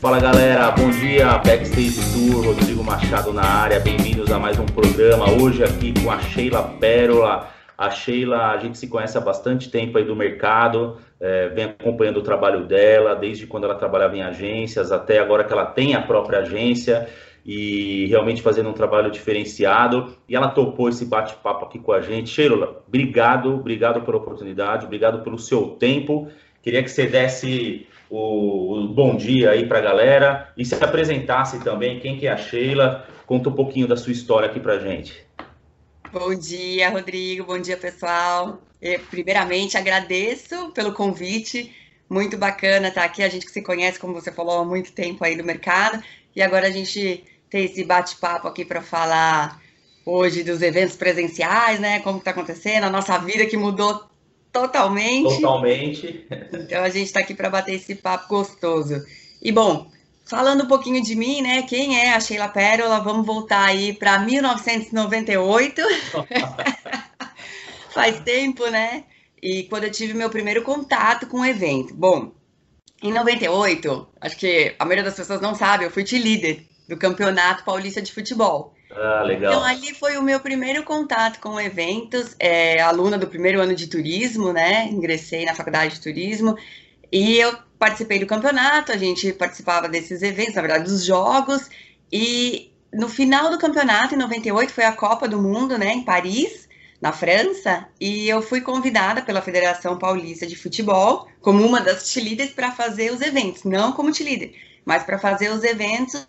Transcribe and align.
Fala 0.00 0.20
galera, 0.20 0.70
bom 0.70 0.88
dia, 0.88 1.36
Backstage 1.44 2.00
Tour, 2.14 2.46
Rodrigo 2.46 2.82
Machado 2.82 3.30
na 3.34 3.42
área, 3.42 3.78
Hoje 5.36 5.62
aqui 5.62 5.92
com 6.02 6.10
a 6.10 6.18
Sheila 6.20 6.62
Pérola. 6.80 7.50
A 7.76 7.90
Sheila, 7.90 8.50
a 8.50 8.56
gente 8.56 8.78
se 8.78 8.88
conhece 8.88 9.16
há 9.18 9.20
bastante 9.20 9.70
tempo 9.70 9.98
aí 9.98 10.04
do 10.04 10.16
mercado, 10.16 10.96
é, 11.20 11.48
vem 11.48 11.66
acompanhando 11.66 12.16
o 12.16 12.22
trabalho 12.22 12.66
dela, 12.66 13.14
desde 13.14 13.46
quando 13.46 13.64
ela 13.64 13.74
trabalhava 13.74 14.16
em 14.16 14.22
agências 14.22 14.90
até 14.90 15.18
agora 15.18 15.44
que 15.44 15.52
ela 15.52 15.66
tem 15.66 15.94
a 15.94 16.02
própria 16.02 16.40
agência 16.40 17.08
e 17.44 18.06
realmente 18.06 18.42
fazendo 18.42 18.70
um 18.70 18.72
trabalho 18.72 19.10
diferenciado. 19.10 20.16
E 20.28 20.34
ela 20.34 20.48
topou 20.48 20.88
esse 20.88 21.04
bate-papo 21.04 21.66
aqui 21.66 21.78
com 21.78 21.92
a 21.92 22.00
gente. 22.00 22.30
Sheila, 22.30 22.82
obrigado, 22.88 23.54
obrigado 23.54 24.00
pela 24.00 24.16
oportunidade, 24.16 24.86
obrigado 24.86 25.22
pelo 25.22 25.38
seu 25.38 25.68
tempo. 25.78 26.28
Queria 26.62 26.82
que 26.82 26.90
você 26.90 27.06
desse 27.06 27.86
o, 28.10 28.74
o 28.74 28.88
bom 28.88 29.16
dia 29.16 29.50
aí 29.50 29.66
para 29.66 29.78
a 29.78 29.82
galera. 29.82 30.52
E 30.56 30.64
se 30.64 30.74
apresentasse 30.74 31.60
também, 31.60 32.00
quem 32.00 32.18
que 32.18 32.26
é 32.26 32.32
a 32.32 32.36
Sheila, 32.36 33.06
conta 33.26 33.48
um 33.48 33.54
pouquinho 33.54 33.86
da 33.86 33.96
sua 33.96 34.12
história 34.12 34.48
aqui 34.48 34.60
para 34.60 34.78
gente. 34.78 35.26
Bom 36.12 36.34
dia, 36.34 36.88
Rodrigo, 36.88 37.44
bom 37.44 37.58
dia, 37.58 37.76
pessoal. 37.76 38.58
Eu, 38.80 38.98
primeiramente, 39.10 39.76
agradeço 39.76 40.70
pelo 40.70 40.92
convite, 40.92 41.74
muito 42.08 42.38
bacana 42.38 42.88
estar 42.88 43.04
aqui, 43.04 43.22
a 43.22 43.28
gente 43.28 43.44
que 43.44 43.52
se 43.52 43.60
conhece, 43.60 43.98
como 43.98 44.14
você 44.14 44.32
falou, 44.32 44.60
há 44.60 44.64
muito 44.64 44.92
tempo 44.92 45.22
aí 45.22 45.36
no 45.36 45.44
mercado, 45.44 46.02
e 46.34 46.40
agora 46.40 46.68
a 46.68 46.70
gente 46.70 47.24
tem 47.50 47.64
esse 47.64 47.84
bate-papo 47.84 48.48
aqui 48.48 48.64
para 48.64 48.80
falar 48.80 49.60
hoje 50.06 50.42
dos 50.42 50.62
eventos 50.62 50.96
presenciais, 50.96 51.78
né, 51.78 52.00
como 52.00 52.18
está 52.18 52.30
acontecendo, 52.30 52.84
a 52.84 52.90
nossa 52.90 53.18
vida 53.18 53.44
que 53.44 53.56
mudou 53.56 54.08
Totalmente. 54.62 55.36
Totalmente. 55.36 56.26
Então 56.52 56.82
a 56.82 56.88
gente 56.88 57.06
está 57.06 57.20
aqui 57.20 57.34
para 57.34 57.50
bater 57.50 57.74
esse 57.74 57.94
papo 57.94 58.28
gostoso. 58.28 59.04
E 59.40 59.52
bom, 59.52 59.90
falando 60.24 60.64
um 60.64 60.68
pouquinho 60.68 61.02
de 61.02 61.14
mim, 61.14 61.42
né? 61.42 61.62
Quem 61.62 61.98
é 61.98 62.14
a 62.14 62.20
Sheila 62.20 62.48
Pérola? 62.48 63.00
Vamos 63.00 63.26
voltar 63.26 63.64
aí 63.64 63.92
para 63.92 64.18
1998. 64.18 65.82
Faz 67.94 68.20
tempo, 68.20 68.66
né? 68.68 69.04
E 69.42 69.64
quando 69.64 69.84
eu 69.84 69.90
tive 69.90 70.14
meu 70.14 70.30
primeiro 70.30 70.62
contato 70.62 71.26
com 71.26 71.40
o 71.40 71.44
evento. 71.44 71.94
Bom, 71.94 72.32
em 73.02 73.12
98, 73.12 74.08
acho 74.20 74.36
que 74.36 74.74
a 74.78 74.84
maioria 74.84 75.04
das 75.04 75.14
pessoas 75.14 75.40
não 75.40 75.54
sabe, 75.54 75.84
eu 75.84 75.90
fui 75.90 76.02
líder 76.02 76.66
do 76.88 76.96
Campeonato 76.96 77.64
Paulista 77.64 78.02
de 78.02 78.12
Futebol. 78.12 78.74
Ah, 79.00 79.22
legal. 79.22 79.52
Então, 79.52 79.64
ali 79.64 79.94
foi 79.94 80.16
o 80.16 80.22
meu 80.22 80.40
primeiro 80.40 80.82
contato 80.82 81.38
com 81.38 81.60
eventos, 81.60 82.34
é, 82.38 82.80
aluna 82.80 83.16
do 83.16 83.28
primeiro 83.28 83.60
ano 83.60 83.74
de 83.74 83.86
turismo, 83.86 84.52
né? 84.52 84.86
Ingressei 84.88 85.44
na 85.44 85.54
faculdade 85.54 85.94
de 85.94 86.00
turismo 86.00 86.56
e 87.12 87.38
eu 87.38 87.56
participei 87.78 88.18
do 88.18 88.26
campeonato, 88.26 88.92
a 88.92 88.96
gente 88.96 89.32
participava 89.32 89.88
desses 89.88 90.22
eventos, 90.22 90.54
na 90.54 90.62
verdade, 90.62 90.84
dos 90.84 91.04
jogos, 91.04 91.70
e 92.12 92.72
no 92.92 93.08
final 93.08 93.50
do 93.50 93.58
campeonato, 93.58 94.14
em 94.14 94.18
98, 94.18 94.72
foi 94.72 94.84
a 94.84 94.92
Copa 94.92 95.28
do 95.28 95.40
Mundo, 95.40 95.78
né, 95.78 95.92
em 95.92 96.02
Paris, 96.02 96.68
na 97.00 97.12
França, 97.12 97.86
e 98.00 98.28
eu 98.28 98.42
fui 98.42 98.60
convidada 98.60 99.22
pela 99.22 99.40
Federação 99.40 99.96
Paulista 99.96 100.46
de 100.46 100.56
Futebol 100.56 101.28
como 101.40 101.64
uma 101.64 101.80
das 101.80 102.10
cheerleaders 102.10 102.50
para 102.50 102.72
fazer 102.72 103.12
os 103.12 103.20
eventos, 103.20 103.62
não 103.62 103.92
como 103.92 104.12
cheerleader, 104.12 104.52
mas 104.84 105.04
para 105.04 105.18
fazer 105.18 105.50
os 105.50 105.62
eventos 105.62 106.26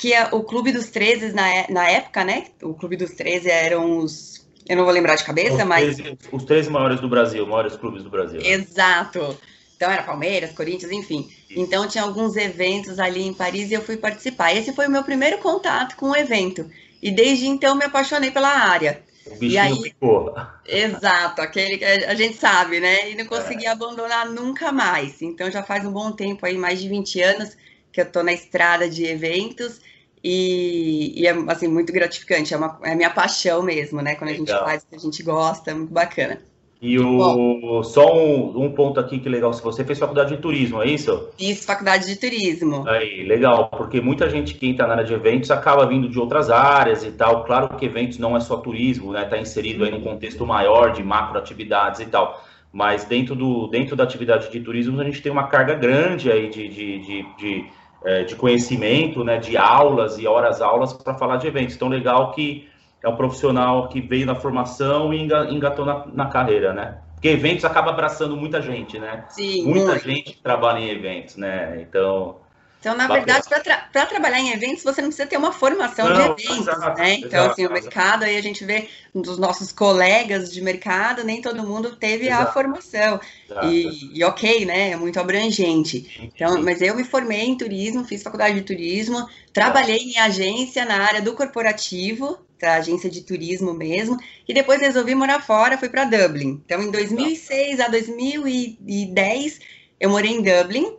que 0.00 0.14
é 0.14 0.28
o 0.32 0.42
Clube 0.42 0.72
dos 0.72 0.86
13 0.86 1.34
na, 1.34 1.44
na 1.68 1.90
época, 1.90 2.24
né? 2.24 2.46
O 2.62 2.72
Clube 2.72 2.96
dos 2.96 3.10
13 3.10 3.50
eram 3.50 3.98
os. 3.98 4.48
Eu 4.66 4.76
não 4.76 4.84
vou 4.84 4.94
lembrar 4.94 5.14
de 5.14 5.24
cabeça, 5.24 5.58
os 5.58 5.64
mas. 5.64 5.96
13, 5.96 6.18
os 6.32 6.44
13 6.44 6.70
maiores 6.70 7.00
do 7.00 7.08
Brasil, 7.08 7.46
maiores 7.46 7.76
clubes 7.76 8.02
do 8.02 8.08
Brasil. 8.08 8.40
Exato. 8.40 9.36
Então 9.76 9.90
era 9.90 10.02
Palmeiras, 10.02 10.52
Corinthians, 10.52 10.90
enfim. 10.90 11.28
Isso. 11.50 11.60
Então 11.60 11.86
tinha 11.86 12.02
alguns 12.02 12.34
eventos 12.36 12.98
ali 12.98 13.26
em 13.26 13.34
Paris 13.34 13.70
e 13.70 13.74
eu 13.74 13.82
fui 13.82 13.98
participar. 13.98 14.54
Esse 14.54 14.72
foi 14.72 14.86
o 14.86 14.90
meu 14.90 15.04
primeiro 15.04 15.36
contato 15.36 15.96
com 15.96 16.12
o 16.12 16.16
evento. 16.16 16.64
E 17.02 17.10
desde 17.10 17.46
então 17.46 17.74
me 17.74 17.84
apaixonei 17.84 18.30
pela 18.30 18.48
área. 18.48 19.02
O 19.26 19.36
bichinho 19.36 19.52
e 19.52 19.58
aí. 19.58 20.86
Exato, 20.86 21.42
aquele 21.42 21.76
que 21.76 21.84
a 21.84 22.14
gente 22.14 22.38
sabe, 22.38 22.80
né? 22.80 23.10
E 23.10 23.16
não 23.16 23.26
consegui 23.26 23.66
é. 23.66 23.68
abandonar 23.68 24.30
nunca 24.30 24.72
mais. 24.72 25.20
Então 25.20 25.50
já 25.50 25.62
faz 25.62 25.84
um 25.84 25.92
bom 25.92 26.10
tempo 26.10 26.46
aí, 26.46 26.56
mais 26.56 26.80
de 26.80 26.88
20 26.88 27.20
anos, 27.20 27.56
que 27.92 28.00
eu 28.00 28.10
tô 28.10 28.22
na 28.22 28.32
estrada 28.32 28.88
de 28.88 29.04
eventos 29.04 29.89
e, 30.22 31.22
e, 31.22 31.26
é 31.26 31.30
assim 31.48 31.68
muito 31.68 31.92
gratificante, 31.92 32.52
é, 32.52 32.56
uma, 32.56 32.78
é 32.82 32.92
a 32.92 32.96
minha 32.96 33.10
paixão 33.10 33.62
mesmo, 33.62 34.02
né? 34.02 34.14
Quando 34.14 34.30
legal. 34.30 34.44
a 34.44 34.48
gente 34.52 34.64
faz 34.64 34.82
o 34.82 34.86
que 34.86 34.96
a 34.96 34.98
gente 34.98 35.22
gosta, 35.22 35.70
é 35.70 35.74
muito 35.74 35.92
bacana. 35.92 36.40
E 36.82 36.98
o, 36.98 37.18
Bom, 37.18 37.82
só 37.82 38.16
um, 38.16 38.64
um, 38.64 38.72
ponto 38.72 38.98
aqui 38.98 39.18
que 39.18 39.28
legal, 39.28 39.52
se 39.52 39.62
você 39.62 39.84
fez 39.84 39.98
faculdade 39.98 40.34
de 40.34 40.40
turismo, 40.40 40.82
é 40.82 40.86
isso? 40.86 41.28
Fiz 41.36 41.62
faculdade 41.62 42.06
de 42.06 42.16
turismo. 42.16 42.88
Aí, 42.88 43.22
legal, 43.24 43.68
porque 43.68 44.00
muita 44.00 44.30
gente 44.30 44.54
que 44.54 44.66
entra 44.66 44.86
na 44.86 44.94
área 44.94 45.04
de 45.04 45.12
eventos 45.12 45.50
acaba 45.50 45.86
vindo 45.86 46.08
de 46.08 46.18
outras 46.18 46.48
áreas 46.48 47.04
e 47.04 47.10
tal. 47.10 47.44
Claro 47.44 47.76
que 47.76 47.84
eventos 47.84 48.16
não 48.16 48.34
é 48.34 48.40
só 48.40 48.56
turismo, 48.56 49.12
né? 49.12 49.24
Está 49.24 49.36
inserido 49.36 49.84
aí 49.84 49.90
num 49.90 50.00
contexto 50.00 50.46
maior 50.46 50.92
de 50.92 51.02
macro 51.02 51.38
atividades 51.38 52.00
e 52.00 52.06
tal. 52.06 52.42
Mas 52.72 53.04
dentro, 53.04 53.34
do, 53.34 53.66
dentro 53.66 53.94
da 53.94 54.04
atividade 54.04 54.50
de 54.50 54.60
turismo 54.60 54.98
a 55.00 55.04
gente 55.04 55.20
tem 55.20 55.30
uma 55.30 55.48
carga 55.48 55.74
grande 55.74 56.32
aí 56.32 56.48
de, 56.48 56.66
de, 56.66 56.98
de, 57.00 57.26
de 57.36 57.64
é, 58.04 58.24
de 58.24 58.34
conhecimento, 58.36 59.22
né, 59.24 59.38
de 59.38 59.56
aulas 59.56 60.18
e 60.18 60.26
horas 60.26 60.60
aulas 60.60 60.92
para 60.92 61.14
falar 61.14 61.36
de 61.36 61.46
eventos. 61.46 61.74
Então, 61.74 61.88
legal 61.88 62.32
que 62.32 62.68
é 63.02 63.08
um 63.08 63.16
profissional 63.16 63.88
que 63.88 64.00
veio 64.00 64.26
na 64.26 64.34
formação 64.34 65.12
e 65.12 65.22
engatou 65.22 65.84
na, 65.84 66.06
na 66.06 66.26
carreira, 66.26 66.72
né? 66.72 66.98
Porque 67.14 67.28
eventos 67.28 67.64
acaba 67.64 67.90
abraçando 67.90 68.36
muita 68.36 68.62
gente, 68.62 68.98
né? 68.98 69.24
Sim. 69.28 69.64
Muita 69.64 69.90
muito. 69.90 70.04
gente 70.04 70.38
trabalha 70.42 70.78
em 70.78 70.88
eventos, 70.88 71.36
né? 71.36 71.80
Então, 71.82 72.36
então, 72.80 72.96
na 72.96 73.06
verdade, 73.06 73.46
para 73.46 73.60
tra 73.60 74.06
trabalhar 74.06 74.40
em 74.40 74.52
eventos, 74.52 74.82
você 74.82 75.02
não 75.02 75.10
precisa 75.10 75.28
ter 75.28 75.36
uma 75.36 75.52
formação 75.52 76.08
não, 76.08 76.34
de 76.34 76.42
eventos, 76.42 76.66
exato, 76.66 76.98
né? 76.98 77.14
Então, 77.14 77.40
exato, 77.40 77.52
assim, 77.52 77.66
o 77.66 77.72
mercado, 77.72 78.22
aí 78.22 78.38
a 78.38 78.42
gente 78.42 78.64
vê 78.64 78.88
um 79.14 79.20
dos 79.20 79.36
nossos 79.36 79.70
colegas 79.70 80.50
de 80.50 80.62
mercado, 80.62 81.22
nem 81.22 81.42
todo 81.42 81.62
mundo 81.62 81.94
teve 81.94 82.28
exato, 82.28 82.48
a 82.48 82.52
formação. 82.52 83.20
E, 83.64 84.18
e, 84.18 84.24
ok, 84.24 84.64
né? 84.64 84.92
É 84.92 84.96
muito 84.96 85.20
abrangente. 85.20 86.30
Então, 86.34 86.62
mas 86.62 86.80
eu 86.80 86.96
me 86.96 87.04
formei 87.04 87.42
em 87.42 87.56
turismo, 87.56 88.02
fiz 88.02 88.22
faculdade 88.22 88.54
de 88.54 88.62
turismo, 88.62 89.28
trabalhei 89.52 89.98
em 89.98 90.18
agência 90.18 90.86
na 90.86 91.02
área 91.02 91.20
do 91.20 91.34
corporativo, 91.34 92.38
para 92.58 92.76
agência 92.76 93.10
de 93.10 93.20
turismo 93.20 93.74
mesmo, 93.74 94.16
e 94.48 94.54
depois 94.54 94.80
resolvi 94.80 95.14
morar 95.14 95.42
fora, 95.42 95.76
fui 95.76 95.90
para 95.90 96.04
Dublin. 96.04 96.62
Então, 96.64 96.82
em 96.82 96.90
2006 96.90 97.78
a 97.78 97.88
2010, 97.88 99.60
eu 99.98 100.08
morei 100.08 100.30
em 100.30 100.42
Dublin, 100.42 100.96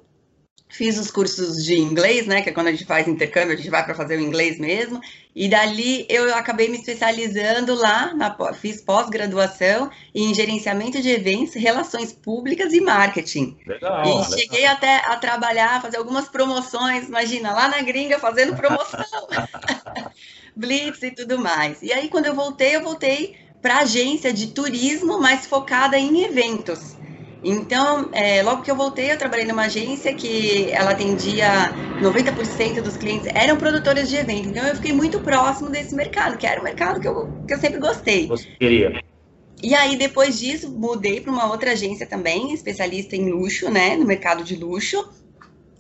Fiz 0.72 0.98
os 0.98 1.12
cursos 1.12 1.64
de 1.64 1.78
inglês, 1.78 2.26
né? 2.26 2.42
Que 2.42 2.50
é 2.50 2.54
quando 2.54 2.68
a 2.68 2.72
gente 2.72 2.86
faz 2.86 3.08
intercâmbio, 3.08 3.54
a 3.54 3.58
gente 3.58 3.70
vai 3.70 3.84
para 3.84 3.94
fazer 3.94 4.18
o 4.18 4.22
inglês 4.22 4.58
mesmo. 4.58 5.02
E 5.36 5.50
dali 5.50 6.06
eu 6.10 6.34
acabei 6.34 6.70
me 6.70 6.78
especializando 6.78 7.76
lá, 7.76 8.14
na, 8.14 8.36
fiz 8.54 8.82
pós-graduação 8.82 9.90
em 10.16 10.34
gerenciamento 10.34 11.02
de 11.02 11.10
eventos, 11.10 11.56
relações 11.56 12.14
públicas 12.14 12.74
e 12.74 12.82
marketing. 12.82 13.58
Legal, 13.66 14.02
e 14.04 14.08
legal. 14.08 14.38
cheguei 14.38 14.66
até 14.66 14.98
a 15.06 15.16
trabalhar, 15.18 15.82
fazer 15.82 15.98
algumas 15.98 16.30
promoções, 16.30 17.08
imagina, 17.08 17.54
lá 17.54 17.68
na 17.68 17.82
gringa 17.82 18.18
fazendo 18.18 18.56
promoção. 18.56 19.28
Blitz 20.56 21.04
e 21.04 21.12
tudo 21.12 21.38
mais. 21.38 21.82
E 21.82 21.92
aí, 21.92 22.10
quando 22.10 22.26
eu 22.26 22.36
voltei, 22.36 22.76
eu 22.76 22.84
voltei 22.84 23.36
para 23.62 23.80
agência 23.80 24.34
de 24.34 24.48
turismo, 24.48 25.20
mas 25.20 25.46
focada 25.46 25.98
em 25.98 26.24
eventos. 26.24 26.96
Então, 27.44 28.10
é, 28.14 28.44
logo 28.44 28.62
que 28.62 28.70
eu 28.70 28.76
voltei, 28.76 29.12
eu 29.12 29.18
trabalhei 29.18 29.46
numa 29.46 29.64
agência 29.64 30.14
que 30.14 30.70
ela 30.72 30.92
atendia 30.92 31.76
90% 32.00 32.82
dos 32.82 32.98
clientes 32.98 33.28
eram 33.34 33.58
produtores 33.58 34.10
de 34.10 34.16
evento. 34.16 34.50
Então, 34.50 34.68
eu 34.68 34.76
fiquei 34.76 34.94
muito 34.94 35.20
próximo 35.22 35.70
desse 35.70 35.96
mercado, 35.96 36.38
que 36.38 36.46
era 36.46 36.62
um 36.62 36.64
mercado 36.64 37.00
que 37.00 37.08
eu, 37.08 37.30
que 37.48 37.54
eu 37.54 37.60
sempre 37.60 37.80
gostei. 37.80 38.28
Você 38.28 38.48
queria. 38.60 39.02
E 39.64 39.76
aí, 39.76 39.96
depois 39.96 40.40
disso, 40.40 40.72
mudei 40.72 41.22
para 41.22 41.32
uma 41.32 41.50
outra 41.50 41.72
agência 41.72 42.06
também, 42.06 42.54
especialista 42.54 43.16
em 43.16 43.30
luxo, 43.30 43.70
né, 43.70 43.96
no 43.96 44.06
mercado 44.06 44.44
de 44.44 44.56
luxo. 44.56 45.08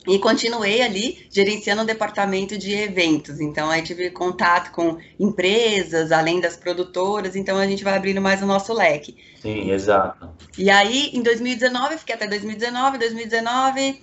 E 0.07 0.18
continuei 0.18 0.81
ali 0.81 1.27
gerenciando 1.30 1.83
o 1.83 1.86
departamento 1.86 2.57
de 2.57 2.74
eventos. 2.74 3.39
Então, 3.39 3.69
aí 3.69 3.83
tive 3.83 4.09
contato 4.09 4.71
com 4.71 4.98
empresas, 5.19 6.12
além 6.12 6.39
das 6.39 6.57
produtoras. 6.57 7.36
Então, 7.36 7.57
a 7.57 7.68
gente 7.68 7.83
vai 7.83 7.95
abrindo 7.95 8.19
mais 8.19 8.42
o 8.42 8.48
nosso 8.48 8.74
leque. 8.74 9.15
Sim, 9.39 9.71
exato. 9.71 10.30
E 10.57 10.71
aí, 10.71 11.12
em 11.13 11.21
2019, 11.21 11.98
fiquei 12.00 12.15
até 12.15 12.27
2019. 12.27 12.98
2019, 12.98 14.01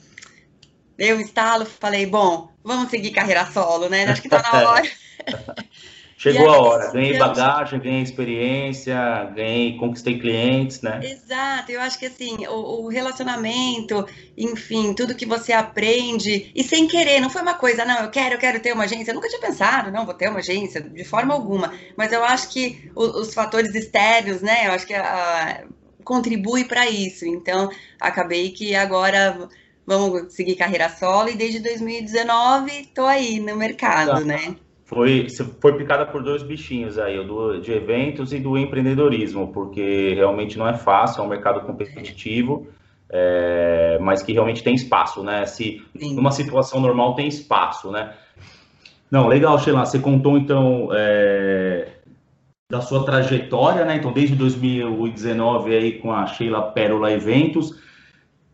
dei 0.97 1.15
um 1.15 1.21
estalo, 1.21 1.67
falei, 1.67 2.07
bom, 2.07 2.49
vamos 2.63 2.91
seguir 2.91 3.11
carreira 3.11 3.47
solo, 3.47 3.89
né? 3.89 4.05
Acho 4.05 4.23
que 4.23 4.29
tá 4.29 4.41
na 4.41 4.53
hora. 4.71 4.89
Chegou 6.19 6.51
a 6.51 6.59
hora, 6.59 6.91
ganhei 6.91 7.15
então, 7.15 7.29
bagagem, 7.29 7.79
ganhei 7.79 8.03
experiência, 8.03 8.97
ganhei, 9.37 9.77
conquistei 9.77 10.19
clientes, 10.19 10.81
né? 10.81 10.99
Exato, 11.01 11.71
eu 11.71 11.81
acho 11.81 11.97
que 11.97 12.07
assim, 12.07 12.45
o, 12.49 12.87
o, 12.87 12.89
relacionamento, 12.89 14.05
enfim, 14.37 14.95
tudo 14.95 15.15
que 15.15 15.25
você 15.25 15.53
aprende, 15.53 16.51
e 16.53 16.65
sem 16.65 16.89
querer, 16.89 17.21
não 17.21 17.31
foi 17.31 17.41
uma 17.41 17.55
coisa, 17.55 17.85
não, 17.85 18.01
eu 18.01 18.11
quero, 18.11 18.35
eu 18.35 18.39
quero 18.39 18.59
ter 18.59 18.73
uma 18.73 18.83
agência, 18.83 19.13
eu 19.13 19.15
nunca 19.15 19.29
tinha 19.29 19.41
pensado, 19.41 19.93
não, 19.93 20.05
vou 20.05 20.13
ter 20.13 20.29
uma 20.29 20.41
agência, 20.41 20.81
de 20.81 21.05
forma 21.05 21.33
alguma, 21.33 21.73
mas 21.97 22.11
eu 22.11 22.25
acho 22.25 22.49
que 22.49 22.91
os, 22.97 23.15
os 23.15 23.33
fatores 23.33 23.73
externos, 23.73 24.43
né, 24.43 24.67
eu 24.67 24.73
acho 24.73 24.89
que 24.89 24.95
a, 24.95 25.63
contribui 26.03 26.65
para 26.65 26.91
isso, 26.91 27.27
então 27.27 27.71
acabei 28.01 28.51
que 28.51 28.75
agora 28.75 29.49
vamos 29.87 30.35
seguir 30.35 30.57
carreira 30.57 30.89
solo 30.89 31.29
e 31.29 31.37
desde 31.37 31.61
2019 31.61 32.73
estou 32.73 33.07
aí 33.07 33.39
no 33.39 33.55
mercado, 33.55 34.15
tá. 34.15 34.21
né? 34.21 34.57
Foi, 34.89 35.27
foi 35.61 35.77
picada 35.77 36.07
por 36.07 36.23
dois 36.23 36.43
bichinhos 36.43 36.99
aí, 36.99 37.19
o 37.19 37.25
do, 37.25 37.61
de 37.61 37.73
eventos 37.73 38.33
e 38.33 38.41
do 38.41 38.57
empreendedorismo, 38.57 39.53
porque 39.53 40.15
realmente 40.15 40.57
não 40.57 40.67
é 40.67 40.79
fácil, 40.79 41.21
é 41.21 41.25
um 41.27 41.29
mercado 41.29 41.61
competitivo, 41.61 42.67
é, 43.11 43.99
mas 44.01 44.23
que 44.23 44.33
realmente 44.33 44.63
tem 44.63 44.75
espaço, 44.75 45.23
né? 45.23 45.45
Se 45.45 45.83
numa 45.95 46.31
situação 46.31 46.81
normal 46.81 47.15
tem 47.15 47.29
espaço, 47.29 47.91
né? 47.91 48.15
Não, 49.11 49.29
legal, 49.29 49.59
Sheila, 49.59 49.85
você 49.85 49.99
contou 49.99 50.39
então 50.39 50.89
é, 50.93 51.89
da 52.71 52.81
sua 52.81 53.05
trajetória, 53.05 53.85
né? 53.85 53.97
Então, 53.97 54.11
desde 54.11 54.35
2019 54.37 55.77
aí 55.77 55.93
com 55.99 56.15
a 56.15 56.25
Sheila 56.27 56.63
Pérola 56.63 57.13
Eventos, 57.13 57.79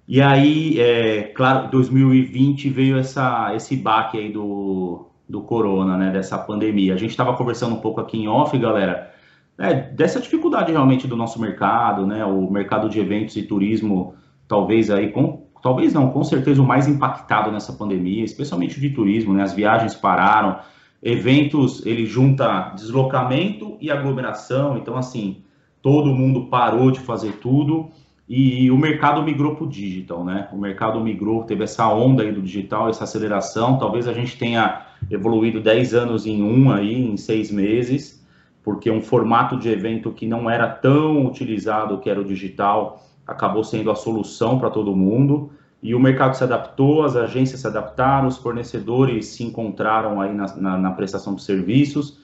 e 0.09 0.21
aí, 0.21 0.81
é, 0.81 1.23
claro, 1.33 1.71
2020 1.71 2.71
veio 2.71 2.99
essa, 2.99 3.55
esse 3.55 3.77
baque 3.77 4.19
aí 4.19 4.33
do, 4.33 5.14
do 5.29 5.43
corona, 5.43 5.97
né, 5.97 6.11
dessa 6.11 6.38
pandemia. 6.38 6.94
A 6.94 6.97
gente 6.97 7.11
estava 7.11 7.35
conversando 7.37 7.75
um 7.75 7.81
pouco 7.81 8.00
aqui 8.00 8.19
em 8.19 8.29
off, 8.29 8.56
galera, 8.59 9.12
né, 9.56 9.75
dessa 9.94 10.21
dificuldade 10.21 10.73
realmente 10.73 11.06
do 11.06 11.17
nosso 11.17 11.41
mercado, 11.41 12.06
né, 12.06 12.25
o 12.25 12.50
mercado 12.50 12.88
de 12.88 13.00
eventos 13.00 13.37
e 13.37 13.43
turismo, 13.43 14.15
talvez 14.47 14.91
aí, 14.91 15.11
com, 15.11 15.47
talvez 15.62 15.94
não, 15.94 16.11
com 16.11 16.23
certeza 16.23 16.61
o 16.61 16.67
mais 16.67 16.87
impactado 16.87 17.50
nessa 17.50 17.73
pandemia, 17.73 18.25
especialmente 18.25 18.81
de 18.81 18.91
turismo, 18.91 19.32
né, 19.32 19.43
as 19.43 19.55
viagens 19.55 19.94
pararam, 19.94 20.59
eventos, 21.03 21.85
ele 21.85 22.06
junta 22.06 22.73
deslocamento 22.75 23.77
e 23.81 23.91
aglomeração, 23.91 24.77
então 24.77 24.97
assim, 24.97 25.43
todo 25.82 26.15
mundo 26.15 26.47
parou 26.47 26.91
de 26.91 27.00
fazer 27.00 27.32
tudo, 27.35 27.91
e 28.29 28.71
o 28.71 28.79
mercado 28.79 29.23
migrou 29.23 29.55
para 29.55 29.65
o 29.65 29.69
digital, 29.69 30.25
né? 30.25 30.49
O 30.50 30.56
mercado 30.56 30.99
migrou, 30.99 31.44
teve 31.44 31.65
essa 31.65 31.87
onda 31.88 32.23
aí 32.23 32.32
do 32.32 32.41
digital, 32.41 32.88
essa 32.88 33.05
aceleração. 33.05 33.79
Talvez 33.79 34.09
a 34.09 34.15
gente 34.15 34.38
tenha 34.38 34.87
evoluído 35.11 35.61
10 35.61 35.94
anos 35.94 36.26
em 36.26 36.43
um 36.43 36.73
aí, 36.73 36.94
em 36.94 37.19
seis 37.19 37.50
meses, 37.50 38.25
porque 38.62 38.91
um 38.91 39.03
formato 39.03 39.59
de 39.59 39.69
evento 39.69 40.11
que 40.11 40.26
não 40.26 40.49
era 40.49 40.67
tão 40.67 41.26
utilizado, 41.26 41.99
que 41.99 42.09
era 42.09 42.19
o 42.19 42.25
digital, 42.25 43.05
acabou 43.26 43.62
sendo 43.62 43.91
a 43.91 43.94
solução 43.94 44.59
para 44.59 44.70
todo 44.70 44.97
mundo. 44.97 45.50
E 45.82 45.94
o 45.94 46.00
mercado 46.00 46.35
se 46.35 46.43
adaptou, 46.43 47.05
as 47.05 47.15
agências 47.15 47.61
se 47.61 47.67
adaptaram, 47.67 48.27
os 48.27 48.38
fornecedores 48.38 49.27
se 49.27 49.44
encontraram 49.44 50.19
aí 50.19 50.32
na, 50.32 50.56
na, 50.56 50.79
na 50.79 50.91
prestação 50.93 51.35
de 51.35 51.43
serviços 51.43 52.24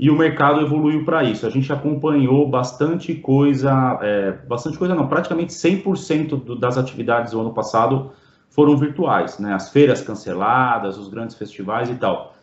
e 0.00 0.08
o 0.08 0.16
mercado 0.16 0.62
evoluiu 0.62 1.04
para 1.04 1.22
isso. 1.22 1.46
A 1.46 1.50
gente 1.50 1.70
acompanhou 1.70 2.48
bastante 2.48 3.14
coisa, 3.14 3.98
é, 4.00 4.32
bastante 4.48 4.78
coisa 4.78 4.94
não, 4.94 5.06
praticamente 5.06 5.52
100% 5.52 6.42
do, 6.42 6.56
das 6.56 6.78
atividades 6.78 7.32
do 7.32 7.40
ano 7.42 7.52
passado 7.52 8.10
foram 8.48 8.78
virtuais, 8.78 9.38
né? 9.38 9.52
As 9.52 9.68
feiras 9.68 10.00
canceladas, 10.00 10.96
os 10.96 11.08
grandes 11.08 11.36
festivais 11.36 11.90
e 11.90 11.96
tal. 11.96 12.34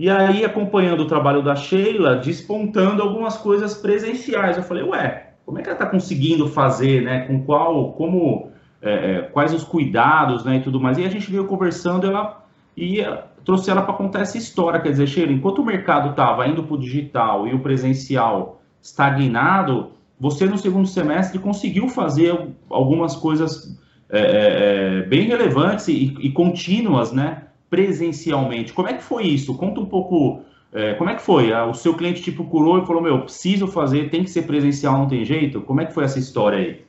E 0.00 0.10
aí, 0.10 0.44
acompanhando 0.44 1.04
o 1.04 1.06
trabalho 1.06 1.44
da 1.44 1.54
Sheila, 1.54 2.16
despontando 2.16 3.02
algumas 3.02 3.36
coisas 3.36 3.74
presenciais. 3.74 4.56
Eu 4.56 4.64
falei, 4.64 4.82
ué, 4.82 5.34
como 5.46 5.60
é 5.60 5.62
que 5.62 5.68
ela 5.68 5.78
está 5.78 5.86
conseguindo 5.86 6.48
fazer, 6.48 7.02
né? 7.02 7.20
Com 7.20 7.44
qual, 7.44 7.92
como, 7.92 8.50
é, 8.82 9.12
é, 9.12 9.22
quais 9.22 9.54
os 9.54 9.62
cuidados, 9.62 10.44
né? 10.44 10.56
E 10.56 10.60
tudo 10.60 10.80
mais. 10.80 10.98
E 10.98 11.04
a 11.04 11.08
gente 11.08 11.30
veio 11.30 11.46
conversando, 11.46 12.08
ela 12.08 12.44
ia 12.76 13.29
trouxe 13.44 13.70
ela 13.70 13.82
para 13.82 13.94
contar 13.94 14.20
essa 14.20 14.38
história. 14.38 14.80
Quer 14.80 14.90
dizer, 14.90 15.06
Sheila, 15.06 15.32
enquanto 15.32 15.60
o 15.60 15.64
mercado 15.64 16.10
estava 16.10 16.46
indo 16.46 16.62
para 16.62 16.74
o 16.74 16.78
digital 16.78 17.46
e 17.46 17.54
o 17.54 17.60
presencial 17.60 18.60
estagnado, 18.80 19.92
você 20.18 20.44
no 20.46 20.58
segundo 20.58 20.86
semestre 20.86 21.38
conseguiu 21.38 21.88
fazer 21.88 22.48
algumas 22.68 23.16
coisas 23.16 23.76
é, 24.08 24.18
é, 24.18 24.98
é, 24.98 25.02
bem 25.02 25.28
relevantes 25.28 25.88
e, 25.88 26.14
e, 26.20 26.30
contínuas, 26.32 27.12
né? 27.12 27.44
Presencialmente. 27.70 28.72
Como 28.72 28.88
é 28.88 28.94
que 28.94 29.02
foi 29.02 29.24
isso? 29.24 29.56
Conta 29.56 29.80
um 29.80 29.86
pouco. 29.86 30.42
É, 30.72 30.94
como 30.94 31.10
é 31.10 31.14
que 31.14 31.22
foi? 31.22 31.52
Ah, 31.52 31.64
o 31.66 31.74
seu 31.74 31.94
cliente 31.94 32.22
te 32.22 32.32
procurou 32.32 32.82
e 32.82 32.86
falou: 32.86 33.00
Meu, 33.00 33.22
preciso 33.22 33.66
fazer, 33.68 34.10
tem 34.10 34.24
que 34.24 34.30
ser 34.30 34.42
presencial, 34.42 34.98
não 34.98 35.08
tem 35.08 35.24
jeito? 35.24 35.60
Como 35.60 35.80
é 35.80 35.86
que 35.86 35.94
foi 35.94 36.04
essa 36.04 36.18
história 36.18 36.58
aí? 36.58 36.84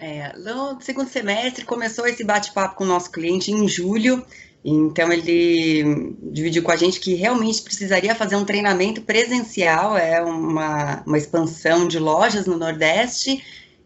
É, 0.00 0.32
no 0.38 0.80
segundo 0.80 1.08
semestre 1.08 1.64
começou 1.64 2.06
esse 2.06 2.22
bate-papo 2.22 2.76
com 2.76 2.84
o 2.84 2.86
nosso 2.86 3.10
cliente 3.10 3.50
em 3.50 3.66
julho 3.66 4.24
então 4.64 5.12
ele 5.12 6.14
dividiu 6.22 6.62
com 6.62 6.72
a 6.72 6.76
gente 6.76 7.00
que 7.00 7.14
realmente 7.14 7.62
precisaria 7.62 8.14
fazer 8.14 8.36
um 8.36 8.44
treinamento 8.44 9.00
presencial, 9.02 9.96
é 9.96 10.20
uma, 10.20 11.02
uma 11.06 11.18
expansão 11.18 11.86
de 11.86 11.98
lojas 11.98 12.46
no 12.46 12.58
Nordeste, 12.58 13.42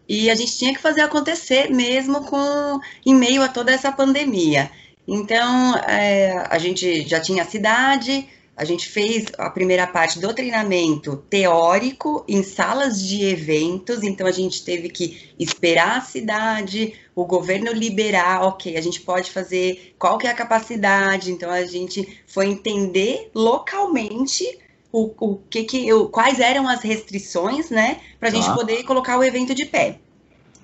e 0.08 0.30
a 0.30 0.34
gente 0.34 0.56
tinha 0.56 0.74
que 0.74 0.80
fazer 0.80 1.02
acontecer 1.02 1.70
mesmo 1.70 2.24
com 2.24 2.80
em 3.04 3.14
meio 3.14 3.42
a 3.42 3.48
toda 3.48 3.72
essa 3.72 3.92
pandemia. 3.92 4.70
Então 5.06 5.76
é, 5.76 6.46
a 6.50 6.58
gente 6.58 7.06
já 7.08 7.20
tinha 7.20 7.42
a 7.42 7.46
cidade, 7.46 8.28
a 8.54 8.64
gente 8.64 8.88
fez 8.88 9.26
a 9.38 9.48
primeira 9.48 9.86
parte 9.86 10.20
do 10.20 10.32
treinamento 10.34 11.16
teórico 11.28 12.24
em 12.28 12.42
salas 12.42 13.00
de 13.02 13.24
eventos, 13.24 14.02
então 14.02 14.26
a 14.26 14.32
gente 14.32 14.62
teve 14.62 14.90
que 14.90 15.30
esperar 15.38 15.98
a 15.98 16.00
cidade, 16.02 16.94
o 17.14 17.24
governo 17.24 17.72
liberar, 17.72 18.42
ok, 18.42 18.76
a 18.76 18.80
gente 18.80 19.00
pode 19.00 19.30
fazer, 19.30 19.94
qual 19.98 20.18
que 20.18 20.26
é 20.26 20.30
a 20.30 20.34
capacidade, 20.34 21.32
então 21.32 21.50
a 21.50 21.64
gente 21.64 22.20
foi 22.26 22.46
entender 22.46 23.30
localmente 23.34 24.58
o, 24.92 25.10
o 25.18 25.36
que, 25.48 25.64
que 25.64 25.92
o, 25.92 26.08
quais 26.08 26.38
eram 26.38 26.68
as 26.68 26.82
restrições, 26.82 27.70
né, 27.70 28.00
para 28.20 28.28
a 28.28 28.32
gente 28.32 28.48
ah. 28.48 28.54
poder 28.54 28.82
colocar 28.84 29.18
o 29.18 29.24
evento 29.24 29.54
de 29.54 29.64
pé. 29.64 29.98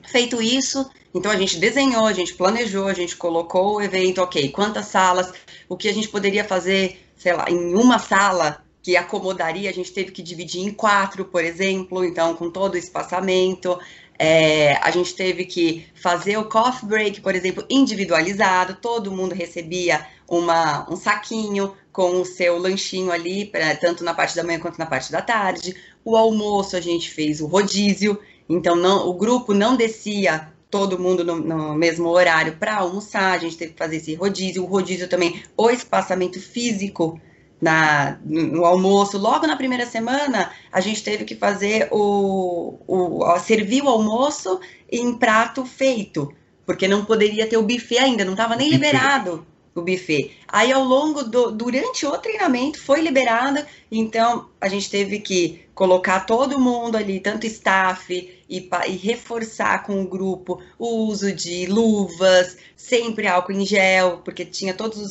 Feito 0.02 0.42
isso, 0.42 0.88
então 1.14 1.32
a 1.32 1.36
gente 1.36 1.56
desenhou, 1.58 2.06
a 2.06 2.12
gente 2.12 2.34
planejou, 2.34 2.86
a 2.86 2.94
gente 2.94 3.16
colocou 3.16 3.76
o 3.76 3.82
evento, 3.82 4.20
ok, 4.20 4.50
quantas 4.50 4.86
salas, 4.86 5.32
o 5.68 5.76
que 5.76 5.88
a 5.88 5.94
gente 5.94 6.08
poderia 6.08 6.44
fazer 6.44 7.07
sei 7.18 7.32
lá, 7.34 7.46
em 7.50 7.74
uma 7.74 7.98
sala 7.98 8.64
que 8.82 8.96
acomodaria, 8.96 9.68
a 9.68 9.72
gente 9.72 9.92
teve 9.92 10.12
que 10.12 10.22
dividir 10.22 10.62
em 10.62 10.72
quatro, 10.72 11.24
por 11.24 11.44
exemplo, 11.44 12.04
então 12.04 12.34
com 12.34 12.50
todo 12.50 12.74
o 12.74 12.78
espaçamento. 12.78 13.78
É, 14.18 14.74
a 14.76 14.90
gente 14.90 15.14
teve 15.14 15.44
que 15.44 15.86
fazer 15.94 16.36
o 16.38 16.46
coffee 16.46 16.88
break, 16.88 17.20
por 17.20 17.34
exemplo, 17.34 17.64
individualizado, 17.68 18.78
todo 18.80 19.12
mundo 19.12 19.34
recebia 19.34 20.06
uma, 20.28 20.90
um 20.90 20.96
saquinho 20.96 21.74
com 21.92 22.20
o 22.20 22.24
seu 22.24 22.58
lanchinho 22.58 23.12
ali, 23.12 23.44
pra, 23.44 23.76
tanto 23.76 24.02
na 24.02 24.14
parte 24.14 24.34
da 24.34 24.42
manhã 24.42 24.58
quanto 24.58 24.78
na 24.78 24.86
parte 24.86 25.12
da 25.12 25.20
tarde. 25.20 25.76
O 26.04 26.16
almoço 26.16 26.76
a 26.76 26.80
gente 26.80 27.10
fez 27.10 27.40
o 27.40 27.46
rodízio, 27.46 28.18
então 28.48 28.74
não, 28.74 29.08
o 29.08 29.14
grupo 29.14 29.52
não 29.52 29.76
descia 29.76 30.52
todo 30.70 30.98
mundo 30.98 31.24
no, 31.24 31.36
no 31.36 31.74
mesmo 31.74 32.08
horário 32.08 32.56
para 32.56 32.76
almoçar, 32.76 33.32
a 33.32 33.38
gente 33.38 33.56
teve 33.56 33.72
que 33.72 33.78
fazer 33.78 33.96
esse 33.96 34.14
rodízio, 34.14 34.62
o 34.62 34.66
rodízio 34.66 35.08
também, 35.08 35.42
o 35.56 35.70
espaçamento 35.70 36.40
físico 36.40 37.20
na, 37.60 38.18
no 38.24 38.64
almoço. 38.64 39.18
Logo 39.18 39.46
na 39.46 39.56
primeira 39.56 39.86
semana, 39.86 40.50
a 40.70 40.80
gente 40.80 41.02
teve 41.02 41.24
que 41.24 41.34
fazer 41.34 41.88
o, 41.90 42.78
o 42.86 43.38
servir 43.38 43.82
o 43.82 43.88
almoço 43.88 44.60
em 44.90 45.14
prato 45.14 45.64
feito, 45.64 46.32
porque 46.66 46.86
não 46.86 47.04
poderia 47.04 47.46
ter 47.46 47.56
o 47.56 47.62
buffet 47.62 47.98
ainda, 47.98 48.24
não 48.24 48.32
estava 48.32 48.56
nem 48.56 48.68
liberado 48.68 49.46
o 49.78 49.82
buffet. 49.82 50.30
Aí 50.46 50.72
ao 50.72 50.82
longo 50.82 51.22
do 51.22 51.50
durante 51.50 52.06
o 52.06 52.16
treinamento 52.18 52.80
foi 52.80 53.00
liberado, 53.00 53.64
então 53.90 54.48
a 54.60 54.68
gente 54.68 54.90
teve 54.90 55.20
que 55.20 55.62
colocar 55.74 56.20
todo 56.20 56.58
mundo 56.58 56.96
ali, 56.96 57.20
tanto 57.20 57.46
staff 57.46 58.12
e, 58.48 58.70
e 58.88 58.96
reforçar 58.96 59.84
com 59.84 60.02
o 60.02 60.08
grupo 60.08 60.60
o 60.78 61.06
uso 61.06 61.32
de 61.32 61.66
luvas, 61.66 62.56
sempre 62.76 63.26
álcool 63.26 63.52
em 63.52 63.64
gel, 63.64 64.18
porque 64.24 64.44
tinha 64.44 64.74
todos 64.74 64.98
os, 64.98 65.10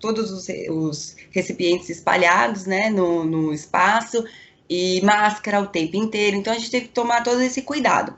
todos 0.00 0.30
os, 0.30 0.46
os 0.70 1.16
recipientes 1.30 1.88
espalhados 1.88 2.66
né, 2.66 2.90
no, 2.90 3.24
no 3.24 3.52
espaço, 3.52 4.24
e 4.68 5.00
máscara 5.02 5.60
o 5.60 5.66
tempo 5.66 5.96
inteiro. 5.96 6.36
Então 6.36 6.52
a 6.52 6.56
gente 6.56 6.70
teve 6.70 6.86
que 6.88 6.92
tomar 6.92 7.22
todo 7.22 7.40
esse 7.40 7.62
cuidado 7.62 8.14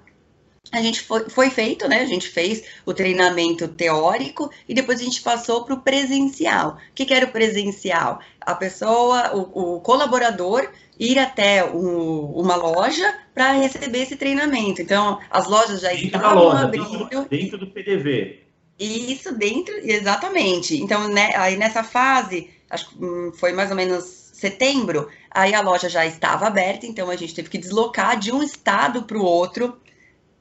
a 0.72 0.80
gente 0.80 1.02
foi, 1.02 1.28
foi, 1.28 1.50
feito, 1.50 1.88
né? 1.88 2.00
A 2.00 2.06
gente 2.06 2.28
fez 2.28 2.62
o 2.86 2.94
treinamento 2.94 3.66
teórico 3.66 4.50
e 4.68 4.74
depois 4.74 5.00
a 5.00 5.04
gente 5.04 5.20
passou 5.20 5.64
para 5.64 5.74
o 5.74 5.80
presencial. 5.80 6.78
O 6.90 6.94
que, 6.94 7.04
que, 7.04 7.14
era 7.14 7.26
o 7.26 7.32
presencial? 7.32 8.20
A 8.40 8.54
pessoa, 8.54 9.34
o, 9.34 9.76
o 9.76 9.80
colaborador, 9.80 10.68
ir 10.98 11.18
até 11.18 11.64
o, 11.64 12.32
uma 12.36 12.54
loja 12.54 13.18
para 13.34 13.52
receber 13.52 14.02
esse 14.02 14.16
treinamento. 14.16 14.80
Então, 14.80 15.18
as 15.30 15.48
lojas 15.48 15.80
já 15.80 15.92
estavam 15.92 16.44
loja, 16.44 16.64
abrindo. 16.64 17.08
Dentro, 17.08 17.28
dentro 17.28 17.58
do 17.58 17.66
PDV. 17.66 18.40
Isso 18.78 19.34
dentro, 19.34 19.74
exatamente. 19.82 20.76
Então, 20.76 21.08
né, 21.08 21.32
aí 21.34 21.56
nessa 21.56 21.82
fase, 21.82 22.48
acho 22.70 22.90
que 22.90 23.04
hum, 23.04 23.32
foi 23.34 23.52
mais 23.52 23.70
ou 23.70 23.76
menos 23.76 24.04
setembro, 24.04 25.08
aí 25.30 25.52
a 25.52 25.60
loja 25.60 25.88
já 25.88 26.06
estava 26.06 26.46
aberta, 26.46 26.86
então 26.86 27.10
a 27.10 27.16
gente 27.16 27.34
teve 27.34 27.50
que 27.50 27.58
deslocar 27.58 28.18
de 28.18 28.32
um 28.32 28.42
estado 28.42 29.02
para 29.02 29.18
o 29.18 29.22
outro 29.22 29.78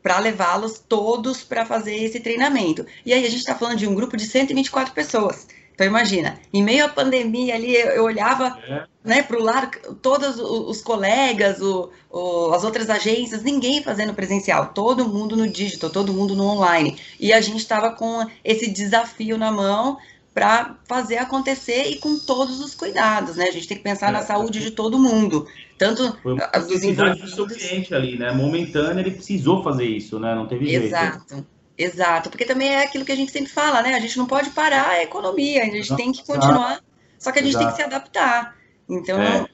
para 0.01 0.19
levá-los 0.19 0.79
todos 0.79 1.43
para 1.43 1.65
fazer 1.65 1.95
esse 1.95 2.19
treinamento. 2.19 2.85
E 3.05 3.13
aí 3.13 3.25
a 3.25 3.29
gente 3.29 3.39
está 3.39 3.55
falando 3.55 3.77
de 3.77 3.87
um 3.87 3.95
grupo 3.95 4.15
de 4.15 4.25
124 4.25 4.93
pessoas. 4.93 5.47
Então 5.79 5.87
imagina, 5.87 6.37
em 6.53 6.61
meio 6.61 6.83
à 6.83 6.89
pandemia 6.89 7.55
ali, 7.55 7.73
eu 7.73 8.03
olhava 8.03 8.59
é. 8.67 8.83
né, 9.01 9.23
para 9.23 9.39
o 9.39 9.41
lado, 9.41 9.95
todos 10.01 10.37
os 10.37 10.81
colegas, 10.81 11.61
o, 11.61 11.89
o, 12.09 12.51
as 12.53 12.65
outras 12.65 12.89
agências, 12.89 13.43
ninguém 13.43 13.81
fazendo 13.81 14.13
presencial, 14.13 14.73
todo 14.73 15.07
mundo 15.07 15.37
no 15.37 15.47
digital, 15.47 15.89
todo 15.89 16.13
mundo 16.13 16.35
no 16.35 16.43
online. 16.43 16.99
E 17.17 17.31
a 17.31 17.39
gente 17.39 17.59
estava 17.59 17.91
com 17.91 18.27
esse 18.43 18.69
desafio 18.69 19.37
na 19.37 19.53
mão 19.53 19.97
para 20.33 20.75
fazer 20.85 21.17
acontecer 21.17 21.85
e 21.85 21.97
com 21.97 22.19
todos 22.19 22.59
os 22.59 22.75
cuidados, 22.75 23.37
né? 23.37 23.45
A 23.45 23.51
gente 23.51 23.67
tem 23.67 23.77
que 23.77 23.83
pensar 23.83 24.09
é. 24.09 24.11
na 24.11 24.21
saúde 24.21 24.59
de 24.59 24.71
todo 24.71 24.99
mundo, 24.99 25.47
tanto 25.79 26.15
Foi 26.21 26.33
uma 26.33 26.45
dos 26.45 26.83
envolvidos... 26.83 27.21
do 27.21 27.29
seu 27.29 27.47
cliente 27.47 27.95
ali, 27.95 28.19
né? 28.19 28.33
Momentâneo, 28.33 28.99
ele 28.99 29.11
precisou 29.11 29.63
fazer 29.63 29.85
isso, 29.85 30.19
né? 30.19 30.35
Não 30.35 30.45
teve 30.45 30.67
jeito. 30.67 30.85
Exato. 30.85 31.45
Exato, 31.77 32.29
porque 32.29 32.43
também 32.43 32.67
é 32.67 32.83
aquilo 32.83 33.05
que 33.05 33.11
a 33.13 33.15
gente 33.15 33.31
sempre 33.31 33.49
fala, 33.49 33.81
né? 33.81 33.95
A 33.95 33.99
gente 34.01 34.17
não 34.17 34.25
pode 34.25 34.49
parar 34.49 34.89
a 34.89 35.01
economia, 35.01 35.61
a 35.61 35.65
gente 35.65 35.77
Exato. 35.77 35.95
tem 35.95 36.11
que 36.11 36.27
continuar, 36.27 36.81
só 37.17 37.31
que 37.31 37.39
a 37.39 37.41
gente 37.41 37.51
Exato. 37.51 37.65
tem 37.67 37.73
que 37.73 37.81
se 37.81 37.87
adaptar. 37.87 38.55
Então. 38.89 39.17
É. 39.17 39.47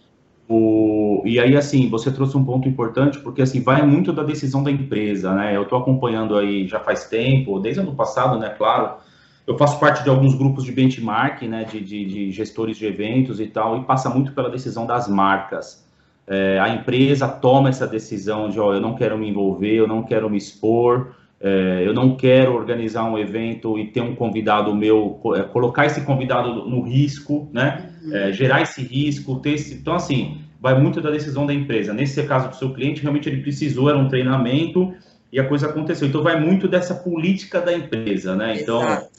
O, 0.50 1.22
e 1.24 1.40
aí, 1.40 1.56
assim, 1.56 1.88
você 1.88 2.12
trouxe 2.12 2.36
um 2.36 2.44
ponto 2.44 2.68
importante, 2.68 3.20
porque 3.20 3.44
assim, 3.44 3.62
vai 3.62 3.84
muito 3.84 4.12
da 4.12 4.24
decisão 4.24 4.64
da 4.64 4.72
empresa, 4.72 5.36
né? 5.36 5.56
Eu 5.56 5.64
estou 5.64 5.78
acompanhando 5.78 6.36
aí 6.36 6.68
já 6.68 6.80
faz 6.80 7.06
tempo, 7.06 7.60
desde 7.60 7.82
ano 7.82 7.96
passado, 7.96 8.40
né? 8.40 8.50
Claro, 8.50 8.98
eu 9.46 9.56
faço 9.56 9.80
parte 9.80 10.04
de 10.04 10.10
alguns 10.10 10.34
grupos 10.34 10.64
de 10.64 10.72
benchmark, 10.72 11.44
né? 11.44 11.64
De, 11.64 11.80
de, 11.80 12.06
de 12.06 12.32
gestores 12.32 12.78
de 12.78 12.88
eventos 12.88 13.40
e 13.40 13.46
tal, 13.46 13.78
e 13.78 13.84
passa 13.86 14.10
muito 14.10 14.32
pela 14.32 14.50
decisão 14.50 14.88
das 14.88 15.08
marcas. 15.08 15.85
É, 16.28 16.60
a 16.60 16.70
empresa 16.70 17.28
toma 17.28 17.70
essa 17.70 17.86
decisão 17.86 18.50
de, 18.50 18.60
ó, 18.60 18.74
eu 18.74 18.82
não 18.82 18.96
quero 18.96 19.18
me 19.18 19.30
envolver, 19.30 19.76
eu 19.76 19.88
não 19.88 20.02
quero 20.02 20.30
me 20.30 20.38
expor, 20.38 21.12
é, 21.40 21.84
eu 21.86 21.94
não 21.94 22.16
quero 22.16 22.56
organizar 22.56 23.04
um 23.04 23.18
evento 23.18 23.78
e 23.78 23.88
ter 23.88 24.02
um 24.02 24.16
convidado 24.16 24.74
meu, 24.74 25.20
é, 25.36 25.44
colocar 25.44 25.86
esse 25.86 26.02
convidado 26.02 26.68
no 26.68 26.82
risco, 26.82 27.48
né? 27.54 27.92
Uhum. 28.04 28.16
É, 28.16 28.32
gerar 28.32 28.62
esse 28.62 28.82
risco, 28.82 29.40
ter 29.40 29.52
esse... 29.52 29.76
Então, 29.76 29.94
assim, 29.94 30.40
vai 30.60 30.80
muito 30.80 31.00
da 31.00 31.12
decisão 31.12 31.46
da 31.46 31.54
empresa. 31.54 31.94
Nesse 31.94 32.24
caso 32.24 32.50
do 32.50 32.56
seu 32.56 32.74
cliente, 32.74 33.02
realmente 33.02 33.30
ele 33.30 33.42
precisou, 33.42 33.90
era 33.90 33.98
um 33.98 34.08
treinamento 34.08 34.94
e 35.32 35.40
a 35.40 35.48
coisa 35.48 35.68
aconteceu. 35.68 36.08
Então, 36.08 36.24
vai 36.24 36.40
muito 36.40 36.68
dessa 36.68 36.96
política 36.96 37.62
da 37.62 37.72
empresa, 37.72 38.36
né? 38.36 38.60
Então, 38.60 38.82
Exato. 38.82 39.10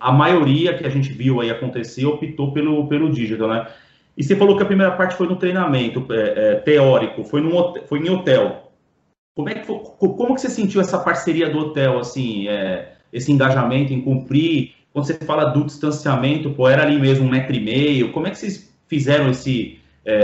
a 0.00 0.12
maioria 0.12 0.72
que 0.78 0.86
a 0.86 0.88
gente 0.88 1.12
viu 1.12 1.42
aí 1.42 1.50
acontecer 1.50 2.06
optou 2.06 2.52
pelo, 2.52 2.86
pelo 2.88 3.10
digital, 3.10 3.48
né? 3.48 3.66
E 4.18 4.24
você 4.24 4.34
falou 4.34 4.56
que 4.56 4.64
a 4.64 4.66
primeira 4.66 4.90
parte 4.96 5.14
foi 5.14 5.28
no 5.28 5.36
treinamento 5.36 6.04
é, 6.10 6.16
é, 6.16 6.54
teórico, 6.56 7.22
foi, 7.22 7.40
no, 7.40 7.80
foi 7.86 8.00
em 8.00 8.10
hotel. 8.10 8.72
Como 9.36 9.48
é 9.48 9.54
que 9.54 9.64
foi, 9.64 9.78
como 9.78 10.34
que 10.34 10.40
você 10.40 10.50
sentiu 10.50 10.80
essa 10.80 10.98
parceria 10.98 11.48
do 11.48 11.58
hotel, 11.60 12.00
assim, 12.00 12.48
é, 12.48 12.94
esse 13.12 13.30
engajamento 13.30 13.92
em 13.92 14.00
cumprir? 14.00 14.74
Quando 14.92 15.06
você 15.06 15.14
fala 15.14 15.44
do 15.44 15.64
distanciamento, 15.64 16.50
pô, 16.50 16.68
era 16.68 16.82
ali 16.82 16.98
mesmo 16.98 17.24
um 17.26 17.30
metro 17.30 17.54
e 17.54 17.60
meio. 17.60 18.10
Como 18.10 18.26
é 18.26 18.30
que 18.30 18.38
vocês 18.38 18.74
fizeram 18.88 19.30
esse, 19.30 19.78
é, 20.04 20.14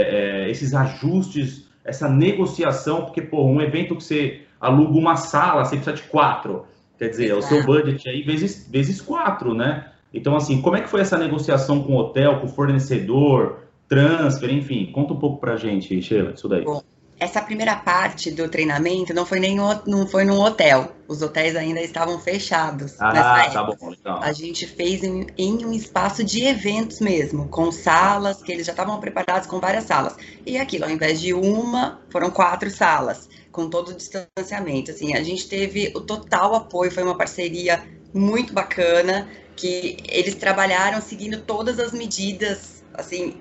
é, 0.43 0.49
esses 0.49 0.73
ajustes, 0.73 1.69
essa 1.85 2.09
negociação? 2.09 3.05
Porque, 3.05 3.21
pô, 3.21 3.45
um 3.45 3.61
evento 3.61 3.95
que 3.95 4.03
você 4.03 4.41
aluga 4.59 4.99
uma 4.99 5.15
sala, 5.15 5.63
você 5.63 5.77
precisa 5.77 5.95
de 5.95 6.03
quatro. 6.03 6.65
Quer 6.99 7.07
dizer, 7.07 7.31
Exato. 7.31 7.39
o 7.39 7.43
seu 7.43 7.65
budget 7.65 8.09
aí 8.09 8.23
vezes, 8.23 8.67
vezes 8.69 8.99
quatro, 8.99 9.53
né? 9.53 9.85
Então, 10.13 10.35
assim, 10.35 10.61
como 10.61 10.75
é 10.75 10.81
que 10.81 10.89
foi 10.89 10.99
essa 10.99 11.17
negociação 11.17 11.81
com 11.81 11.93
o 11.93 11.97
hotel, 11.97 12.41
com 12.41 12.47
o 12.47 12.49
fornecedor, 12.49 13.64
transfer, 13.87 14.51
enfim? 14.51 14.91
Conta 14.91 15.13
um 15.13 15.19
pouco 15.19 15.39
pra 15.39 15.57
gente, 15.57 16.01
Sheila, 16.01 16.31
isso 16.31 16.47
daí. 16.47 16.63
Bom, 16.63 16.81
essa 17.17 17.41
primeira 17.41 17.75
parte 17.77 18.29
do 18.29 18.49
treinamento 18.49 19.13
não 19.13 19.25
foi 19.25 19.39
nem 19.39 19.55
não 19.55 20.07
foi 20.07 20.25
num 20.25 20.39
hotel. 20.39 20.91
Os 21.07 21.21
hotéis 21.21 21.55
ainda 21.55 21.79
estavam 21.79 22.19
fechados 22.19 22.95
ah. 22.99 23.49
Tá 23.49 23.63
bom, 23.63 23.93
então. 23.93 24.21
A 24.21 24.33
gente 24.33 24.67
fez 24.67 25.03
em, 25.03 25.27
em, 25.37 25.65
um 25.65 25.71
espaço 25.71 26.23
de 26.23 26.43
eventos 26.43 26.99
mesmo, 26.99 27.47
com 27.47 27.71
salas 27.71 28.41
que 28.41 28.51
eles 28.51 28.65
já 28.65 28.73
estavam 28.73 28.99
preparados 28.99 29.47
com 29.47 29.59
várias 29.59 29.85
salas. 29.85 30.15
E 30.45 30.57
aquilo, 30.57 30.85
ao 30.85 30.91
invés 30.91 31.21
de 31.21 31.33
uma, 31.33 32.01
foram 32.09 32.29
quatro 32.29 32.69
salas, 32.69 33.29
com 33.51 33.69
todo 33.69 33.89
o 33.89 33.93
distanciamento. 33.93 34.91
Assim, 34.91 35.15
a 35.15 35.23
gente 35.23 35.47
teve 35.47 35.93
o 35.95 36.01
total 36.01 36.53
apoio, 36.55 36.91
foi 36.91 37.03
uma 37.03 37.17
parceria 37.17 37.81
muito 38.13 38.53
bacana, 38.53 39.27
que 39.55 39.97
eles 40.09 40.35
trabalharam 40.35 41.01
seguindo 41.01 41.41
todas 41.41 41.79
as 41.79 41.93
medidas, 41.93 42.83
assim, 42.93 43.37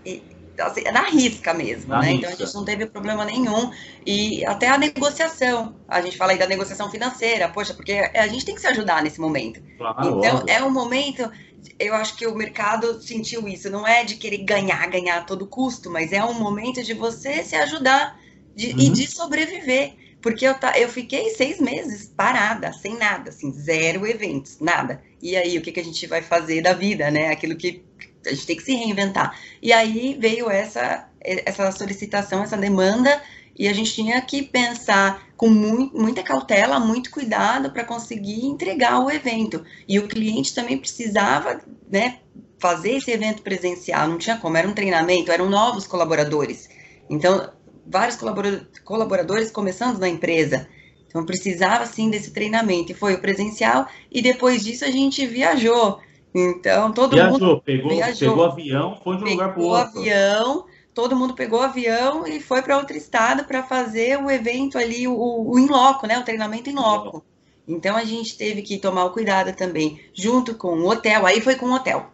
assim, 0.59 0.83
na 0.85 1.03
risca 1.09 1.53
mesmo, 1.53 1.89
na 1.89 2.01
né? 2.01 2.13
Risca. 2.13 2.19
Então 2.19 2.31
a 2.31 2.47
gente 2.47 2.55
não 2.55 2.65
teve 2.65 2.87
problema 2.87 3.25
nenhum. 3.25 3.71
E 4.07 4.45
até 4.45 4.69
a 4.69 4.79
negociação, 4.79 5.75
a 5.89 6.01
gente 6.01 6.17
fala 6.17 6.33
aí 6.33 6.39
da 6.39 6.47
negociação 6.47 6.91
financeira, 6.91 7.49
poxa, 7.49 7.75
porque 7.75 7.93
a 7.93 8.27
gente 8.27 8.45
tem 8.45 8.55
que 8.55 8.61
se 8.61 8.67
ajudar 8.67 9.03
nesse 9.03 9.21
momento. 9.21 9.61
Claro, 9.77 10.19
então 10.19 10.37
óbvio. 10.37 10.55
é 10.55 10.63
um 10.63 10.71
momento, 10.71 11.31
eu 11.79 11.95
acho 11.95 12.17
que 12.17 12.27
o 12.27 12.35
mercado 12.35 13.01
sentiu 13.03 13.49
isso, 13.49 13.71
não 13.71 13.87
é 13.87 14.05
de 14.05 14.17
querer 14.17 14.39
ganhar, 14.39 14.87
ganhar 14.89 15.19
a 15.19 15.25
todo 15.25 15.47
custo, 15.47 15.91
mas 15.91 16.13
é 16.13 16.25
um 16.25 16.35
momento 16.35 16.83
de 16.83 16.95
você 16.95 17.43
se 17.43 17.57
ajudar 17.57 18.19
de, 18.55 18.71
uhum. 18.71 18.79
e 18.79 18.91
de 18.91 19.07
sobreviver. 19.07 19.95
Porque 20.21 20.47
eu, 20.47 20.55
tá, 20.55 20.79
eu 20.79 20.89
fiquei 20.89 21.29
seis 21.29 21.61
meses 21.61 22.11
parada, 22.17 22.73
sem 22.73 22.97
nada, 22.97 23.29
assim, 23.29 23.53
zero 23.53 24.07
eventos, 24.07 24.59
nada. 24.59 25.03
E 25.21 25.37
aí, 25.37 25.59
o 25.59 25.61
que, 25.61 25.71
que 25.71 25.81
a 25.81 25.85
gente 25.85 26.07
vai 26.07 26.23
fazer 26.23 26.63
da 26.63 26.73
vida, 26.73 27.11
né? 27.11 27.29
Aquilo 27.29 27.55
que 27.55 27.85
a 28.27 28.31
gente 28.31 28.47
tem 28.47 28.57
que 28.57 28.63
se 28.63 28.75
reinventar. 28.75 29.39
E 29.61 29.73
aí 29.73 30.17
veio 30.19 30.51
essa, 30.51 31.09
essa 31.21 31.71
solicitação, 31.73 32.43
essa 32.43 32.57
demanda, 32.57 33.21
e 33.57 33.69
a 33.69 33.73
gente 33.73 33.95
tinha 33.95 34.21
que 34.21 34.43
pensar 34.43 35.29
com 35.37 35.49
muito, 35.49 35.97
muita 35.97 36.23
cautela, 36.23 36.81
muito 36.81 37.11
cuidado 37.11 37.71
para 37.71 37.85
conseguir 37.85 38.45
entregar 38.45 39.01
o 39.01 39.11
evento. 39.11 39.65
E 39.87 39.99
o 39.99 40.09
cliente 40.09 40.55
também 40.55 40.77
precisava 40.77 41.61
né, 41.89 42.19
fazer 42.59 42.93
esse 42.93 43.11
evento 43.11 43.43
presencial, 43.43 44.09
não 44.09 44.19
tinha 44.19 44.37
como, 44.37 44.57
era 44.57 44.69
um 44.69 44.73
treinamento, 44.73 45.31
eram 45.31 45.49
novos 45.49 45.87
colaboradores. 45.87 46.69
Então, 47.09 47.53
vários 47.87 48.19
colaboradores 48.85 49.51
começando 49.51 49.99
na 49.99 50.09
empresa. 50.09 50.69
Então, 51.07 51.25
precisava 51.25 51.87
sim 51.87 52.11
desse 52.11 52.33
treinamento. 52.33 52.91
E 52.91 52.95
foi 52.95 53.15
o 53.15 53.21
presencial, 53.21 53.87
e 54.11 54.21
depois 54.21 54.65
disso 54.65 54.85
a 54.85 54.91
gente 54.91 55.25
viajou. 55.27 56.01
Então, 56.35 56.93
todo 56.93 57.15
viajou, 57.15 57.33
mundo 57.33 57.63
pegou, 57.63 57.91
viajou, 57.91 58.31
pegou 58.31 58.45
avião, 58.45 59.01
foi 59.05 59.17
de 59.17 59.25
um 59.25 59.29
lugar 59.29 59.55
para 59.55 59.63
o 59.63 59.67
outro. 59.67 60.01
avião, 60.01 60.67
todo 60.93 61.15
mundo 61.15 61.35
pegou 61.35 61.61
avião 61.63 62.27
e 62.27 62.41
foi 62.41 62.61
para 62.61 62.77
outro 62.77 62.97
estado 62.97 63.45
para 63.45 63.63
fazer 63.63 64.19
o 64.21 64.29
evento 64.29 64.77
ali, 64.77 65.07
o, 65.07 65.15
o 65.15 65.59
in 65.59 65.67
loco, 65.67 66.09
né? 66.09 66.19
O 66.19 66.25
treinamento 66.25 66.69
em 66.69 66.75
loco. 66.75 67.25
Então 67.69 67.97
a 67.97 68.05
gente 68.05 68.37
teve 68.37 68.63
que 68.63 68.79
tomar 68.79 69.05
o 69.05 69.11
cuidado 69.11 69.55
também, 69.55 70.01
junto 70.13 70.57
com 70.57 70.77
o 70.81 70.91
hotel, 70.91 71.25
aí 71.25 71.41
foi 71.41 71.55
com 71.55 71.67
o 71.67 71.75
hotel. 71.75 72.11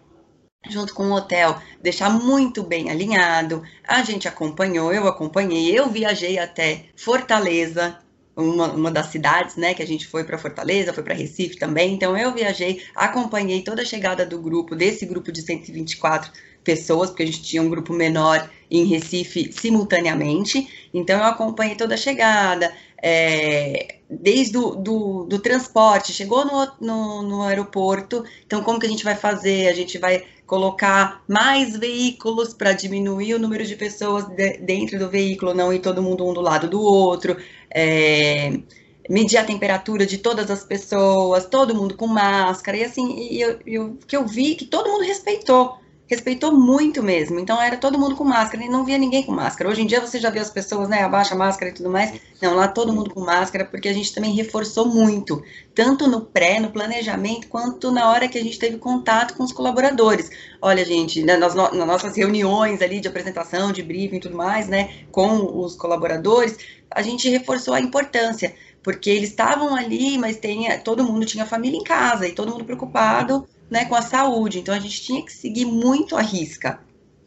Junto 0.68 0.94
com 0.94 1.04
o 1.04 1.14
hotel, 1.14 1.58
deixar 1.80 2.10
muito 2.10 2.62
bem 2.62 2.90
alinhado. 2.90 3.62
A 3.88 4.02
gente 4.02 4.28
acompanhou, 4.28 4.92
eu 4.92 5.08
acompanhei, 5.08 5.76
eu 5.76 5.88
viajei 5.88 6.38
até 6.38 6.84
Fortaleza, 6.94 7.98
uma, 8.40 8.72
uma 8.72 8.90
das 8.90 9.06
cidades, 9.06 9.56
né, 9.56 9.74
que 9.74 9.82
a 9.82 9.86
gente 9.86 10.06
foi 10.06 10.24
para 10.24 10.38
Fortaleza, 10.38 10.92
foi 10.92 11.02
para 11.02 11.14
Recife 11.14 11.56
também. 11.56 11.94
Então 11.94 12.16
eu 12.16 12.32
viajei, 12.32 12.82
acompanhei 12.94 13.62
toda 13.62 13.82
a 13.82 13.84
chegada 13.84 14.24
do 14.26 14.40
grupo, 14.40 14.74
desse 14.74 15.06
grupo 15.06 15.30
de 15.30 15.42
124 15.42 16.32
pessoas, 16.64 17.10
porque 17.10 17.22
a 17.22 17.26
gente 17.26 17.42
tinha 17.42 17.62
um 17.62 17.70
grupo 17.70 17.92
menor 17.92 18.50
em 18.70 18.84
Recife 18.84 19.52
simultaneamente. 19.52 20.68
Então 20.92 21.18
eu 21.18 21.24
acompanhei 21.24 21.74
toda 21.74 21.94
a 21.94 21.98
chegada, 21.98 22.72
é, 23.02 23.96
desde 24.08 24.52
do, 24.52 24.76
do, 24.76 25.24
do, 25.24 25.38
transporte, 25.38 26.12
chegou 26.12 26.44
no, 26.44 26.72
no, 26.80 27.22
no, 27.22 27.42
aeroporto, 27.42 28.24
então 28.46 28.62
como 28.62 28.78
que 28.78 28.86
a 28.86 28.88
gente 28.88 29.04
vai 29.04 29.14
fazer? 29.14 29.68
A 29.68 29.72
gente 29.72 29.98
vai 29.98 30.24
colocar 30.46 31.22
mais 31.28 31.76
veículos 31.76 32.52
para 32.52 32.72
diminuir 32.72 33.34
o 33.34 33.38
número 33.38 33.64
de 33.64 33.76
pessoas 33.76 34.26
de, 34.26 34.58
dentro 34.58 34.98
do 34.98 35.08
veículo, 35.08 35.54
não 35.54 35.72
ir 35.72 35.78
todo 35.78 36.02
mundo 36.02 36.28
um 36.28 36.34
do 36.34 36.40
lado 36.40 36.68
do 36.68 36.82
outro, 36.82 37.36
é, 37.70 38.60
medir 39.08 39.38
a 39.38 39.44
temperatura 39.44 40.04
de 40.04 40.18
todas 40.18 40.50
as 40.50 40.62
pessoas, 40.64 41.46
todo 41.46 41.74
mundo 41.74 41.96
com 41.96 42.06
máscara, 42.06 42.76
e 42.76 42.84
assim, 42.84 43.16
e 43.16 43.40
eu, 43.40 43.58
eu, 43.66 43.98
que 44.06 44.16
eu 44.16 44.26
vi 44.26 44.54
que 44.56 44.66
todo 44.66 44.90
mundo 44.90 45.04
respeitou 45.04 45.78
respeitou 46.10 46.52
muito 46.52 47.04
mesmo. 47.04 47.38
Então 47.38 47.62
era 47.62 47.76
todo 47.76 47.96
mundo 47.96 48.16
com 48.16 48.24
máscara 48.24 48.64
e 48.64 48.68
não 48.68 48.84
via 48.84 48.98
ninguém 48.98 49.22
com 49.22 49.30
máscara. 49.30 49.70
Hoje 49.70 49.82
em 49.82 49.86
dia 49.86 50.00
você 50.00 50.18
já 50.18 50.28
vê 50.28 50.40
as 50.40 50.50
pessoas, 50.50 50.88
né, 50.88 51.04
abaixa 51.04 51.36
a 51.36 51.38
máscara 51.38 51.70
e 51.70 51.74
tudo 51.74 51.88
mais. 51.88 52.20
Não, 52.42 52.52
lá 52.54 52.66
todo 52.66 52.92
mundo 52.92 53.14
com 53.14 53.20
máscara, 53.20 53.64
porque 53.64 53.88
a 53.88 53.92
gente 53.92 54.12
também 54.12 54.34
reforçou 54.34 54.86
muito, 54.86 55.40
tanto 55.72 56.08
no 56.08 56.22
pré, 56.22 56.58
no 56.58 56.70
planejamento, 56.70 57.46
quanto 57.46 57.92
na 57.92 58.10
hora 58.10 58.26
que 58.26 58.36
a 58.36 58.42
gente 58.42 58.58
teve 58.58 58.76
contato 58.76 59.34
com 59.34 59.44
os 59.44 59.52
colaboradores. 59.52 60.30
Olha, 60.60 60.84
gente, 60.84 61.22
nas, 61.22 61.54
nas 61.54 61.72
nossas 61.86 62.16
reuniões 62.16 62.82
ali 62.82 62.98
de 62.98 63.06
apresentação, 63.06 63.70
de 63.70 63.82
briefing 63.82 64.16
e 64.16 64.20
tudo 64.20 64.36
mais, 64.36 64.66
né, 64.66 65.04
com 65.12 65.62
os 65.62 65.76
colaboradores, 65.76 66.58
a 66.90 67.02
gente 67.02 67.28
reforçou 67.28 67.72
a 67.72 67.80
importância 67.80 68.52
porque 68.82 69.10
eles 69.10 69.28
estavam 69.28 69.76
ali, 69.76 70.18
mas 70.18 70.38
tem, 70.38 70.66
todo 70.80 71.04
mundo 71.04 71.24
tinha 71.24 71.46
família 71.46 71.78
em 71.78 71.84
casa 71.84 72.26
e 72.26 72.32
todo 72.32 72.50
mundo 72.50 72.64
preocupado 72.64 73.46
né, 73.70 73.84
com 73.84 73.94
a 73.94 74.02
saúde. 74.02 74.58
Então 74.58 74.74
a 74.74 74.80
gente 74.80 75.00
tinha 75.00 75.24
que 75.24 75.32
seguir 75.32 75.64
muito 75.64 76.16
a 76.16 76.20
risca. 76.20 76.80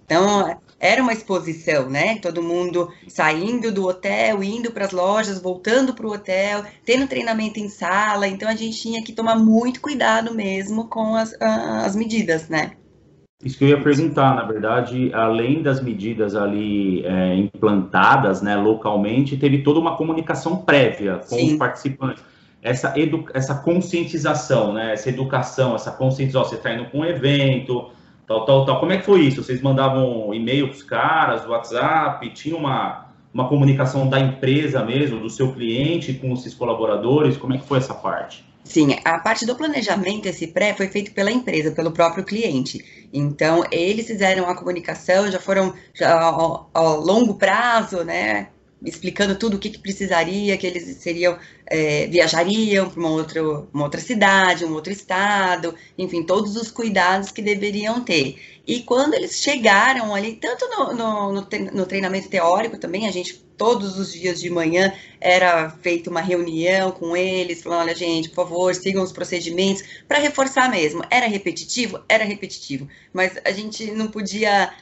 Então 0.05 0.57
era 0.79 1.01
uma 1.01 1.13
exposição, 1.13 1.89
né? 1.89 2.17
Todo 2.17 2.43
mundo 2.43 2.89
saindo 3.07 3.71
do 3.71 3.88
hotel, 3.88 4.43
indo 4.43 4.71
para 4.71 4.85
as 4.85 4.91
lojas, 4.91 5.41
voltando 5.41 5.93
para 5.93 6.05
o 6.05 6.12
hotel, 6.12 6.63
tendo 6.85 7.07
treinamento 7.07 7.59
em 7.59 7.69
sala. 7.69 8.27
Então 8.27 8.50
a 8.50 8.55
gente 8.55 8.81
tinha 8.81 9.01
que 9.01 9.13
tomar 9.13 9.35
muito 9.35 9.79
cuidado 9.79 10.33
mesmo 10.33 10.89
com 10.89 11.15
as, 11.15 11.33
as 11.39 11.95
medidas, 11.95 12.50
né? 12.50 12.73
Isso 13.43 13.57
que 13.57 13.65
eu 13.65 13.69
ia 13.69 13.81
perguntar, 13.81 14.35
na 14.35 14.43
verdade, 14.43 15.12
além 15.13 15.62
das 15.62 15.81
medidas 15.81 16.33
ali 16.33 17.05
é, 17.05 17.35
implantadas 17.35 18.41
né, 18.41 18.55
localmente, 18.55 19.35
teve 19.35 19.63
toda 19.63 19.79
uma 19.79 19.97
comunicação 19.97 20.57
prévia 20.57 21.17
com 21.29 21.35
Sim. 21.35 21.51
os 21.51 21.57
participantes. 21.57 22.23
Essa, 22.63 22.98
edu 22.98 23.25
essa 23.34 23.55
conscientização, 23.55 24.74
né, 24.74 24.93
essa 24.93 25.10
educação, 25.10 25.75
essa 25.75 25.91
conscientização, 25.91 26.50
você 26.50 26.55
está 26.55 26.74
indo 26.74 26.86
com 26.86 27.00
um 27.00 27.05
evento, 27.05 27.91
tal, 28.25 28.46
tal, 28.46 28.65
tal. 28.65 28.79
Como 28.79 28.91
é 28.93 28.98
que 28.98 29.05
foi 29.05 29.22
isso? 29.22 29.43
Vocês 29.43 29.62
mandavam 29.62 30.34
e-mail 30.34 30.67
para 30.67 30.75
os 30.75 30.84
caras, 30.84 31.46
WhatsApp, 31.46 32.29
tinha 32.29 32.55
uma, 32.55 33.08
uma 33.34 33.50
comunicação 33.50 34.08
da 34.08 34.20
empresa 34.20 34.84
mesmo, 34.84 35.20
do 35.20 35.29
seu 35.29 35.51
cliente 35.53 36.13
com 36.13 36.32
os 36.32 36.41
seus 36.41 36.53
colaboradores? 36.53 37.36
Como 37.36 37.53
é 37.53 37.58
que 37.58 37.67
foi 37.67 37.79
essa 37.79 37.93
parte? 37.93 38.46
Sim, 38.63 38.96
a 39.03 39.20
parte 39.20 39.46
do 39.46 39.55
planejamento, 39.55 40.25
esse 40.25 40.48
pré, 40.48 40.74
foi 40.74 40.88
feito 40.88 41.12
pela 41.12 41.32
empresa, 41.32 41.72
pelo 41.72 41.91
próprio 41.91 42.24
cliente. 42.24 43.10
Então, 43.12 43.63
eles 43.70 44.08
fizeram 44.08 44.50
a 44.50 44.55
comunicação, 44.55 45.29
já 45.29 45.39
foram 45.39 45.74
já, 45.93 46.22
ao, 46.22 46.70
ao 46.74 47.00
longo 47.01 47.36
prazo, 47.36 48.05
né? 48.05 48.48
Explicando 48.84 49.36
tudo 49.36 49.58
o 49.58 49.60
que, 49.60 49.70
que 49.70 49.80
precisaria, 49.80 50.58
que 50.58 50.68
eles 50.68 50.98
seriam 50.98 51.38
é, 51.66 52.08
viajariam 52.08 52.90
para 52.90 53.00
uma 53.00 53.10
outra, 53.10 53.42
uma 53.74 53.84
outra 53.84 54.02
cidade, 54.02 54.66
um 54.66 54.74
outro 54.74 54.92
estado, 54.92 55.74
enfim, 55.98 56.24
todos 56.24 56.56
os 56.56 56.70
cuidados 56.70 57.32
que 57.32 57.42
deveriam 57.42 58.02
ter. 58.02 58.38
E 58.66 58.82
quando 58.82 59.13
eles 59.13 59.42
chegaram 59.42 60.13
ali, 60.13 60.36
tanto 60.36 60.68
no, 60.70 60.94
no, 60.94 61.32
no 61.32 61.86
treinamento 61.86 62.30
teórico 62.30 62.78
também, 62.78 63.08
a 63.08 63.12
gente 63.12 63.44
todos 63.58 63.98
os 63.98 64.12
dias 64.12 64.40
de 64.42 64.50
manhã 64.50 64.94
era 65.20 65.70
feita 65.70 66.10
uma 66.10 66.22
reunião 66.22 66.92
com 66.92 67.16
eles, 67.16 67.62
falando, 67.62 67.82
olha 67.82 67.96
gente, 67.96 68.30
por 68.30 68.48
favor, 68.48 68.75
sigam 68.75 69.04
os 69.04 69.12
procedimentos, 69.12 69.84
para 70.08 70.20
reforçar 70.20 70.70
mesmo. 70.70 71.04
Era 71.10 71.28
repetitivo? 71.28 72.02
Era 72.10 72.24
repetitivo, 72.24 72.88
mas 73.12 73.40
a 73.46 73.52
gente 73.52 73.92
não 73.92 74.08
podia 74.08 74.74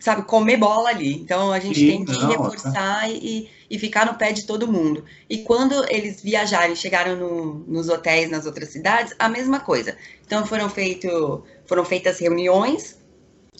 sabe, 0.00 0.22
comer 0.22 0.56
bola 0.56 0.88
ali. 0.88 1.12
Então 1.12 1.52
a 1.52 1.60
gente 1.60 1.78
Sim, 1.78 1.86
tem 1.88 2.04
que 2.06 2.12
não, 2.12 2.28
reforçar 2.28 2.72
tá. 2.72 3.08
e, 3.08 3.48
e 3.70 3.78
ficar 3.78 4.06
no 4.06 4.14
pé 4.14 4.32
de 4.32 4.44
todo 4.44 4.66
mundo. 4.66 5.04
E 5.28 5.38
quando 5.38 5.84
eles 5.88 6.20
viajarem, 6.22 6.74
chegaram 6.74 7.14
no, 7.14 7.54
nos 7.68 7.88
hotéis 7.88 8.30
nas 8.30 8.46
outras 8.46 8.70
cidades, 8.70 9.14
a 9.18 9.28
mesma 9.28 9.60
coisa. 9.60 9.96
Então 10.26 10.44
foram, 10.46 10.68
feito, 10.68 11.44
foram 11.66 11.84
feitas 11.84 12.18
reuniões, 12.18 12.98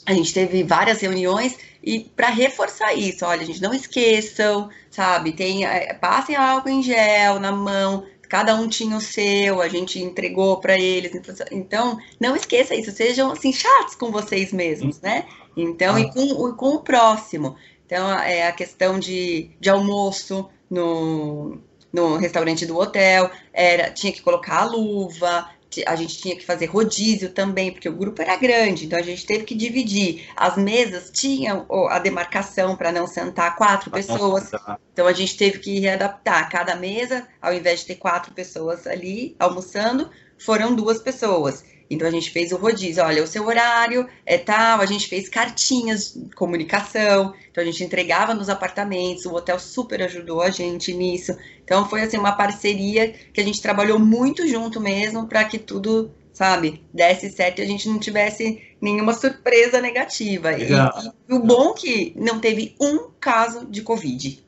a 0.07 0.15
gente 0.15 0.33
teve 0.33 0.63
várias 0.63 1.01
reuniões 1.01 1.57
e 1.83 2.01
para 2.01 2.29
reforçar 2.29 2.95
isso, 2.95 3.25
olha, 3.25 3.43
a 3.43 3.45
gente 3.45 3.61
não 3.61 3.75
esqueçam, 3.75 4.71
sabe, 4.91 5.33
tem, 5.33 5.67
é, 5.67 5.93
passem 5.95 6.35
álcool 6.35 6.71
em 6.71 6.83
gel 6.83 7.39
na 7.39 7.53
mão, 7.53 8.07
cada 8.31 8.55
um 8.55 8.69
tinha 8.69 8.97
o 8.97 9.01
seu, 9.01 9.61
a 9.61 9.69
gente 9.69 9.99
entregou 9.99 10.59
para 10.59 10.79
eles. 10.79 11.13
Então, 11.51 11.99
não 12.19 12.37
esqueça 12.37 12.75
isso, 12.75 12.93
sejam 12.93 13.33
assim 13.33 13.53
chatos 13.53 13.97
com 13.97 14.11
vocês 14.11 14.53
mesmos, 14.53 15.01
né? 15.01 15.27
Então, 15.57 15.97
ah. 15.97 16.01
e, 16.01 16.13
com, 16.13 16.53
com 16.55 16.75
o 16.77 16.81
próximo. 16.81 17.57
Então, 17.87 18.11
é 18.21 18.47
a 18.47 18.53
questão 18.53 18.99
de, 18.99 19.51
de 19.59 19.69
almoço 19.69 20.49
no, 20.71 21.59
no 21.93 22.17
restaurante 22.17 22.65
do 22.65 22.79
hotel, 22.79 23.31
era 23.53 23.91
tinha 23.91 24.13
que 24.13 24.23
colocar 24.23 24.61
a 24.61 24.65
luva, 24.65 25.49
a 25.87 25.95
gente 25.95 26.19
tinha 26.19 26.35
que 26.35 26.45
fazer 26.45 26.67
rodízio 26.67 27.31
também, 27.31 27.71
porque 27.71 27.89
o 27.89 27.97
grupo 27.97 28.21
era 28.21 28.37
grande, 28.37 28.87
então 28.87 28.99
a 28.99 29.03
gente 29.03 29.25
teve 29.25 29.45
que 29.45 29.55
dividir. 29.55 30.29
As 30.37 30.57
mesas 30.57 31.11
tinham 31.11 31.67
a 31.89 31.99
demarcação 31.99 32.77
para 32.77 32.91
não 32.91 33.07
sentar 33.07 33.57
quatro 33.57 33.91
pessoas, 33.91 34.51
então 34.93 35.07
a 35.07 35.13
gente 35.13 35.37
teve 35.37 35.59
que 35.59 35.79
readaptar. 35.79 36.51
Cada 36.51 36.75
mesa, 36.75 37.27
ao 37.41 37.55
invés 37.55 37.81
de 37.81 37.87
ter 37.87 37.97
quatro 37.97 38.33
pessoas 38.33 38.87
ali 38.87 39.37
almoçando, 39.39 40.11
foram 40.39 40.75
duas 40.75 40.99
pessoas. 41.01 41.65
Então 41.91 42.07
a 42.07 42.11
gente 42.11 42.31
fez 42.31 42.53
o 42.53 42.57
rodízio, 42.57 43.03
olha, 43.03 43.25
o 43.25 43.27
seu 43.27 43.45
horário 43.45 44.07
é 44.25 44.39
tal, 44.39 44.81
a 44.81 44.87
gente 44.87 45.09
fez 45.09 45.29
cartinhas 45.29 46.15
de 46.15 46.33
comunicação, 46.37 47.35
então 47.51 47.63
a 47.63 47.67
gente 47.67 47.83
entregava 47.83 48.33
nos 48.33 48.49
apartamentos, 48.49 49.27
o 49.27 49.35
hotel 49.35 49.59
super 49.59 50.01
ajudou 50.03 50.41
a 50.41 50.51
gente 50.51 50.95
nisso. 50.95 51.37
Então 51.65 51.89
foi 51.89 52.03
assim 52.03 52.17
uma 52.17 52.31
parceria 52.33 53.13
que 53.33 53.41
a 53.41 53.45
gente 53.45 53.61
trabalhou 53.61 53.99
muito 53.99 54.47
junto 54.47 54.81
mesmo 54.81 55.27
para 55.27 55.45
que 55.45 55.59
tudo, 55.59 56.13
sabe, 56.33 56.81
desse 56.95 57.29
certo 57.29 57.59
e 57.59 57.63
a 57.63 57.67
gente 57.67 57.89
não 57.89 57.99
tivesse 57.99 58.63
nenhuma 58.81 59.13
surpresa 59.13 59.81
negativa. 59.81 60.53
E, 60.53 60.69
e, 60.71 61.35
o 61.35 61.41
bom 61.41 61.71
é 61.71 61.75
que 61.75 62.13
não 62.15 62.39
teve 62.39 62.77
um 62.81 63.11
caso 63.19 63.67
de 63.67 63.83
Covid. 63.83 64.45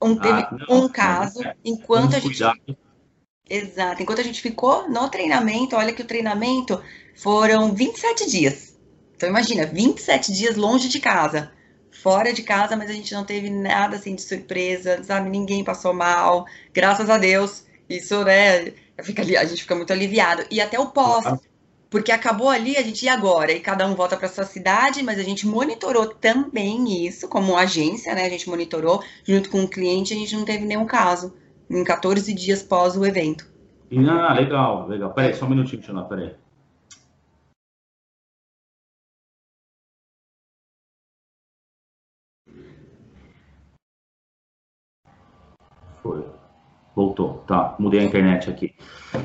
Um, 0.00 0.16
teve 0.16 0.40
ah, 0.40 0.56
não, 0.68 0.84
um 0.84 0.88
caso, 0.88 1.42
é. 1.42 1.54
enquanto 1.64 2.16
a 2.16 2.18
gente. 2.18 2.44
Exato. 3.52 4.02
Enquanto 4.02 4.20
a 4.20 4.24
gente 4.24 4.40
ficou 4.40 4.88
no 4.88 5.10
treinamento, 5.10 5.76
olha 5.76 5.92
que 5.92 6.00
o 6.00 6.06
treinamento 6.06 6.82
foram 7.14 7.74
27 7.74 8.30
dias. 8.30 8.78
Então 9.14 9.28
imagina, 9.28 9.66
27 9.66 10.32
dias 10.32 10.56
longe 10.56 10.88
de 10.88 10.98
casa, 10.98 11.52
fora 11.90 12.32
de 12.32 12.42
casa, 12.42 12.74
mas 12.76 12.88
a 12.88 12.94
gente 12.94 13.12
não 13.12 13.26
teve 13.26 13.50
nada 13.50 13.96
assim 13.96 14.14
de 14.14 14.22
surpresa, 14.22 15.04
sabe? 15.04 15.28
Ninguém 15.28 15.62
passou 15.62 15.92
mal, 15.92 16.46
graças 16.72 17.10
a 17.10 17.18
Deus. 17.18 17.64
Isso, 17.90 18.24
né? 18.24 18.72
Fica, 19.02 19.20
a 19.20 19.44
gente 19.44 19.60
fica 19.64 19.74
muito 19.74 19.92
aliviado. 19.92 20.46
E 20.50 20.58
até 20.58 20.80
o 20.80 20.86
pós, 20.86 21.26
porque 21.90 22.10
acabou 22.10 22.48
ali, 22.48 22.78
a 22.78 22.82
gente 22.82 23.04
ia 23.04 23.12
agora, 23.12 23.52
e 23.52 23.60
cada 23.60 23.86
um 23.86 23.94
volta 23.94 24.16
para 24.16 24.28
sua 24.28 24.46
cidade, 24.46 25.02
mas 25.02 25.18
a 25.18 25.22
gente 25.22 25.46
monitorou 25.46 26.06
também 26.06 27.06
isso 27.06 27.28
como 27.28 27.54
agência, 27.54 28.14
né? 28.14 28.24
A 28.24 28.30
gente 28.30 28.48
monitorou 28.48 29.04
junto 29.22 29.50
com 29.50 29.62
o 29.62 29.68
cliente, 29.68 30.14
a 30.14 30.16
gente 30.16 30.34
não 30.34 30.46
teve 30.46 30.64
nenhum 30.64 30.86
caso 30.86 31.34
em 31.72 31.82
14 31.82 32.34
dias 32.34 32.62
pós 32.62 32.96
o 32.96 33.04
evento. 33.04 33.50
Ah, 34.08 34.34
legal, 34.34 34.86
legal. 34.86 35.12
Peraí, 35.12 35.34
só 35.34 35.46
um 35.46 35.50
minutinho, 35.50 35.82
Tina, 35.82 36.02
peraí. 36.04 36.34
Foi. 46.02 46.24
Voltou, 46.94 47.44
tá. 47.46 47.74
Mudei 47.78 48.00
a 48.00 48.04
internet 48.04 48.50
aqui. 48.50 48.74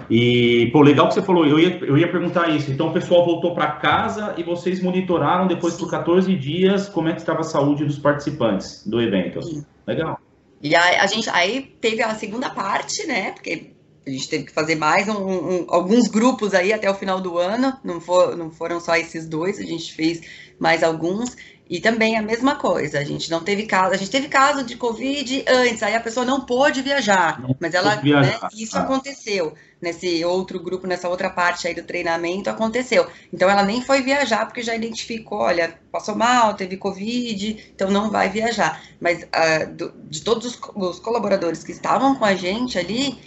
E, 0.10 0.70
pô, 0.72 0.82
legal 0.82 1.08
que 1.08 1.16
você 1.16 1.22
falou. 1.22 1.46
Eu 1.46 1.60
ia, 1.60 1.78
eu 1.80 1.98
ia 1.98 2.10
perguntar 2.10 2.50
isso. 2.50 2.72
Então, 2.72 2.90
o 2.90 2.94
pessoal 2.94 3.26
voltou 3.26 3.54
para 3.54 3.72
casa 3.72 4.34
e 4.38 4.44
vocês 4.44 4.82
monitoraram 4.82 5.48
depois 5.48 5.76
por 5.76 5.90
14 5.90 6.34
dias 6.36 6.88
como 6.88 7.10
é 7.10 7.14
que 7.14 7.20
estava 7.20 7.42
a 7.42 7.44
saúde 7.44 7.86
dos 7.86 8.00
participantes 8.00 8.86
do 8.86 9.02
evento. 9.02 9.40
Legal. 9.86 10.20
E 10.62 10.76
aí, 10.76 10.96
a 10.96 11.06
gente 11.06 11.30
aí 11.30 11.62
teve 11.80 12.02
a 12.02 12.16
segunda 12.16 12.50
parte, 12.50 13.06
né? 13.06 13.32
Porque 13.32 13.77
a 14.08 14.12
gente 14.12 14.30
teve 14.30 14.44
que 14.46 14.52
fazer 14.52 14.76
mais 14.76 15.08
um, 15.08 15.14
um, 15.14 15.66
alguns 15.68 16.08
grupos 16.08 16.54
aí 16.54 16.72
até 16.72 16.90
o 16.90 16.96
final 16.96 17.20
do 17.20 17.38
ano. 17.38 17.78
Não, 17.84 18.00
for, 18.00 18.38
não 18.38 18.50
foram 18.50 18.80
só 18.80 18.96
esses 18.96 19.28
dois, 19.28 19.60
a 19.60 19.64
gente 19.64 19.94
fez 19.94 20.22
mais 20.60 20.84
alguns. 20.84 21.36
E 21.70 21.82
também 21.82 22.18
a 22.18 22.22
mesma 22.22 22.56
coisa, 22.56 22.98
a 22.98 23.04
gente 23.04 23.30
não 23.30 23.44
teve 23.44 23.66
caso, 23.66 23.94
a 23.94 23.98
gente 23.98 24.10
teve 24.10 24.30
caso 24.30 24.64
de 24.64 24.78
Covid 24.78 25.44
antes, 25.48 25.84
aí 25.84 25.96
a 25.96 26.00
pessoa 26.00 26.26
não 26.26 26.46
pôde 26.46 26.82
viajar, 26.82 27.42
não 27.42 27.54
mas 27.60 27.74
ela, 27.74 27.96
viajar. 27.96 28.42
Né, 28.42 28.50
isso 28.56 28.78
ah. 28.78 28.84
aconteceu 28.84 29.54
nesse 29.82 30.24
outro 30.24 30.62
grupo, 30.62 30.88
nessa 30.88 31.10
outra 31.10 31.30
parte 31.30 31.68
aí 31.68 31.76
do 31.76 31.84
treinamento, 31.84 32.50
aconteceu. 32.50 33.06
Então 33.34 33.50
ela 33.50 33.64
nem 33.64 33.82
foi 33.82 34.02
viajar 34.02 34.46
porque 34.46 34.64
já 34.64 34.74
identificou, 34.74 35.40
olha, 35.40 35.78
passou 35.92 36.16
mal, 36.16 36.54
teve 36.54 36.78
Covid, 36.78 37.72
então 37.76 37.92
não 37.92 38.10
vai 38.10 38.30
viajar. 38.30 38.82
Mas 39.00 39.24
uh, 39.24 39.70
do, 39.76 39.94
de 40.06 40.22
todos 40.22 40.46
os, 40.46 40.60
os, 40.74 41.00
colaboradores 41.00 41.66
que 41.66 41.74
estavam 41.74 42.16
com 42.16 42.24
a 42.24 42.34
gente 42.34 42.80
ali, 42.80 43.20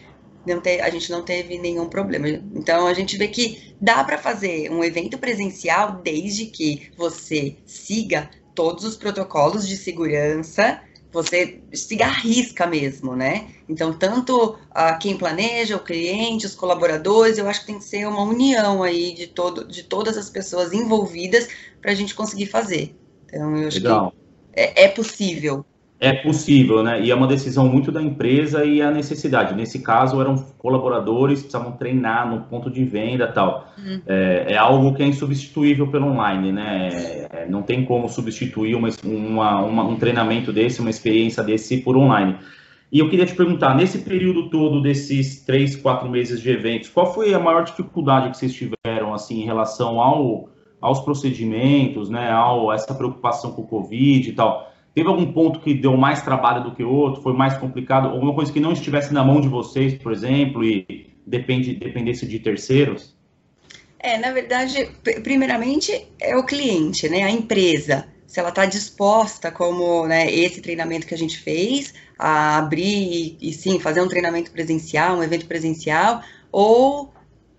te, 0.44 0.80
a 0.80 0.90
gente 0.90 1.10
não 1.10 1.22
teve 1.22 1.58
nenhum 1.58 1.88
problema. 1.88 2.28
Então 2.28 2.86
a 2.86 2.94
gente 2.94 3.16
vê 3.16 3.28
que 3.28 3.74
dá 3.80 4.02
para 4.04 4.18
fazer 4.18 4.70
um 4.70 4.82
evento 4.82 5.18
presencial 5.18 6.00
desde 6.02 6.46
que 6.46 6.90
você 6.96 7.56
siga 7.64 8.30
todos 8.54 8.84
os 8.84 8.96
protocolos 8.96 9.66
de 9.66 9.76
segurança, 9.76 10.80
você 11.12 11.60
siga 11.72 12.06
a 12.06 12.10
risca 12.10 12.66
mesmo, 12.66 13.16
né? 13.16 13.48
Então, 13.68 13.92
tanto 13.92 14.56
a 14.70 14.94
quem 14.94 15.16
planeja, 15.16 15.76
o 15.76 15.80
cliente, 15.80 16.46
os 16.46 16.54
colaboradores, 16.54 17.38
eu 17.38 17.48
acho 17.48 17.60
que 17.60 17.66
tem 17.66 17.78
que 17.78 17.84
ser 17.84 18.06
uma 18.06 18.22
união 18.22 18.82
aí 18.82 19.12
de, 19.14 19.26
todo, 19.26 19.66
de 19.66 19.82
todas 19.82 20.16
as 20.16 20.30
pessoas 20.30 20.72
envolvidas 20.72 21.48
para 21.80 21.90
a 21.90 21.94
gente 21.94 22.14
conseguir 22.14 22.46
fazer. 22.46 22.94
Então, 23.26 23.56
eu 23.56 23.68
acho 23.68 23.78
Legal. 23.78 24.12
que 24.12 24.60
é, 24.60 24.84
é 24.84 24.88
possível. 24.88 25.64
É 26.02 26.14
possível, 26.14 26.82
né? 26.82 26.98
E 27.02 27.10
é 27.10 27.14
uma 27.14 27.26
decisão 27.26 27.68
muito 27.68 27.92
da 27.92 28.00
empresa 28.00 28.64
e 28.64 28.80
a 28.80 28.90
necessidade. 28.90 29.54
Nesse 29.54 29.80
caso, 29.80 30.18
eram 30.18 30.34
colaboradores, 30.56 31.40
precisavam 31.40 31.72
treinar 31.72 32.26
no 32.26 32.40
ponto 32.44 32.70
de 32.70 32.82
venda 32.82 33.28
tal. 33.28 33.70
Uhum. 33.76 34.00
É, 34.06 34.46
é, 34.48 34.56
algo 34.56 34.94
que 34.94 35.02
é 35.02 35.06
insubstituível 35.06 35.88
pelo 35.88 36.06
online, 36.06 36.52
né? 36.52 36.88
É, 37.30 37.46
não 37.50 37.60
tem 37.60 37.84
como 37.84 38.08
substituir 38.08 38.74
uma, 38.74 38.88
uma, 39.04 39.62
uma, 39.62 39.84
um 39.84 39.96
treinamento 39.96 40.50
desse, 40.54 40.80
uma 40.80 40.88
experiência 40.88 41.42
desse 41.42 41.76
por 41.76 41.98
online. 41.98 42.34
E 42.90 42.98
eu 42.98 43.10
queria 43.10 43.26
te 43.26 43.34
perguntar, 43.34 43.76
nesse 43.76 43.98
período 43.98 44.48
todo 44.48 44.80
desses 44.80 45.44
três, 45.44 45.76
quatro 45.76 46.08
meses 46.08 46.40
de 46.40 46.50
eventos, 46.50 46.88
qual 46.88 47.12
foi 47.12 47.34
a 47.34 47.38
maior 47.38 47.62
dificuldade 47.62 48.30
que 48.30 48.38
vocês 48.38 48.54
tiveram, 48.54 49.12
assim, 49.12 49.42
em 49.42 49.44
relação 49.44 50.00
ao 50.00 50.48
aos 50.80 51.00
procedimentos, 51.00 52.08
né, 52.08 52.32
ao 52.32 52.72
essa 52.72 52.94
preocupação 52.94 53.52
com 53.52 53.60
o 53.60 53.66
Covid 53.66 54.30
e 54.30 54.32
tal, 54.32 54.69
teve 54.94 55.08
algum 55.08 55.32
ponto 55.32 55.60
que 55.60 55.74
deu 55.74 55.96
mais 55.96 56.22
trabalho 56.22 56.64
do 56.64 56.74
que 56.74 56.82
outro, 56.82 57.22
foi 57.22 57.32
mais 57.32 57.56
complicado, 57.56 58.08
alguma 58.08 58.34
coisa 58.34 58.52
que 58.52 58.60
não 58.60 58.72
estivesse 58.72 59.12
na 59.12 59.24
mão 59.24 59.40
de 59.40 59.48
vocês, 59.48 59.94
por 59.94 60.12
exemplo, 60.12 60.64
e 60.64 61.14
depende 61.26 61.74
dependesse 61.74 62.26
de 62.26 62.38
terceiros? 62.38 63.16
É, 63.98 64.16
na 64.16 64.32
verdade, 64.32 64.90
primeiramente 65.22 66.06
é 66.20 66.36
o 66.36 66.44
cliente, 66.44 67.08
né, 67.08 67.22
a 67.22 67.30
empresa, 67.30 68.08
se 68.26 68.40
ela 68.40 68.48
está 68.48 68.64
disposta, 68.64 69.50
como 69.50 70.06
né, 70.06 70.30
esse 70.32 70.60
treinamento 70.60 71.06
que 71.06 71.14
a 71.14 71.18
gente 71.18 71.38
fez, 71.38 71.92
a 72.18 72.58
abrir 72.58 73.36
e, 73.40 73.48
e 73.48 73.52
sim 73.52 73.78
fazer 73.78 74.00
um 74.00 74.08
treinamento 74.08 74.50
presencial, 74.50 75.16
um 75.16 75.22
evento 75.22 75.46
presencial, 75.46 76.22
ou 76.50 77.12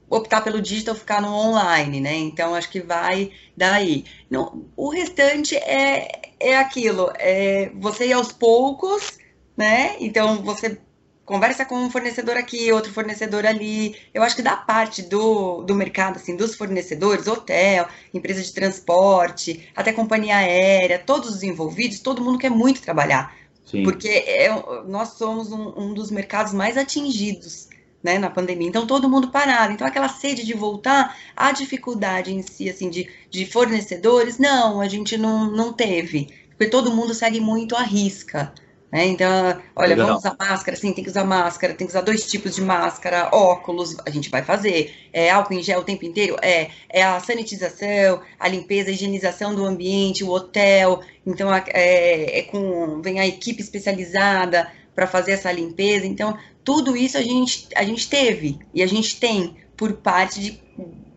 optar 0.09 0.41
pelo 0.41 0.61
digital, 0.61 0.93
ficar 0.93 1.21
no 1.21 1.29
online, 1.29 2.01
né? 2.01 2.15
Então, 2.15 2.53
acho 2.53 2.69
que 2.69 2.81
vai 2.81 3.31
daí. 3.55 4.03
Não, 4.29 4.65
o 4.75 4.89
restante 4.89 5.55
é, 5.55 6.20
é 6.41 6.57
aquilo, 6.57 7.11
é 7.17 7.71
você 7.75 8.07
ir 8.07 8.13
aos 8.13 8.31
poucos, 8.31 9.19
né? 9.55 9.95
Então, 9.99 10.41
você 10.43 10.77
conversa 11.25 11.63
com 11.63 11.75
um 11.75 11.89
fornecedor 11.89 12.35
aqui, 12.35 12.71
outro 12.71 12.91
fornecedor 12.91 13.45
ali. 13.45 13.95
Eu 14.13 14.23
acho 14.23 14.35
que 14.35 14.41
da 14.41 14.57
parte 14.57 15.01
do, 15.01 15.61
do 15.63 15.73
mercado, 15.73 16.17
assim, 16.17 16.35
dos 16.35 16.55
fornecedores, 16.55 17.27
hotel, 17.27 17.87
empresa 18.13 18.41
de 18.41 18.51
transporte, 18.51 19.69
até 19.75 19.93
companhia 19.93 20.37
aérea, 20.37 20.99
todos 20.99 21.29
os 21.29 21.43
envolvidos, 21.43 21.99
todo 21.99 22.23
mundo 22.23 22.37
quer 22.37 22.51
muito 22.51 22.81
trabalhar. 22.81 23.33
Sim. 23.65 23.83
Porque 23.83 24.09
é, 24.09 24.49
nós 24.85 25.09
somos 25.09 25.51
um, 25.51 25.71
um 25.77 25.93
dos 25.93 26.11
mercados 26.11 26.53
mais 26.53 26.75
atingidos 26.75 27.70
né, 28.03 28.17
na 28.17 28.29
pandemia. 28.29 28.67
Então, 28.67 28.87
todo 28.87 29.09
mundo 29.09 29.29
parado. 29.29 29.73
Então, 29.73 29.85
aquela 29.85 30.09
sede 30.09 30.45
de 30.45 30.53
voltar, 30.53 31.17
a 31.35 31.51
dificuldade 31.51 32.33
em 32.33 32.41
si, 32.41 32.69
assim, 32.69 32.89
de, 32.89 33.09
de 33.29 33.45
fornecedores, 33.45 34.37
não, 34.37 34.81
a 34.81 34.87
gente 34.87 35.17
não, 35.17 35.49
não 35.51 35.73
teve. 35.73 36.29
Porque 36.49 36.67
todo 36.67 36.91
mundo 36.91 37.13
segue 37.13 37.39
muito 37.39 37.75
a 37.75 37.81
risca. 37.81 38.53
Né? 38.91 39.05
Então, 39.05 39.29
olha, 39.75 39.89
Legal. 39.89 40.07
vamos 40.07 40.21
usar 40.21 40.35
máscara, 40.37 40.75
sim, 40.75 40.91
tem 40.91 41.03
que 41.03 41.09
usar 41.09 41.23
máscara, 41.23 41.73
tem 41.73 41.87
que 41.87 41.91
usar 41.91 42.01
dois 42.01 42.29
tipos 42.29 42.53
de 42.53 42.61
máscara, 42.61 43.29
óculos, 43.31 43.95
a 44.05 44.09
gente 44.09 44.29
vai 44.29 44.43
fazer. 44.43 44.93
É 45.13 45.29
álcool 45.29 45.53
em 45.53 45.63
gel 45.63 45.79
o 45.79 45.83
tempo 45.83 46.03
inteiro? 46.05 46.35
É. 46.41 46.69
É 46.89 47.01
a 47.01 47.19
sanitização, 47.19 48.21
a 48.37 48.47
limpeza, 48.49 48.89
a 48.89 48.93
higienização 48.93 49.55
do 49.55 49.65
ambiente, 49.65 50.25
o 50.25 50.29
hotel. 50.29 51.01
Então, 51.25 51.53
é, 51.53 52.39
é 52.39 52.41
com, 52.43 53.01
vem 53.01 53.19
a 53.19 53.25
equipe 53.25 53.61
especializada 53.61 54.69
para 54.93 55.07
fazer 55.07 55.31
essa 55.31 55.51
limpeza. 55.51 56.05
Então, 56.05 56.37
tudo 56.63 56.95
isso 56.95 57.17
a 57.17 57.21
gente, 57.21 57.67
a 57.75 57.83
gente 57.83 58.09
teve 58.09 58.59
e 58.73 58.83
a 58.83 58.87
gente 58.87 59.19
tem 59.19 59.55
por 59.75 59.93
parte 59.93 60.39
de, 60.39 60.63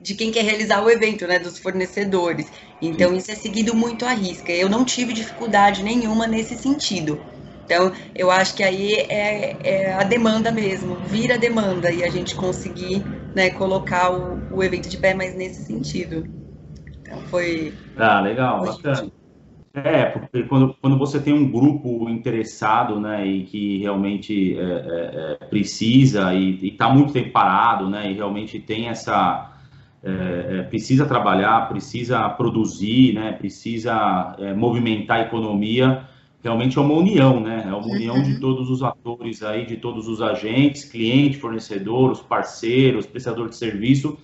de 0.01 0.15
quem 0.15 0.31
quer 0.31 0.45
realizar 0.45 0.83
o 0.83 0.91
evento, 0.91 1.27
né, 1.27 1.39
dos 1.39 1.59
fornecedores. 1.59 2.51
Então, 2.81 3.15
isso 3.15 3.31
é 3.31 3.35
seguido 3.35 3.75
muito 3.75 4.05
à 4.05 4.13
risca. 4.13 4.53
Eu 4.53 4.69
não 4.69 4.85
tive 4.85 5.13
dificuldade 5.13 5.83
nenhuma 5.83 6.27
nesse 6.27 6.57
sentido. 6.57 7.25
Então, 7.65 7.93
eu 8.15 8.31
acho 8.31 8.55
que 8.55 8.63
aí 8.63 8.93
é, 8.93 9.57
é 9.63 9.93
a 9.95 10.05
demanda 10.05 10.53
mesmo, 10.53 11.01
vira 11.01 11.39
demanda 11.39 11.91
e 11.91 12.05
a 12.05 12.11
gente 12.11 12.35
conseguir 12.35 13.03
né, 13.35 13.51
colocar 13.51 14.11
o, 14.13 14.39
o 14.51 14.63
evento 14.63 14.89
de 14.89 14.99
pé, 14.99 15.15
mas 15.15 15.35
nesse 15.35 15.65
sentido. 15.65 16.25
Então, 17.01 17.25
foi. 17.27 17.75
Ah, 17.97 18.21
legal, 18.21 18.65
bacana. 18.65 19.11
É, 19.75 20.05
porque 20.05 20.45
quando, 20.45 20.73
quando 20.81 20.97
você 20.97 21.19
tem 21.21 21.35
um 21.35 21.51
grupo 21.51 22.09
interessado, 22.09 23.01
né, 23.01 23.27
e 23.27 23.45
que 23.45 23.79
realmente 23.79 24.57
é, 24.57 24.63
é, 24.63 25.39
é 25.43 25.47
precisa 25.47 26.33
e 26.33 26.69
está 26.69 26.89
muito 26.89 27.13
tempo 27.13 27.33
parado, 27.33 27.91
né, 27.91 28.09
e 28.09 28.15
realmente 28.15 28.61
tem 28.61 28.87
essa 28.87 29.53
é, 30.01 30.59
é, 30.59 30.63
precisa 30.65 31.07
trabalhar, 31.07 31.67
precisa 31.67 32.29
produzir, 32.29 33.15
né, 33.15 33.33
precisa 33.33 34.37
é, 34.39 34.53
movimentar 34.53 35.17
a 35.17 35.23
economia, 35.23 36.07
realmente 36.43 36.79
é 36.79 36.81
uma 36.81 36.95
união, 36.95 37.41
né, 37.41 37.65
é 37.67 37.75
uma 37.75 37.87
união 37.87 38.23
de 38.23 38.35
uhum. 38.35 38.41
todos 38.41 38.71
os 38.71 38.83
atores 38.83 39.43
aí, 39.43 39.65
de 39.65 39.79
todos 39.79 40.07
os 40.07 40.21
agentes, 40.21 40.85
cliente, 40.85 41.39
fornecedor, 41.39 42.13
os 42.13 42.21
parceiros, 42.21 43.07
prestador 43.07 43.49
de 43.49 43.57
serviço, 43.57 44.19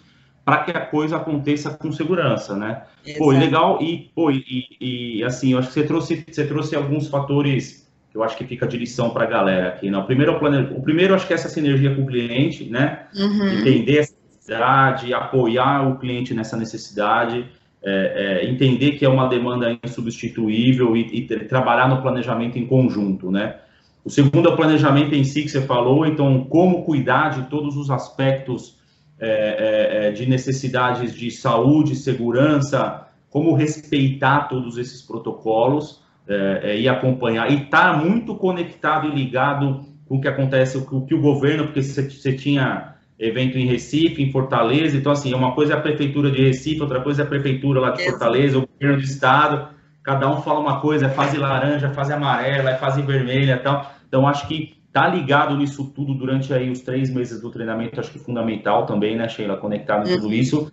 para 0.45 0.65
que 0.65 0.71
a 0.71 0.81
coisa 0.81 1.17
aconteça 1.17 1.71
com 1.71 1.93
segurança, 1.93 2.57
né? 2.57 2.83
Exato. 3.05 3.19
Pô, 3.19 3.31
legal, 3.31 3.79
e, 3.81 4.11
pô, 4.15 4.31
e, 4.31 4.67
e, 4.81 5.25
assim, 5.25 5.53
eu 5.53 5.59
acho 5.59 5.69
que 5.69 5.75
você 5.75 5.85
trouxe, 5.85 6.25
você 6.29 6.47
trouxe 6.47 6.75
alguns 6.75 7.09
fatores 7.09 7.89
que 8.11 8.17
eu 8.17 8.25
acho 8.25 8.37
que 8.37 8.45
fica 8.45 8.67
de 8.67 8.77
lição 8.77 9.11
para 9.11 9.25
a 9.25 9.27
galera 9.27 9.69
aqui, 9.69 9.91
né? 9.91 9.97
O 9.97 10.05
primeiro, 10.05 10.33
é 10.33 10.61
o 10.77 10.83
primeiro, 10.83 11.15
acho 11.15 11.27
que 11.27 11.33
é 11.33 11.37
essa 11.37 11.49
sinergia 11.49 11.95
com 11.95 12.03
o 12.03 12.07
cliente, 12.07 12.65
né? 12.65 13.07
Uhum. 13.15 13.61
Entender 13.61 13.99
essa 13.99 14.15
necessidade, 14.27 15.15
apoiar 15.15 15.89
o 15.89 15.99
cliente 15.99 16.35
nessa 16.35 16.57
necessidade, 16.57 17.47
é, 17.83 18.43
é, 18.43 18.51
entender 18.51 18.93
que 18.93 19.05
é 19.05 19.09
uma 19.09 19.29
demanda 19.29 19.79
insubstituível 19.85 20.97
e, 20.97 21.19
e 21.19 21.39
trabalhar 21.47 21.89
no 21.89 22.03
planejamento 22.03 22.59
em 22.59 22.67
conjunto, 22.67 23.31
né? 23.31 23.57
O 24.05 24.11
segundo 24.11 24.49
é 24.49 24.53
o 24.53 24.57
planejamento 24.57 25.15
em 25.15 25.23
si 25.23 25.43
que 25.43 25.49
você 25.49 25.61
falou, 25.61 26.05
então 26.05 26.45
como 26.45 26.85
cuidar 26.85 27.31
de 27.31 27.43
todos 27.49 27.77
os 27.77 27.91
aspectos 27.91 28.80
é, 29.21 29.27
é, 29.29 30.07
é, 30.07 30.11
de 30.13 30.27
necessidades 30.27 31.15
de 31.15 31.31
saúde, 31.31 31.95
segurança, 31.95 33.07
como 33.29 33.55
respeitar 33.55 34.49
todos 34.49 34.79
esses 34.79 35.03
protocolos 35.03 36.03
é, 36.27 36.61
é 36.63 36.81
e 36.81 36.89
acompanhar. 36.89 37.51
E 37.51 37.65
estar 37.65 37.93
tá 37.93 37.97
muito 37.99 38.35
conectado 38.35 39.09
e 39.09 39.15
ligado 39.15 39.85
com 40.09 40.17
o 40.17 40.21
que 40.21 40.27
acontece, 40.27 40.81
com 40.87 40.97
o 40.97 41.07
que 41.07 41.15
o 41.15 41.21
governo, 41.21 41.67
porque 41.67 41.83
você, 41.83 42.09
você 42.09 42.33
tinha 42.33 42.95
evento 43.19 43.59
em 43.59 43.67
Recife, 43.67 44.23
em 44.23 44.33
Fortaleza, 44.33 44.97
então 44.97 45.13
assim, 45.13 45.35
uma 45.35 45.53
coisa 45.53 45.75
é 45.75 45.77
a 45.77 45.81
prefeitura 45.81 46.31
de 46.31 46.43
Recife, 46.43 46.81
outra 46.81 47.01
coisa 47.01 47.23
é 47.23 47.25
a 47.27 47.29
prefeitura 47.29 47.79
lá 47.79 47.91
de 47.91 48.03
Fortaleza, 48.03 48.59
o 48.59 48.67
governo 48.67 48.97
do 48.97 49.05
estado, 49.05 49.69
cada 50.03 50.31
um 50.31 50.41
fala 50.41 50.61
uma 50.61 50.81
coisa, 50.81 51.07
é 51.07 51.11
fase 51.11 51.37
laranja, 51.37 51.91
fase 51.91 52.13
amarela, 52.13 52.71
é 52.71 52.77
fase 52.77 53.03
vermelha 53.03 53.53
e 53.53 53.59
tal. 53.59 53.93
Então, 54.09 54.27
acho 54.27 54.49
que 54.49 54.80
tá 54.93 55.09
ligado 55.09 55.57
nisso 55.57 55.93
tudo 55.95 56.15
durante 56.15 56.53
aí 56.53 56.71
os 56.71 56.81
três 56.81 57.11
meses 57.11 57.41
do 57.41 57.51
treinamento, 57.51 58.01
acho 58.01 58.11
que 58.11 58.19
fundamental 58.19 58.87
também, 58.87 59.17
né, 59.17 59.29
Sheila, 59.29 59.57
conectado 59.57 60.09
em 60.09 60.15
tudo 60.15 60.27
uhum. 60.27 60.33
isso. 60.33 60.73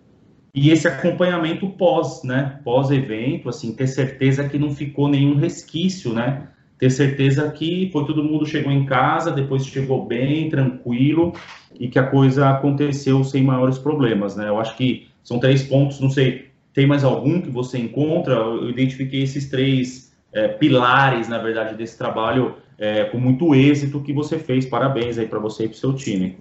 E 0.54 0.70
esse 0.70 0.88
acompanhamento 0.88 1.68
pós, 1.70 2.22
né, 2.24 2.60
pós-evento, 2.64 3.48
assim, 3.48 3.74
ter 3.74 3.86
certeza 3.86 4.48
que 4.48 4.58
não 4.58 4.72
ficou 4.72 5.08
nenhum 5.08 5.36
resquício, 5.36 6.12
né, 6.12 6.48
ter 6.78 6.90
certeza 6.90 7.48
que 7.50 7.90
foi 7.92 8.06
todo 8.06 8.24
mundo 8.24 8.46
chegou 8.46 8.72
em 8.72 8.84
casa, 8.84 9.30
depois 9.30 9.66
chegou 9.66 10.06
bem, 10.06 10.48
tranquilo, 10.48 11.32
e 11.78 11.88
que 11.88 11.98
a 11.98 12.06
coisa 12.06 12.48
aconteceu 12.50 13.22
sem 13.22 13.42
maiores 13.42 13.78
problemas, 13.78 14.34
né, 14.34 14.48
eu 14.48 14.58
acho 14.58 14.76
que 14.76 15.08
são 15.22 15.38
três 15.38 15.62
pontos, 15.62 16.00
não 16.00 16.10
sei, 16.10 16.48
tem 16.78 16.86
mais 16.86 17.02
algum 17.02 17.40
que 17.40 17.50
você 17.50 17.76
encontra? 17.76 18.34
Eu 18.34 18.70
identifiquei 18.70 19.22
esses 19.22 19.50
três 19.50 20.07
é, 20.32 20.48
pilares, 20.48 21.28
na 21.28 21.38
verdade, 21.38 21.74
desse 21.74 21.96
trabalho 21.96 22.56
é, 22.78 23.04
com 23.04 23.18
muito 23.18 23.54
êxito 23.54 24.02
que 24.02 24.12
você 24.12 24.38
fez. 24.38 24.66
Parabéns 24.66 25.18
aí 25.18 25.26
para 25.26 25.38
você 25.38 25.64
e 25.64 25.68
para 25.68 25.76
o 25.76 25.78
seu 25.78 25.94
time. 25.94 26.36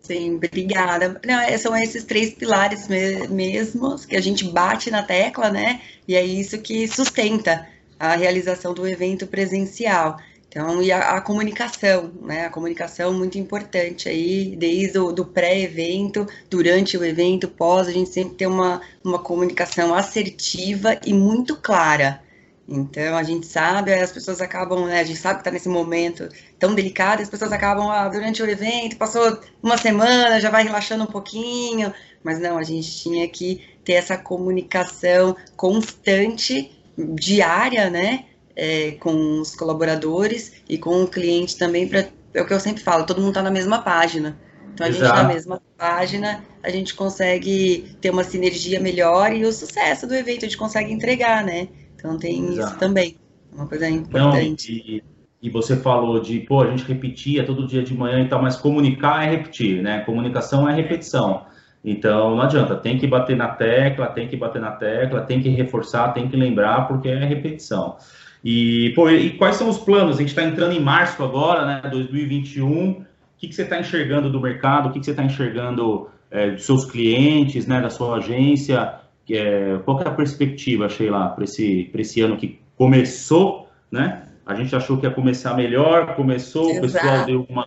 Sim, 0.00 0.36
obrigada. 0.36 1.20
Não, 1.26 1.40
é, 1.40 1.58
são 1.58 1.76
esses 1.76 2.04
três 2.04 2.32
pilares 2.32 2.88
me 2.88 3.26
mesmos 3.28 4.06
que 4.06 4.16
a 4.16 4.20
gente 4.20 4.44
bate 4.44 4.90
na 4.90 5.02
tecla, 5.02 5.50
né? 5.50 5.80
E 6.06 6.14
é 6.14 6.24
isso 6.24 6.58
que 6.58 6.86
sustenta 6.86 7.66
a 7.98 8.14
realização 8.14 8.72
do 8.72 8.86
evento 8.86 9.26
presencial. 9.26 10.18
Então, 10.48 10.80
e 10.80 10.92
a, 10.92 11.16
a 11.16 11.20
comunicação, 11.20 12.12
né? 12.22 12.46
A 12.46 12.50
comunicação 12.50 13.12
muito 13.12 13.36
importante 13.36 14.08
aí, 14.08 14.54
desde 14.56 14.98
o 14.98 15.10
do 15.10 15.24
pré-evento, 15.24 16.24
durante 16.48 16.96
o 16.96 17.04
evento, 17.04 17.48
pós, 17.48 17.88
a 17.88 17.92
gente 17.92 18.10
sempre 18.10 18.36
tem 18.36 18.46
uma, 18.46 18.80
uma 19.02 19.18
comunicação 19.18 19.92
assertiva 19.92 20.98
e 21.04 21.12
muito 21.12 21.56
clara. 21.56 22.22
Então 22.68 23.16
a 23.16 23.22
gente 23.22 23.46
sabe, 23.46 23.94
as 23.94 24.10
pessoas 24.10 24.40
acabam, 24.40 24.86
né, 24.86 25.00
a 25.00 25.04
gente 25.04 25.18
sabe 25.18 25.36
que 25.36 25.40
está 25.42 25.50
nesse 25.50 25.68
momento 25.68 26.28
tão 26.58 26.74
delicado, 26.74 27.22
as 27.22 27.30
pessoas 27.30 27.52
acabam 27.52 27.88
ah, 27.88 28.08
durante 28.08 28.42
o 28.42 28.50
evento, 28.50 28.96
passou 28.96 29.38
uma 29.62 29.78
semana, 29.78 30.40
já 30.40 30.50
vai 30.50 30.64
relaxando 30.64 31.04
um 31.04 31.06
pouquinho, 31.06 31.94
mas 32.24 32.40
não, 32.40 32.58
a 32.58 32.64
gente 32.64 32.90
tinha 32.98 33.28
que 33.28 33.62
ter 33.84 33.92
essa 33.92 34.16
comunicação 34.16 35.36
constante, 35.56 36.72
diária, 36.98 37.88
né, 37.88 38.24
é, 38.56 38.92
com 38.92 39.40
os 39.40 39.54
colaboradores 39.54 40.54
e 40.68 40.76
com 40.76 41.04
o 41.04 41.08
cliente 41.08 41.56
também, 41.56 41.86
para 41.86 42.08
é 42.34 42.42
o 42.42 42.46
que 42.46 42.52
eu 42.52 42.60
sempre 42.60 42.82
falo, 42.82 43.06
todo 43.06 43.18
mundo 43.18 43.30
está 43.30 43.42
na 43.42 43.50
mesma 43.50 43.80
página. 43.80 44.36
Então 44.74 44.86
a 44.86 44.90
Exato. 44.90 45.06
gente 45.06 45.16
na 45.16 45.24
mesma 45.24 45.62
página, 45.78 46.44
a 46.62 46.68
gente 46.68 46.94
consegue 46.94 47.96
ter 47.98 48.10
uma 48.10 48.22
sinergia 48.22 48.78
melhor 48.78 49.32
e 49.34 49.42
o 49.46 49.52
sucesso 49.52 50.06
do 50.06 50.14
evento 50.14 50.44
a 50.44 50.48
gente 50.48 50.58
consegue 50.58 50.92
entregar, 50.92 51.42
né? 51.42 51.68
Então 51.96 52.18
tem 52.18 52.44
Exato. 52.44 52.68
isso 52.68 52.78
também, 52.78 53.16
uma 53.52 53.66
coisa 53.66 53.88
importante. 53.88 54.72
Não, 54.72 54.96
e, 54.96 55.02
e, 55.42 55.50
você 55.50 55.76
falou 55.76 56.20
de, 56.20 56.40
pô, 56.40 56.62
a 56.62 56.70
gente 56.70 56.84
repetia 56.84 57.44
todo 57.44 57.66
dia 57.66 57.82
de 57.82 57.94
manhã 57.94 58.22
e 58.22 58.28
tal, 58.28 58.40
mas 58.40 58.56
comunicar 58.56 59.26
é 59.26 59.30
repetir, 59.30 59.82
né? 59.82 60.00
Comunicação 60.00 60.68
é 60.68 60.74
repetição. 60.74 61.46
Então 61.84 62.36
não 62.36 62.42
adianta, 62.42 62.74
tem 62.76 62.98
que 62.98 63.06
bater 63.06 63.36
na 63.36 63.48
tecla, 63.48 64.06
tem 64.08 64.28
que 64.28 64.36
bater 64.36 64.60
na 64.60 64.72
tecla, 64.72 65.22
tem 65.22 65.40
que 65.40 65.48
reforçar, 65.48 66.12
tem 66.12 66.28
que 66.28 66.36
lembrar, 66.36 66.88
porque 66.88 67.08
é 67.08 67.24
repetição. 67.24 67.96
E, 68.44 68.92
pô, 68.94 69.10
e 69.10 69.30
quais 69.30 69.56
são 69.56 69.68
os 69.68 69.78
planos? 69.78 70.16
A 70.16 70.20
gente 70.20 70.28
está 70.28 70.44
entrando 70.44 70.72
em 70.72 70.80
março 70.80 71.22
agora, 71.22 71.66
né? 71.66 71.88
2021. 71.90 72.90
O 72.90 73.04
que, 73.38 73.48
que 73.48 73.54
você 73.54 73.62
está 73.62 73.80
enxergando 73.80 74.30
do 74.30 74.40
mercado? 74.40 74.88
O 74.88 74.92
que, 74.92 75.00
que 75.00 75.04
você 75.04 75.10
está 75.10 75.24
enxergando 75.24 76.08
é, 76.30 76.50
dos 76.50 76.64
seus 76.64 76.84
clientes, 76.84 77.66
né? 77.66 77.80
Da 77.80 77.90
sua 77.90 78.18
agência? 78.18 79.00
É, 79.34 79.78
qual 79.84 79.98
que 79.98 80.04
é 80.04 80.08
a 80.08 80.14
perspectiva, 80.14 80.88
Sheila, 80.88 81.30
para 81.30 81.44
esse, 81.44 81.90
esse 81.94 82.20
ano 82.20 82.36
que 82.36 82.60
começou, 82.76 83.68
né? 83.90 84.22
A 84.44 84.54
gente 84.54 84.76
achou 84.76 84.96
que 84.96 85.06
ia 85.06 85.10
começar 85.10 85.54
melhor, 85.54 86.14
começou, 86.14 86.70
Exato. 86.70 86.78
o 86.78 86.92
pessoal 86.92 87.24
deu 87.26 87.46
uma 87.48 87.66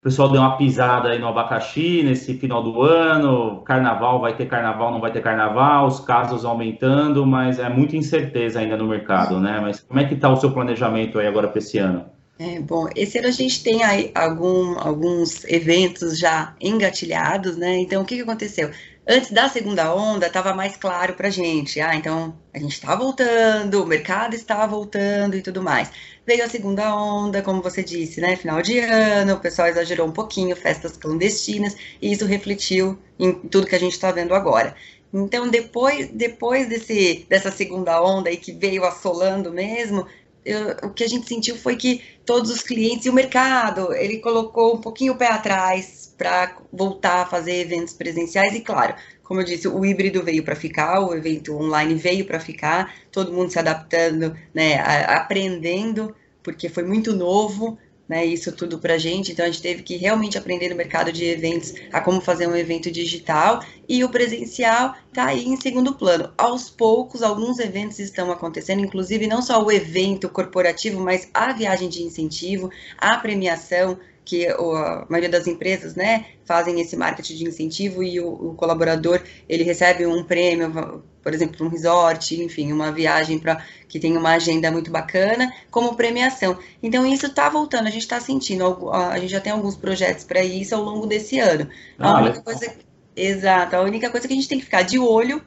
o 0.00 0.02
pessoal 0.02 0.30
deu 0.30 0.40
uma 0.40 0.56
pisada 0.56 1.10
aí 1.10 1.18
no 1.18 1.28
abacaxi 1.28 2.02
nesse 2.02 2.32
final 2.32 2.62
do 2.62 2.80
ano. 2.80 3.60
Carnaval 3.60 4.18
vai 4.18 4.34
ter 4.34 4.46
carnaval, 4.46 4.90
não 4.90 4.98
vai 4.98 5.12
ter 5.12 5.20
carnaval, 5.22 5.86
os 5.86 6.00
casos 6.00 6.42
aumentando, 6.46 7.26
mas 7.26 7.58
é 7.58 7.68
muita 7.68 7.98
incerteza 7.98 8.60
ainda 8.60 8.78
no 8.78 8.88
mercado, 8.88 9.38
né? 9.38 9.60
Mas 9.60 9.80
como 9.80 10.00
é 10.00 10.04
que 10.06 10.14
está 10.14 10.30
o 10.30 10.36
seu 10.36 10.52
planejamento 10.52 11.18
aí 11.18 11.26
agora 11.26 11.48
para 11.48 11.58
esse 11.58 11.76
ano? 11.76 12.06
É, 12.38 12.58
bom, 12.58 12.88
esse 12.96 13.18
ano 13.18 13.28
a 13.28 13.32
gente 13.32 13.62
tem 13.62 13.84
aí 13.84 14.10
algum, 14.14 14.78
alguns 14.78 15.44
eventos 15.44 16.18
já 16.18 16.54
engatilhados, 16.58 17.58
né? 17.58 17.76
Então, 17.76 18.00
o 18.00 18.04
que, 18.06 18.16
que 18.16 18.22
aconteceu? 18.22 18.70
Antes 19.06 19.30
da 19.32 19.48
segunda 19.48 19.92
onda, 19.94 20.26
estava 20.26 20.54
mais 20.54 20.76
claro 20.76 21.14
para 21.14 21.28
a 21.28 21.30
gente. 21.30 21.80
Ah, 21.80 21.94
então 21.96 22.38
a 22.54 22.58
gente 22.58 22.72
está 22.72 22.94
voltando, 22.94 23.82
o 23.82 23.86
mercado 23.86 24.34
está 24.34 24.64
voltando 24.66 25.36
e 25.36 25.42
tudo 25.42 25.62
mais. 25.62 25.90
Veio 26.26 26.44
a 26.44 26.48
segunda 26.48 26.94
onda, 26.94 27.42
como 27.42 27.62
você 27.62 27.82
disse, 27.82 28.20
né? 28.20 28.36
Final 28.36 28.62
de 28.62 28.78
ano, 28.78 29.34
o 29.34 29.40
pessoal 29.40 29.68
exagerou 29.68 30.06
um 30.06 30.12
pouquinho, 30.12 30.54
festas 30.54 30.96
clandestinas, 30.96 31.74
e 32.00 32.12
isso 32.12 32.24
refletiu 32.26 32.98
em 33.18 33.32
tudo 33.32 33.66
que 33.66 33.74
a 33.74 33.78
gente 33.80 33.92
está 33.92 34.12
vendo 34.12 34.34
agora. 34.34 34.76
Então, 35.12 35.48
depois, 35.48 36.08
depois 36.10 36.68
desse, 36.68 37.26
dessa 37.28 37.50
segunda 37.50 38.00
onda 38.00 38.28
aí 38.30 38.36
que 38.36 38.52
veio 38.52 38.84
assolando 38.84 39.52
mesmo, 39.52 40.06
eu, 40.44 40.70
o 40.84 40.90
que 40.90 41.04
a 41.04 41.08
gente 41.08 41.28
sentiu 41.28 41.56
foi 41.56 41.76
que 41.76 42.02
todos 42.24 42.50
os 42.50 42.62
clientes 42.62 43.06
e 43.06 43.10
o 43.10 43.12
mercado, 43.12 43.92
ele 43.94 44.18
colocou 44.18 44.74
um 44.74 44.80
pouquinho 44.80 45.12
o 45.12 45.16
pé 45.16 45.28
atrás 45.28 46.14
para 46.16 46.56
voltar 46.72 47.22
a 47.22 47.26
fazer 47.26 47.60
eventos 47.60 47.94
presenciais. 47.94 48.54
E 48.54 48.60
claro, 48.60 48.94
como 49.22 49.40
eu 49.40 49.44
disse, 49.44 49.68
o 49.68 49.84
híbrido 49.84 50.22
veio 50.22 50.42
para 50.42 50.56
ficar, 50.56 51.00
o 51.00 51.14
evento 51.14 51.54
online 51.54 51.94
veio 51.94 52.24
para 52.24 52.40
ficar, 52.40 52.94
todo 53.12 53.32
mundo 53.32 53.50
se 53.50 53.58
adaptando, 53.58 54.36
né, 54.52 54.76
aprendendo, 55.06 56.14
porque 56.42 56.68
foi 56.68 56.82
muito 56.82 57.14
novo, 57.14 57.78
né, 58.10 58.26
isso 58.26 58.50
tudo 58.50 58.80
para 58.80 58.94
a 58.94 58.98
gente. 58.98 59.30
Então 59.30 59.44
a 59.44 59.48
gente 59.48 59.62
teve 59.62 59.84
que 59.84 59.96
realmente 59.96 60.36
aprender 60.36 60.68
no 60.68 60.74
mercado 60.74 61.12
de 61.12 61.24
eventos 61.24 61.72
a 61.92 62.00
como 62.00 62.20
fazer 62.20 62.48
um 62.48 62.56
evento 62.56 62.90
digital 62.90 63.62
e 63.88 64.02
o 64.02 64.08
presencial 64.08 64.96
está 65.06 65.26
aí 65.26 65.46
em 65.46 65.56
segundo 65.56 65.94
plano. 65.94 66.32
Aos 66.36 66.68
poucos, 66.68 67.22
alguns 67.22 67.60
eventos 67.60 68.00
estão 68.00 68.32
acontecendo, 68.32 68.80
inclusive 68.80 69.28
não 69.28 69.40
só 69.40 69.62
o 69.62 69.70
evento 69.70 70.28
corporativo, 70.28 71.00
mas 71.00 71.30
a 71.32 71.52
viagem 71.52 71.88
de 71.88 72.02
incentivo, 72.02 72.68
a 72.98 73.16
premiação 73.16 73.96
que 74.30 74.46
a 74.46 75.06
maioria 75.08 75.28
das 75.28 75.48
empresas, 75.48 75.96
né, 75.96 76.26
fazem 76.44 76.80
esse 76.80 76.96
marketing 76.96 77.34
de 77.34 77.44
incentivo 77.48 78.00
e 78.00 78.20
o, 78.20 78.28
o 78.28 78.54
colaborador 78.54 79.20
ele 79.48 79.64
recebe 79.64 80.06
um 80.06 80.22
prêmio, 80.22 81.02
por 81.20 81.34
exemplo, 81.34 81.66
um 81.66 81.68
resort, 81.68 82.40
enfim, 82.40 82.72
uma 82.72 82.92
viagem 82.92 83.40
para 83.40 83.60
que 83.88 83.98
tem 83.98 84.16
uma 84.16 84.30
agenda 84.30 84.70
muito 84.70 84.88
bacana, 84.88 85.52
como 85.68 85.96
premiação. 85.96 86.56
Então 86.80 87.04
isso 87.04 87.26
está 87.26 87.48
voltando, 87.48 87.88
a 87.88 87.90
gente 87.90 88.02
está 88.02 88.20
sentindo, 88.20 88.88
a 88.92 89.18
gente 89.18 89.32
já 89.32 89.40
tem 89.40 89.52
alguns 89.52 89.76
projetos 89.76 90.22
para 90.22 90.44
isso 90.44 90.76
ao 90.76 90.84
longo 90.84 91.08
desse 91.08 91.40
ano. 91.40 91.68
Ah, 91.98 92.18
a 92.18 92.22
única 92.22 92.40
coisa, 92.40 92.72
exato, 93.16 93.74
a 93.74 93.80
única 93.80 94.10
coisa 94.10 94.28
que 94.28 94.32
a 94.32 94.36
gente 94.36 94.48
tem 94.48 94.58
que 94.60 94.64
ficar 94.64 94.82
de 94.82 94.98
olho 95.00 95.42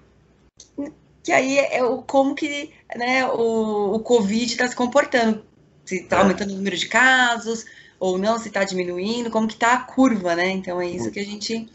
que 1.24 1.32
aí 1.32 1.58
é 1.58 1.82
o 1.82 2.02
como 2.02 2.36
que 2.36 2.70
né, 2.98 3.26
o, 3.28 3.96
o 3.96 4.00
Covid 4.02 4.52
está 4.52 4.68
se 4.68 4.76
comportando, 4.76 5.42
se 5.86 6.02
está 6.02 6.18
é. 6.18 6.20
aumentando 6.20 6.52
o 6.52 6.58
número 6.58 6.76
de 6.76 6.88
casos, 6.88 7.66
ou 8.04 8.18
não, 8.18 8.38
se 8.38 8.50
está 8.50 8.66
diminuindo, 8.66 9.32
como 9.32 9.48
que 9.48 9.54
está 9.54 9.76
a 9.76 9.80
curva, 9.80 10.36
né? 10.36 10.50
Então 10.50 10.82
é 10.82 10.90
isso 10.90 11.10
que 11.10 11.22
a 11.22 11.24
gente 11.24 11.70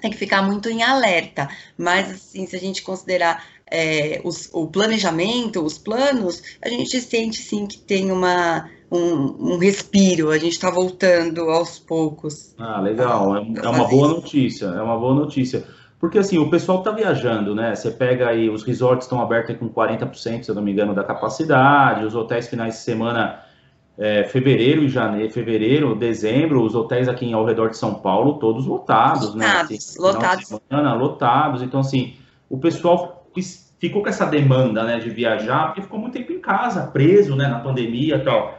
tem 0.00 0.08
que 0.08 0.16
ficar 0.16 0.40
muito 0.40 0.68
em 0.68 0.84
alerta. 0.84 1.48
Mas 1.76 2.08
assim, 2.12 2.46
se 2.46 2.54
a 2.54 2.60
gente 2.60 2.80
considerar 2.80 3.44
é, 3.68 4.20
os, 4.22 4.48
o 4.52 4.68
planejamento, 4.68 5.60
os 5.60 5.76
planos, 5.76 6.44
a 6.62 6.68
gente 6.68 7.00
sente 7.00 7.42
sim 7.42 7.66
que 7.66 7.76
tem 7.76 8.12
uma, 8.12 8.70
um, 8.88 9.54
um 9.54 9.58
respiro, 9.58 10.30
a 10.30 10.38
gente 10.38 10.52
está 10.52 10.70
voltando 10.70 11.50
aos 11.50 11.76
poucos. 11.76 12.54
Ah, 12.56 12.80
legal, 12.80 13.36
é, 13.36 13.40
é 13.40 13.68
uma 13.68 13.88
boa 13.88 14.06
notícia, 14.06 14.66
é 14.66 14.80
uma 14.80 14.96
boa 14.96 15.16
notícia. 15.16 15.64
Porque 15.98 16.20
assim, 16.20 16.38
o 16.38 16.48
pessoal 16.48 16.78
está 16.78 16.92
viajando, 16.92 17.52
né? 17.52 17.74
Você 17.74 17.90
pega 17.90 18.28
aí, 18.28 18.48
os 18.48 18.62
resorts 18.62 19.06
estão 19.06 19.20
abertos 19.20 19.56
com 19.56 19.68
40%, 19.68 20.44
se 20.44 20.48
eu 20.48 20.54
não 20.54 20.62
me 20.62 20.70
engano, 20.70 20.94
da 20.94 21.02
capacidade, 21.02 22.04
os 22.04 22.14
hotéis 22.14 22.46
finais 22.46 22.74
de 22.74 22.80
semana 22.82 23.47
é, 23.98 24.24
fevereiro 24.24 24.84
e 24.84 24.88
janeiro, 24.88 25.32
fevereiro, 25.32 25.94
dezembro, 25.94 26.62
os 26.62 26.74
hotéis 26.74 27.08
aqui 27.08 27.32
ao 27.32 27.44
redor 27.44 27.70
de 27.70 27.76
São 27.76 27.94
Paulo, 27.94 28.34
todos 28.34 28.64
lotados, 28.64 29.34
né? 29.34 29.44
lotados, 29.44 29.70
né? 29.70 29.76
Assim, 29.76 30.00
lotados. 30.00 30.46
Semana, 30.46 30.94
lotados. 30.94 31.62
Então, 31.62 31.80
assim, 31.80 32.14
o 32.48 32.58
pessoal 32.58 33.26
ficou 33.78 34.02
com 34.02 34.08
essa 34.08 34.24
demanda, 34.24 34.84
né, 34.84 34.98
de 34.98 35.10
viajar, 35.10 35.66
porque 35.66 35.82
ficou 35.82 35.98
muito 35.98 36.14
tempo 36.14 36.32
em 36.32 36.40
casa, 36.40 36.86
preso, 36.86 37.34
né, 37.34 37.48
na 37.48 37.58
pandemia 37.58 38.16
e 38.16 38.24
tal. 38.24 38.58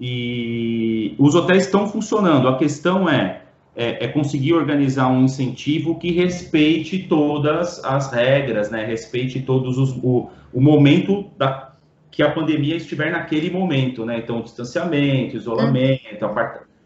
E 0.00 1.14
os 1.18 1.34
hotéis 1.34 1.64
estão 1.64 1.86
funcionando. 1.86 2.48
A 2.48 2.56
questão 2.56 3.08
é, 3.08 3.42
é, 3.76 4.04
é, 4.04 4.08
conseguir 4.08 4.54
organizar 4.54 5.08
um 5.08 5.24
incentivo 5.24 5.98
que 5.98 6.10
respeite 6.10 6.98
todas 7.00 7.84
as 7.84 8.10
regras, 8.10 8.70
né, 8.70 8.84
respeite 8.84 9.40
todos 9.40 9.78
os, 9.78 9.90
o, 10.02 10.30
o 10.52 10.60
momento 10.60 11.26
da 11.36 11.69
que 12.10 12.22
a 12.22 12.30
pandemia 12.30 12.76
estiver 12.76 13.12
naquele 13.12 13.50
momento, 13.50 14.04
né? 14.04 14.18
Então, 14.18 14.40
distanciamento, 14.42 15.36
isolamento, 15.36 16.24
uhum. 16.24 16.34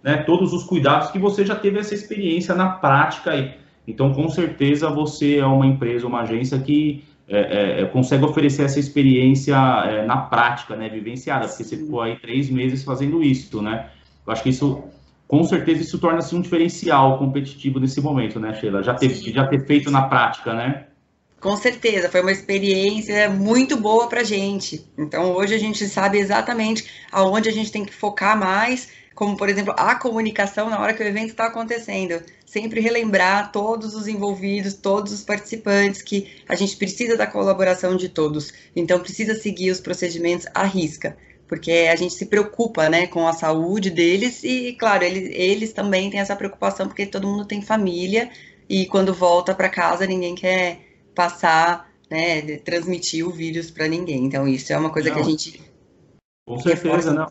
né? 0.02 0.18
todos 0.18 0.52
os 0.52 0.64
cuidados 0.64 1.10
que 1.10 1.18
você 1.18 1.44
já 1.44 1.54
teve 1.54 1.78
essa 1.78 1.94
experiência 1.94 2.54
na 2.54 2.68
prática 2.68 3.30
aí. 3.30 3.54
Então, 3.86 4.12
com 4.12 4.28
certeza, 4.28 4.88
você 4.90 5.38
é 5.38 5.46
uma 5.46 5.66
empresa, 5.66 6.06
uma 6.06 6.20
agência 6.20 6.58
que 6.58 7.04
é, 7.26 7.38
é, 7.38 7.80
é 7.82 7.84
consegue 7.86 8.24
oferecer 8.24 8.64
essa 8.64 8.78
experiência 8.78 9.54
é, 9.86 10.06
na 10.06 10.18
prática, 10.18 10.76
né? 10.76 10.88
Vivenciada, 10.88 11.46
porque 11.48 11.64
você 11.64 11.76
ficou 11.76 12.02
aí 12.02 12.16
três 12.16 12.50
meses 12.50 12.84
fazendo 12.84 13.22
isso, 13.22 13.62
né? 13.62 13.88
Eu 14.26 14.32
acho 14.32 14.42
que 14.42 14.50
isso, 14.50 14.84
com 15.26 15.42
certeza, 15.44 15.82
isso 15.82 15.98
torna-se 15.98 16.34
um 16.34 16.40
diferencial 16.40 17.18
competitivo 17.18 17.80
nesse 17.80 18.00
momento, 18.00 18.38
né, 18.38 18.54
Sheila? 18.54 18.82
Já 18.82 18.94
ter, 18.94 19.08
já 19.08 19.46
ter 19.46 19.66
feito 19.66 19.90
na 19.90 20.02
prática, 20.02 20.54
né? 20.54 20.86
Com 21.44 21.58
certeza, 21.58 22.08
foi 22.08 22.22
uma 22.22 22.32
experiência 22.32 23.28
muito 23.28 23.76
boa 23.76 24.08
para 24.08 24.22
a 24.22 24.24
gente. 24.24 24.82
Então, 24.96 25.34
hoje 25.34 25.54
a 25.54 25.58
gente 25.58 25.86
sabe 25.86 26.16
exatamente 26.16 26.86
aonde 27.12 27.50
a 27.50 27.52
gente 27.52 27.70
tem 27.70 27.84
que 27.84 27.92
focar 27.92 28.34
mais, 28.34 28.88
como, 29.14 29.36
por 29.36 29.50
exemplo, 29.50 29.74
a 29.76 29.94
comunicação 29.94 30.70
na 30.70 30.80
hora 30.80 30.94
que 30.94 31.02
o 31.02 31.06
evento 31.06 31.32
está 31.32 31.48
acontecendo. 31.48 32.22
Sempre 32.46 32.80
relembrar 32.80 33.52
todos 33.52 33.94
os 33.94 34.08
envolvidos, 34.08 34.72
todos 34.72 35.12
os 35.12 35.22
participantes, 35.22 36.00
que 36.00 36.34
a 36.48 36.54
gente 36.54 36.78
precisa 36.78 37.14
da 37.14 37.26
colaboração 37.26 37.94
de 37.94 38.08
todos. 38.08 38.50
Então, 38.74 38.98
precisa 39.00 39.34
seguir 39.34 39.70
os 39.70 39.80
procedimentos 39.80 40.46
à 40.54 40.64
risca 40.64 41.14
porque 41.46 41.88
a 41.92 41.94
gente 41.94 42.14
se 42.14 42.24
preocupa, 42.24 42.88
né, 42.88 43.06
com 43.06 43.28
a 43.28 43.34
saúde 43.34 43.90
deles 43.90 44.42
e, 44.42 44.72
claro, 44.72 45.04
eles, 45.04 45.28
eles 45.30 45.72
também 45.74 46.08
têm 46.08 46.18
essa 46.18 46.34
preocupação 46.34 46.88
porque 46.88 47.04
todo 47.04 47.28
mundo 47.28 47.44
tem 47.44 47.60
família 47.60 48.30
e 48.66 48.86
quando 48.86 49.12
volta 49.12 49.54
para 49.54 49.68
casa 49.68 50.06
ninguém 50.06 50.34
quer 50.34 50.93
passar, 51.14 51.88
né, 52.10 52.42
transmitir 52.58 53.26
o 53.26 53.30
vírus 53.30 53.70
para 53.70 53.88
ninguém. 53.88 54.24
Então, 54.24 54.46
isso 54.46 54.72
é 54.72 54.78
uma 54.78 54.90
coisa 54.90 55.10
não, 55.10 55.16
que 55.16 55.22
a 55.22 55.24
gente. 55.24 55.62
Com 56.46 56.58
certeza, 56.58 57.12
não. 57.12 57.26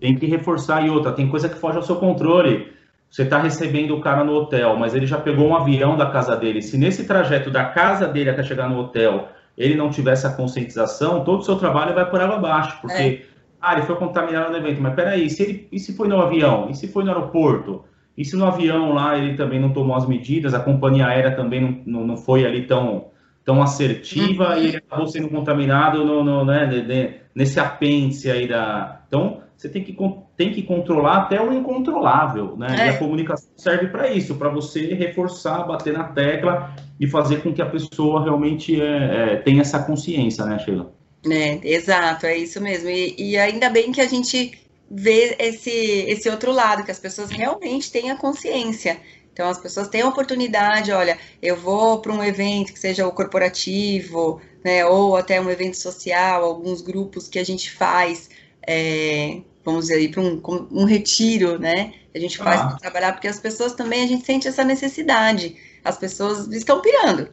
Tem 0.00 0.16
que 0.16 0.26
reforçar 0.26 0.86
e 0.86 0.90
outra, 0.90 1.12
tem 1.12 1.28
coisa 1.28 1.48
que 1.48 1.58
foge 1.58 1.76
ao 1.76 1.82
seu 1.82 1.96
controle. 1.96 2.72
Você 3.10 3.22
está 3.22 3.40
recebendo 3.42 3.96
o 3.96 4.00
cara 4.00 4.22
no 4.22 4.32
hotel, 4.32 4.76
mas 4.76 4.94
ele 4.94 5.06
já 5.06 5.18
pegou 5.18 5.48
um 5.48 5.56
avião 5.56 5.96
da 5.96 6.10
casa 6.10 6.36
dele. 6.36 6.62
Se 6.62 6.78
nesse 6.78 7.04
trajeto 7.04 7.50
da 7.50 7.64
casa 7.64 8.06
dele 8.06 8.30
até 8.30 8.42
chegar 8.42 8.68
no 8.68 8.78
hotel 8.78 9.28
ele 9.60 9.74
não 9.74 9.90
tivesse 9.90 10.26
a 10.26 10.32
conscientização, 10.32 11.22
todo 11.22 11.40
o 11.40 11.44
seu 11.44 11.56
trabalho 11.56 11.94
vai 11.94 12.08
por 12.08 12.18
água 12.18 12.36
abaixo, 12.36 12.78
porque 12.80 13.02
é. 13.02 13.22
ah, 13.60 13.74
ele 13.74 13.82
foi 13.82 13.96
contaminado 13.96 14.50
no 14.50 14.56
evento, 14.56 14.80
mas 14.80 14.94
peraí, 14.94 15.28
se 15.28 15.42
ele, 15.42 15.68
e 15.70 15.78
se 15.78 15.94
foi 15.94 16.08
no 16.08 16.18
avião? 16.18 16.70
E 16.70 16.74
se 16.74 16.88
foi 16.88 17.04
no 17.04 17.10
aeroporto? 17.10 17.84
E 18.20 18.24
se 18.26 18.36
no 18.36 18.44
avião 18.44 18.92
lá 18.92 19.16
ele 19.16 19.34
também 19.34 19.58
não 19.58 19.72
tomou 19.72 19.96
as 19.96 20.06
medidas, 20.06 20.52
a 20.52 20.60
companhia 20.60 21.06
aérea 21.06 21.34
também 21.34 21.58
não, 21.58 21.80
não, 21.86 22.06
não 22.08 22.16
foi 22.18 22.44
ali 22.44 22.66
tão, 22.66 23.06
tão 23.42 23.62
assertiva 23.62 24.50
uhum. 24.50 24.62
e 24.62 24.66
ele 24.66 24.76
acabou 24.76 25.06
sendo 25.06 25.30
contaminado 25.30 26.04
no, 26.04 26.22
no 26.22 26.44
né, 26.44 27.14
nesse 27.34 27.58
apêndice 27.58 28.30
aí 28.30 28.46
da. 28.46 29.00
Então, 29.08 29.40
você 29.56 29.70
tem 29.70 29.82
que, 29.82 29.96
tem 30.36 30.52
que 30.52 30.62
controlar 30.62 31.16
até 31.16 31.40
o 31.40 31.50
incontrolável, 31.50 32.58
né? 32.58 32.76
É. 32.78 32.86
E 32.86 32.88
a 32.90 32.98
comunicação 32.98 33.48
serve 33.56 33.86
para 33.86 34.10
isso, 34.10 34.34
para 34.34 34.50
você 34.50 34.92
reforçar, 34.92 35.64
bater 35.64 35.94
na 35.94 36.04
tecla 36.04 36.74
e 37.00 37.06
fazer 37.06 37.42
com 37.42 37.54
que 37.54 37.62
a 37.62 37.66
pessoa 37.66 38.22
realmente 38.22 38.78
é, 38.78 39.32
é, 39.32 39.36
tenha 39.36 39.62
essa 39.62 39.78
consciência, 39.82 40.44
né, 40.44 40.58
Sheila? 40.58 40.92
É, 41.26 41.58
exato, 41.66 42.26
é 42.26 42.36
isso 42.36 42.60
mesmo. 42.60 42.90
E, 42.90 43.14
e 43.18 43.38
ainda 43.38 43.70
bem 43.70 43.90
que 43.92 44.00
a 44.02 44.06
gente 44.06 44.60
ver 44.90 45.36
esse, 45.38 45.70
esse 45.70 46.28
outro 46.28 46.50
lado, 46.50 46.84
que 46.84 46.90
as 46.90 46.98
pessoas 46.98 47.30
realmente 47.30 47.92
tenham 47.92 48.16
consciência. 48.16 49.00
Então, 49.32 49.48
as 49.48 49.58
pessoas 49.58 49.88
têm 49.88 50.02
a 50.02 50.08
oportunidade, 50.08 50.90
olha, 50.90 51.16
eu 51.40 51.56
vou 51.56 52.00
para 52.00 52.12
um 52.12 52.22
evento 52.22 52.72
que 52.72 52.78
seja 52.78 53.06
o 53.06 53.12
corporativo, 53.12 54.40
né, 54.64 54.84
ou 54.84 55.16
até 55.16 55.40
um 55.40 55.48
evento 55.48 55.78
social, 55.78 56.44
alguns 56.44 56.82
grupos 56.82 57.28
que 57.28 57.38
a 57.38 57.44
gente 57.44 57.70
faz, 57.70 58.28
é, 58.66 59.40
vamos 59.64 59.86
dizer, 59.86 60.10
para 60.10 60.20
um, 60.20 60.40
um 60.70 60.84
retiro, 60.84 61.58
né, 61.58 61.94
a 62.14 62.18
gente 62.18 62.36
faz 62.36 62.60
ah. 62.60 62.66
para 62.66 62.78
trabalhar, 62.78 63.12
porque 63.12 63.28
as 63.28 63.38
pessoas 63.38 63.72
também, 63.72 64.02
a 64.02 64.06
gente 64.06 64.26
sente 64.26 64.48
essa 64.48 64.64
necessidade. 64.64 65.56
As 65.84 65.96
pessoas 65.96 66.48
estão 66.48 66.82
pirando, 66.82 67.30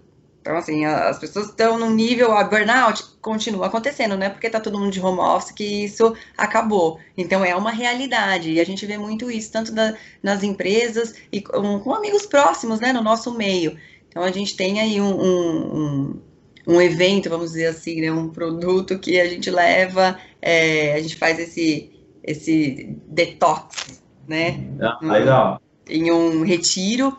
Então, 0.47 0.55
assim, 0.55 0.85
as 0.85 1.19
pessoas 1.19 1.47
estão 1.47 1.77
num 1.77 1.89
nível, 1.89 2.31
a 2.31 2.41
burnout 2.41 3.03
continua 3.21 3.67
acontecendo, 3.67 4.15
não 4.15 4.25
é 4.25 4.29
porque 4.29 4.47
está 4.47 4.61
todo 4.61 4.79
mundo 4.79 4.93
de 4.93 5.01
home 5.01 5.19
office 5.19 5.51
que 5.51 5.83
isso 5.83 6.15
acabou. 6.37 7.01
Então, 7.17 7.43
é 7.43 7.53
uma 7.53 7.69
realidade, 7.69 8.53
e 8.53 8.61
a 8.61 8.63
gente 8.63 8.85
vê 8.85 8.97
muito 8.97 9.29
isso, 9.29 9.51
tanto 9.51 9.73
da, 9.73 9.93
nas 10.23 10.43
empresas 10.43 11.15
e 11.33 11.41
com, 11.41 11.81
com, 11.81 11.93
amigos 11.93 12.25
próximos, 12.25 12.79
né, 12.79 12.93
no 12.93 13.03
nosso 13.03 13.33
meio. 13.33 13.77
Então, 14.07 14.23
a 14.23 14.31
gente 14.31 14.55
tem 14.55 14.79
aí 14.79 15.01
um, 15.01 15.21
um, 15.21 16.21
um 16.65 16.81
evento, 16.81 17.29
vamos 17.29 17.47
dizer 17.51 17.65
assim, 17.65 17.99
né, 17.99 18.09
um 18.09 18.29
produto 18.29 18.97
que 18.97 19.19
a 19.19 19.27
gente 19.27 19.51
leva, 19.51 20.17
é, 20.41 20.93
a 20.93 21.01
gente 21.01 21.17
faz 21.17 21.37
esse, 21.39 21.91
esse 22.23 22.95
detox, 23.05 24.01
né? 24.25 24.65
Ah, 24.79 24.97
legal. 25.01 25.61
Em 25.89 26.09
um 26.09 26.41
retiro, 26.45 27.17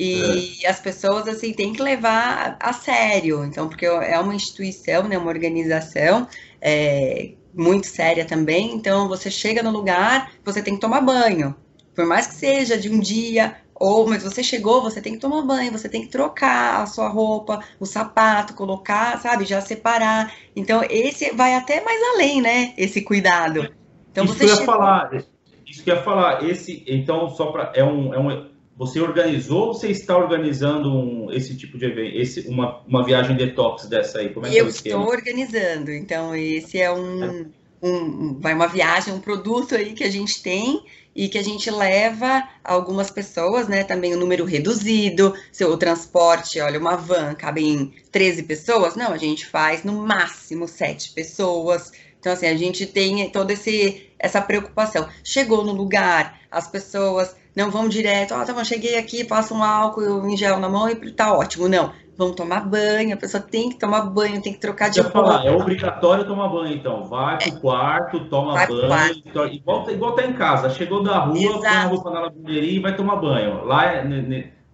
e 0.00 0.64
é. 0.64 0.70
as 0.70 0.80
pessoas, 0.80 1.28
assim, 1.28 1.52
têm 1.52 1.74
que 1.74 1.82
levar 1.82 2.56
a 2.58 2.72
sério. 2.72 3.44
Então, 3.44 3.68
porque 3.68 3.84
é 3.84 4.18
uma 4.18 4.34
instituição, 4.34 5.06
né, 5.06 5.18
uma 5.18 5.28
organização 5.28 6.26
é, 6.58 7.32
muito 7.54 7.86
séria 7.86 8.24
também. 8.24 8.72
Então, 8.72 9.08
você 9.08 9.30
chega 9.30 9.62
no 9.62 9.70
lugar, 9.70 10.32
você 10.42 10.62
tem 10.62 10.74
que 10.74 10.80
tomar 10.80 11.02
banho. 11.02 11.54
Por 11.94 12.06
mais 12.06 12.28
que 12.28 12.34
seja 12.34 12.78
de 12.78 12.88
um 12.88 12.98
dia, 12.98 13.56
ou, 13.74 14.08
mas 14.08 14.22
você 14.22 14.42
chegou, 14.42 14.80
você 14.80 15.02
tem 15.02 15.12
que 15.12 15.18
tomar 15.18 15.42
banho, 15.42 15.70
você 15.70 15.86
tem 15.86 16.00
que 16.00 16.08
trocar 16.08 16.82
a 16.82 16.86
sua 16.86 17.08
roupa, 17.08 17.62
o 17.78 17.84
sapato, 17.84 18.54
colocar, 18.54 19.20
sabe, 19.20 19.44
já 19.44 19.60
separar. 19.60 20.32
Então, 20.56 20.82
esse 20.88 21.30
vai 21.34 21.54
até 21.54 21.84
mais 21.84 22.00
além, 22.14 22.40
né? 22.40 22.72
Esse 22.78 23.02
cuidado. 23.02 23.68
Então, 24.10 24.24
isso 24.24 24.32
você 24.32 24.46
que 24.46 24.50
eu 24.50 24.56
ia 24.56 24.64
falar, 24.64 25.24
isso 25.66 25.84
que 25.84 25.90
eu 25.90 25.96
ia 25.96 26.02
falar, 26.02 26.42
esse, 26.42 26.82
então, 26.86 27.28
só 27.28 27.52
para, 27.52 27.70
é 27.74 27.84
um, 27.84 28.14
é 28.14 28.18
um 28.18 28.49
você 28.80 28.98
organizou 28.98 29.66
ou 29.66 29.74
você 29.74 29.88
está 29.88 30.16
organizando 30.16 30.90
um, 30.90 31.30
esse 31.30 31.54
tipo 31.54 31.76
de 31.76 31.84
evento, 31.84 32.16
esse, 32.16 32.48
uma, 32.48 32.80
uma 32.88 33.04
viagem 33.04 33.36
detox 33.36 33.84
dessa 33.84 34.20
aí? 34.20 34.30
Como 34.30 34.46
é 34.46 34.48
que 34.48 34.56
Eu 34.56 34.64
é 34.64 34.68
estou 34.70 35.06
organizando, 35.06 35.90
então 35.90 36.34
esse 36.34 36.80
é 36.80 36.90
um, 36.90 37.44
um, 37.82 38.40
vai 38.40 38.54
uma 38.54 38.66
viagem, 38.66 39.12
um 39.12 39.20
produto 39.20 39.74
aí 39.74 39.92
que 39.92 40.02
a 40.02 40.10
gente 40.10 40.42
tem 40.42 40.82
e 41.14 41.28
que 41.28 41.36
a 41.36 41.42
gente 41.42 41.70
leva 41.70 42.48
algumas 42.64 43.10
pessoas, 43.10 43.68
né? 43.68 43.84
Também 43.84 44.14
o 44.14 44.16
um 44.16 44.20
número 44.20 44.46
reduzido, 44.46 45.34
se 45.52 45.62
o 45.62 45.76
transporte, 45.76 46.58
olha, 46.58 46.80
uma 46.80 46.96
van 46.96 47.34
cabe 47.34 47.62
em 47.62 47.92
13 48.10 48.44
pessoas, 48.44 48.96
não, 48.96 49.12
a 49.12 49.18
gente 49.18 49.44
faz 49.44 49.84
no 49.84 49.92
máximo 49.92 50.66
7 50.66 51.12
pessoas. 51.12 51.92
Então, 52.18 52.32
assim, 52.32 52.46
a 52.46 52.56
gente 52.56 52.86
tem 52.86 53.28
toda 53.28 53.52
esse, 53.52 54.08
essa 54.18 54.40
preocupação. 54.40 55.06
Chegou 55.22 55.64
no 55.66 55.72
lugar, 55.72 56.40
as 56.50 56.66
pessoas 56.66 57.36
não 57.54 57.70
vão 57.70 57.88
direto, 57.88 58.34
ó, 58.34 58.42
oh, 58.42 58.44
tá 58.44 58.52
bom, 58.52 58.64
cheguei 58.64 58.96
aqui, 58.96 59.24
passa 59.24 59.52
um 59.54 59.62
álcool 59.62 60.26
em 60.28 60.36
gel 60.36 60.58
na 60.58 60.68
mão 60.68 60.88
e 60.88 60.94
tá 61.10 61.32
ótimo. 61.32 61.68
Não, 61.68 61.92
vão 62.20 62.32
tomar 62.32 62.68
banho, 62.68 63.14
a 63.14 63.16
pessoa 63.16 63.42
tem 63.42 63.70
que 63.70 63.78
tomar 63.78 64.02
banho, 64.02 64.42
tem 64.42 64.52
que 64.52 64.60
trocar 64.60 64.90
de 64.90 65.00
roupa. 65.00 65.20
Falar, 65.20 65.46
é 65.46 65.50
obrigatório 65.50 66.26
tomar 66.26 66.48
banho, 66.48 66.74
então. 66.74 67.04
Vai 67.06 67.38
pro 67.38 67.48
é. 67.48 67.60
quarto, 67.60 68.20
toma 68.28 68.52
vai 68.52 68.66
banho, 68.66 68.88
quarto. 68.88 69.54
igual, 69.54 69.90
igual 69.90 70.14
tá 70.14 70.26
em 70.26 70.34
casa. 70.34 70.68
Chegou 70.70 71.02
da 71.02 71.18
rua, 71.18 71.38
Exato. 71.38 71.60
põe 71.60 71.68
a 71.68 71.86
roupa 71.86 72.10
na 72.10 72.20
lavanderia 72.20 72.72
e 72.72 72.78
vai 72.78 72.94
tomar 72.94 73.16
banho. 73.16 73.64
Lá 73.64 73.86
é, 73.86 74.04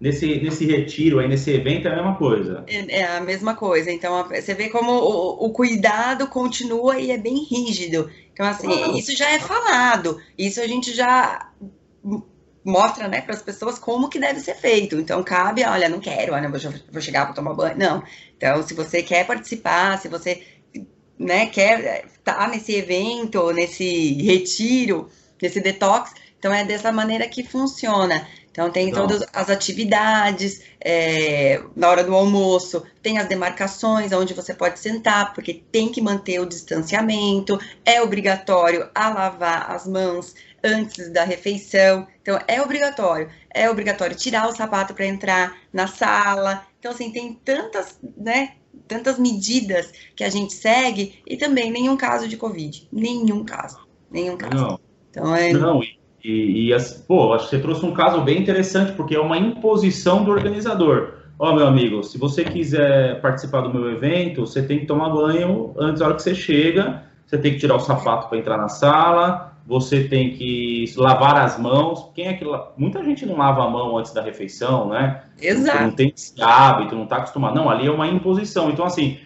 nesse, 0.00 0.40
nesse 0.40 0.66
retiro 0.66 1.20
aí, 1.20 1.28
nesse 1.28 1.52
evento, 1.52 1.86
é 1.86 1.92
a 1.92 1.96
mesma 1.96 2.16
coisa. 2.16 2.64
É, 2.66 3.00
é 3.00 3.16
a 3.16 3.20
mesma 3.20 3.54
coisa. 3.54 3.92
Então, 3.92 4.24
você 4.28 4.52
vê 4.52 4.68
como 4.68 4.92
o, 4.92 5.46
o, 5.46 5.50
cuidado 5.50 6.26
continua 6.26 6.98
e 6.98 7.12
é 7.12 7.16
bem 7.16 7.44
rígido. 7.44 8.10
Então, 8.32 8.44
assim, 8.44 8.68
ah, 8.72 8.88
isso 8.98 9.16
já 9.16 9.30
é 9.30 9.38
falado. 9.38 10.18
Isso 10.36 10.60
a 10.60 10.66
gente 10.66 10.92
já 10.92 11.48
mostra, 12.66 13.06
né, 13.06 13.20
para 13.20 13.34
as 13.34 13.42
pessoas 13.42 13.78
como 13.78 14.08
que 14.08 14.18
deve 14.18 14.40
ser 14.40 14.56
feito. 14.56 14.96
Então, 14.96 15.22
cabe, 15.22 15.64
olha, 15.64 15.88
não 15.88 16.00
quero, 16.00 16.34
olha, 16.34 16.48
vou, 16.48 16.58
vou 16.90 17.00
chegar 17.00 17.24
para 17.24 17.34
tomar 17.34 17.54
banho. 17.54 17.78
Não. 17.78 18.02
Então, 18.36 18.62
se 18.66 18.74
você 18.74 19.02
quer 19.02 19.24
participar, 19.24 19.98
se 19.98 20.08
você, 20.08 20.42
né, 21.16 21.46
quer 21.46 22.04
estar 22.06 22.34
tá 22.34 22.48
nesse 22.48 22.74
evento, 22.74 23.52
nesse 23.52 24.14
retiro, 24.22 25.08
nesse 25.40 25.60
detox, 25.60 26.12
então 26.38 26.52
é 26.52 26.64
dessa 26.64 26.90
maneira 26.90 27.28
que 27.28 27.44
funciona. 27.44 28.26
Então, 28.50 28.70
tem 28.70 28.90
todas 28.90 29.22
as 29.34 29.50
atividades, 29.50 30.62
é, 30.80 31.62
na 31.76 31.90
hora 31.90 32.02
do 32.02 32.14
almoço, 32.14 32.82
tem 33.02 33.18
as 33.18 33.28
demarcações 33.28 34.12
onde 34.12 34.32
você 34.32 34.54
pode 34.54 34.78
sentar, 34.78 35.34
porque 35.34 35.62
tem 35.70 35.90
que 35.90 36.00
manter 36.00 36.40
o 36.40 36.46
distanciamento, 36.46 37.60
é 37.84 38.00
obrigatório 38.00 38.88
a 38.94 39.10
lavar 39.10 39.70
as 39.70 39.86
mãos, 39.86 40.34
antes 40.66 41.12
da 41.12 41.24
refeição. 41.24 42.06
Então, 42.20 42.38
é 42.46 42.60
obrigatório. 42.60 43.28
É 43.54 43.70
obrigatório 43.70 44.16
tirar 44.16 44.48
o 44.48 44.54
sapato 44.54 44.94
para 44.94 45.06
entrar 45.06 45.56
na 45.72 45.86
sala. 45.86 46.62
Então, 46.78 46.90
assim, 46.92 47.10
tem 47.10 47.32
tantas, 47.32 47.98
né? 48.16 48.54
Tantas 48.86 49.18
medidas 49.18 49.92
que 50.14 50.22
a 50.22 50.28
gente 50.28 50.52
segue 50.52 51.20
e 51.26 51.36
também 51.36 51.70
nenhum 51.70 51.96
caso 51.96 52.28
de 52.28 52.36
Covid. 52.36 52.88
Nenhum 52.92 53.44
caso. 53.44 53.78
Nenhum 54.10 54.36
caso. 54.36 54.54
Não. 54.54 54.80
Então, 55.10 55.34
é... 55.34 55.52
Não, 55.52 55.82
e, 55.82 56.70
e, 56.70 56.72
e 56.72 56.78
pô, 57.06 57.32
acho 57.32 57.44
que 57.44 57.56
você 57.56 57.62
trouxe 57.62 57.86
um 57.86 57.94
caso 57.94 58.20
bem 58.22 58.40
interessante, 58.40 58.92
porque 58.92 59.14
é 59.14 59.20
uma 59.20 59.38
imposição 59.38 60.24
do 60.24 60.30
organizador. 60.30 61.14
Ó, 61.38 61.50
oh, 61.50 61.54
meu 61.54 61.66
amigo, 61.66 62.02
se 62.02 62.18
você 62.18 62.44
quiser 62.44 63.20
participar 63.20 63.60
do 63.60 63.72
meu 63.72 63.90
evento, 63.90 64.40
você 64.46 64.62
tem 64.62 64.80
que 64.80 64.86
tomar 64.86 65.10
banho 65.10 65.74
antes 65.78 66.00
da 66.00 66.06
hora 66.06 66.14
que 66.14 66.22
você 66.22 66.34
chega, 66.34 67.04
você 67.26 67.36
tem 67.36 67.52
que 67.52 67.58
tirar 67.58 67.76
o 67.76 67.80
sapato 67.80 68.28
para 68.28 68.38
entrar 68.38 68.56
na 68.56 68.68
sala, 68.68 69.55
você 69.66 70.04
tem 70.04 70.32
que 70.34 70.84
lavar 70.96 71.36
as 71.36 71.58
mãos. 71.58 72.10
Quem 72.14 72.28
é 72.28 72.34
que 72.34 72.44
muita 72.76 73.02
gente 73.02 73.26
não 73.26 73.36
lava 73.36 73.64
a 73.64 73.68
mão 73.68 73.98
antes 73.98 74.12
da 74.12 74.22
refeição, 74.22 74.88
né? 74.88 75.24
Exato. 75.40 75.82
não 75.82 75.90
tem 75.90 76.12
esse 76.14 76.40
hábito, 76.40 76.94
não 76.94 77.04
está 77.04 77.16
acostumado. 77.16 77.56
Não, 77.56 77.68
ali 77.68 77.86
é 77.86 77.90
uma 77.90 78.06
imposição. 78.06 78.70
Então 78.70 78.84
assim, 78.84 79.18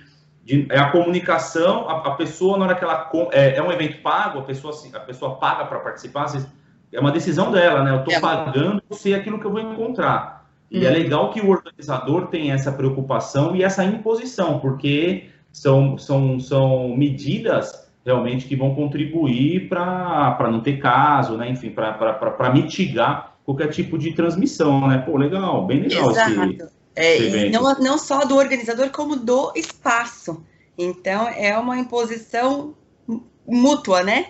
de, 0.43 0.67
é 0.71 0.79
a 0.79 0.91
comunicação. 0.91 1.89
A, 1.89 1.99
a, 2.09 2.11
pessoa 2.13 2.57
na 2.57 2.65
hora 2.65 2.75
que 2.75 2.83
ela 2.83 3.11
é, 3.33 3.57
é, 3.57 3.63
um 3.63 3.71
evento 3.71 4.01
pago, 4.03 4.39
a 4.39 4.43
pessoa 4.43 4.75
a 4.95 5.01
pessoa 5.01 5.37
paga 5.37 5.67
para 5.67 5.79
participar. 5.81 6.27
É 6.91 6.99
uma 6.99 7.13
decisão 7.13 7.53
dela, 7.53 7.85
né? 7.85 7.93
Eu 7.93 7.99
estou 7.99 8.15
é. 8.15 8.21
pagando 8.21 8.83
ser 8.93 9.15
aquilo 9.15 9.39
que 9.39 9.45
eu 9.45 9.53
vou 9.53 9.61
encontrar. 9.61 10.49
E 10.71 10.87
é 10.87 10.89
uhum. 10.89 10.95
legal 10.95 11.31
que 11.31 11.41
o 11.41 11.51
organizador 11.51 12.29
tem 12.29 12.53
essa 12.53 12.73
preocupação 12.73 13.55
e 13.55 13.63
essa 13.63 13.85
imposição, 13.85 14.61
porque 14.61 15.29
são, 15.53 15.99
são, 15.99 16.39
são 16.39 16.97
medidas 16.97 17.90
realmente 18.05 18.47
que 18.47 18.57
vão 18.57 18.75
contribuir 18.75 19.69
para 19.69 20.51
não 20.51 20.61
ter 20.61 20.79
caso, 20.79 21.37
né? 21.37 21.51
Enfim, 21.51 21.71
para 21.71 22.53
mitigar 22.53 23.37
qualquer 23.45 23.69
tipo 23.69 23.99
de 23.99 24.13
transmissão, 24.13 24.87
né? 24.87 24.99
Pô, 24.99 25.17
legal, 25.17 25.67
bem 25.67 25.81
legal 25.81 26.11
Exato. 26.11 26.31
esse, 26.31 26.69
é, 26.97 27.17
esse 27.17 27.51
não, 27.51 27.75
não 27.79 27.99
só 27.99 28.25
do 28.25 28.37
organizador, 28.37 28.91
como 28.91 29.17
do 29.17 29.53
espaço. 29.55 30.45
Então, 30.79 31.29
é 31.29 31.57
uma 31.59 31.79
imposição 31.79 32.75
mútua, 33.47 34.03
né? 34.03 34.27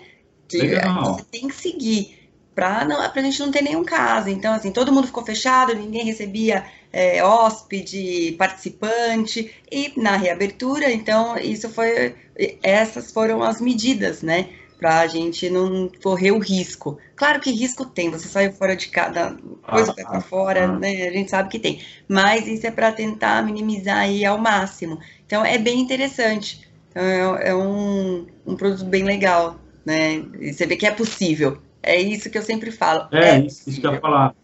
Que 0.48 0.59
legal. 0.59 1.14
você 1.14 1.24
tem 1.30 1.46
que 1.46 1.54
seguir 1.54 2.19
para 2.54 3.12
a 3.14 3.22
gente 3.22 3.40
não 3.40 3.50
ter 3.50 3.62
nenhum 3.62 3.84
caso. 3.84 4.28
Então, 4.28 4.52
assim, 4.52 4.70
todo 4.70 4.92
mundo 4.92 5.06
ficou 5.06 5.24
fechado, 5.24 5.74
ninguém 5.74 6.04
recebia 6.04 6.64
é, 6.92 7.22
hóspede, 7.24 8.34
participante, 8.38 9.54
e 9.70 9.92
na 9.96 10.16
reabertura, 10.16 10.90
então, 10.90 11.36
isso 11.38 11.68
foi, 11.68 12.14
essas 12.62 13.12
foram 13.12 13.42
as 13.42 13.60
medidas, 13.60 14.22
né? 14.22 14.48
Para 14.78 15.00
a 15.00 15.06
gente 15.06 15.50
não 15.50 15.90
correr 16.02 16.32
o 16.32 16.38
risco. 16.38 16.98
Claro 17.14 17.38
que 17.38 17.50
risco 17.50 17.84
tem, 17.84 18.10
você 18.10 18.26
saiu 18.28 18.52
fora 18.52 18.74
de 18.74 18.88
cada 18.88 19.36
coisa 19.62 19.92
ah, 19.92 19.94
para 19.94 20.20
fora, 20.22 20.64
ah. 20.64 20.78
né? 20.78 21.06
A 21.06 21.12
gente 21.12 21.30
sabe 21.30 21.50
que 21.50 21.58
tem. 21.58 21.82
Mas 22.08 22.46
isso 22.46 22.66
é 22.66 22.70
para 22.70 22.90
tentar 22.90 23.44
minimizar 23.44 23.98
aí 23.98 24.24
ao 24.24 24.38
máximo. 24.38 24.98
Então 25.26 25.44
é 25.44 25.58
bem 25.58 25.80
interessante. 25.80 26.66
Então, 26.88 27.02
é, 27.36 27.50
é 27.50 27.54
um, 27.54 28.26
um 28.46 28.56
produto 28.56 28.86
bem 28.86 29.04
legal, 29.04 29.60
né? 29.84 30.24
E 30.40 30.52
você 30.52 30.64
vê 30.64 30.76
que 30.76 30.86
é 30.86 30.90
possível. 30.90 31.58
É 31.82 31.96
isso 32.00 32.30
que 32.30 32.38
eu 32.38 32.42
sempre 32.42 32.70
falo. 32.70 33.08
É, 33.10 33.30
é 33.30 33.40
isso, 33.40 33.80
que 33.80 33.86
eu 33.86 33.92
ia 33.92 34.00
falar. 34.00 34.34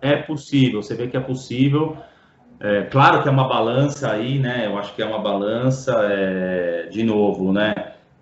É 0.00 0.16
possível, 0.16 0.82
você 0.82 0.94
vê 0.94 1.08
que 1.08 1.16
é 1.16 1.20
possível. 1.20 1.96
É, 2.60 2.82
claro 2.82 3.22
que 3.22 3.28
é 3.28 3.30
uma 3.30 3.48
balança 3.48 4.10
aí, 4.10 4.38
né? 4.38 4.66
Eu 4.66 4.78
acho 4.78 4.94
que 4.94 5.02
é 5.02 5.06
uma 5.06 5.18
balança, 5.18 5.92
é, 6.02 6.88
de 6.90 7.02
novo, 7.02 7.52
né? 7.52 7.74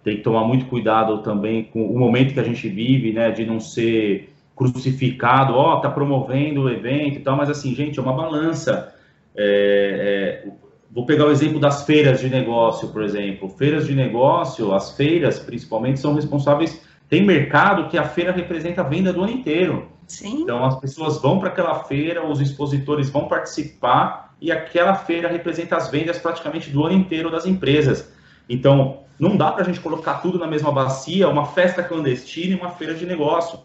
Tem 0.02 0.16
que 0.16 0.22
tomar 0.22 0.44
muito 0.44 0.66
cuidado 0.66 1.18
também 1.18 1.64
com 1.64 1.84
o 1.86 1.98
momento 1.98 2.34
que 2.34 2.40
a 2.40 2.44
gente 2.44 2.68
vive, 2.68 3.12
né? 3.12 3.30
De 3.30 3.44
não 3.44 3.58
ser 3.58 4.32
crucificado, 4.54 5.54
ó, 5.54 5.74
oh, 5.74 5.80
tá 5.80 5.90
promovendo 5.90 6.62
o 6.62 6.70
evento 6.70 7.16
e 7.16 7.20
tal, 7.20 7.36
mas 7.36 7.50
assim, 7.50 7.74
gente, 7.74 7.98
é 7.98 8.02
uma 8.02 8.12
balança. 8.12 8.94
É, 9.36 10.44
é, 10.46 10.48
vou 10.92 11.04
pegar 11.04 11.26
o 11.26 11.32
exemplo 11.32 11.58
das 11.58 11.84
feiras 11.84 12.20
de 12.20 12.28
negócio, 12.28 12.88
por 12.88 13.02
exemplo. 13.02 13.48
Feiras 13.48 13.86
de 13.86 13.94
negócio, 13.94 14.72
as 14.72 14.96
feiras, 14.96 15.40
principalmente, 15.40 15.98
são 15.98 16.14
responsáveis 16.14 16.83
tem 17.08 17.24
mercado 17.24 17.88
que 17.88 17.98
a 17.98 18.04
feira 18.04 18.32
representa 18.32 18.80
a 18.80 18.84
venda 18.84 19.12
do 19.12 19.22
ano 19.22 19.32
inteiro. 19.32 19.88
Sim. 20.06 20.42
Então 20.42 20.64
as 20.64 20.78
pessoas 20.78 21.20
vão 21.20 21.38
para 21.38 21.48
aquela 21.48 21.84
feira, 21.84 22.26
os 22.26 22.40
expositores 22.40 23.08
vão 23.10 23.26
participar 23.26 24.34
e 24.40 24.52
aquela 24.52 24.94
feira 24.94 25.28
representa 25.28 25.76
as 25.76 25.90
vendas 25.90 26.18
praticamente 26.18 26.70
do 26.70 26.84
ano 26.84 26.94
inteiro 26.94 27.30
das 27.30 27.46
empresas. 27.46 28.12
Então 28.48 29.00
não 29.18 29.36
dá 29.36 29.52
para 29.52 29.62
a 29.62 29.64
gente 29.64 29.80
colocar 29.80 30.14
tudo 30.14 30.38
na 30.38 30.46
mesma 30.46 30.72
bacia, 30.72 31.28
uma 31.28 31.46
festa 31.46 31.82
clandestina 31.82 32.54
e 32.54 32.58
uma 32.58 32.70
feira 32.70 32.94
de 32.94 33.06
negócio. 33.06 33.60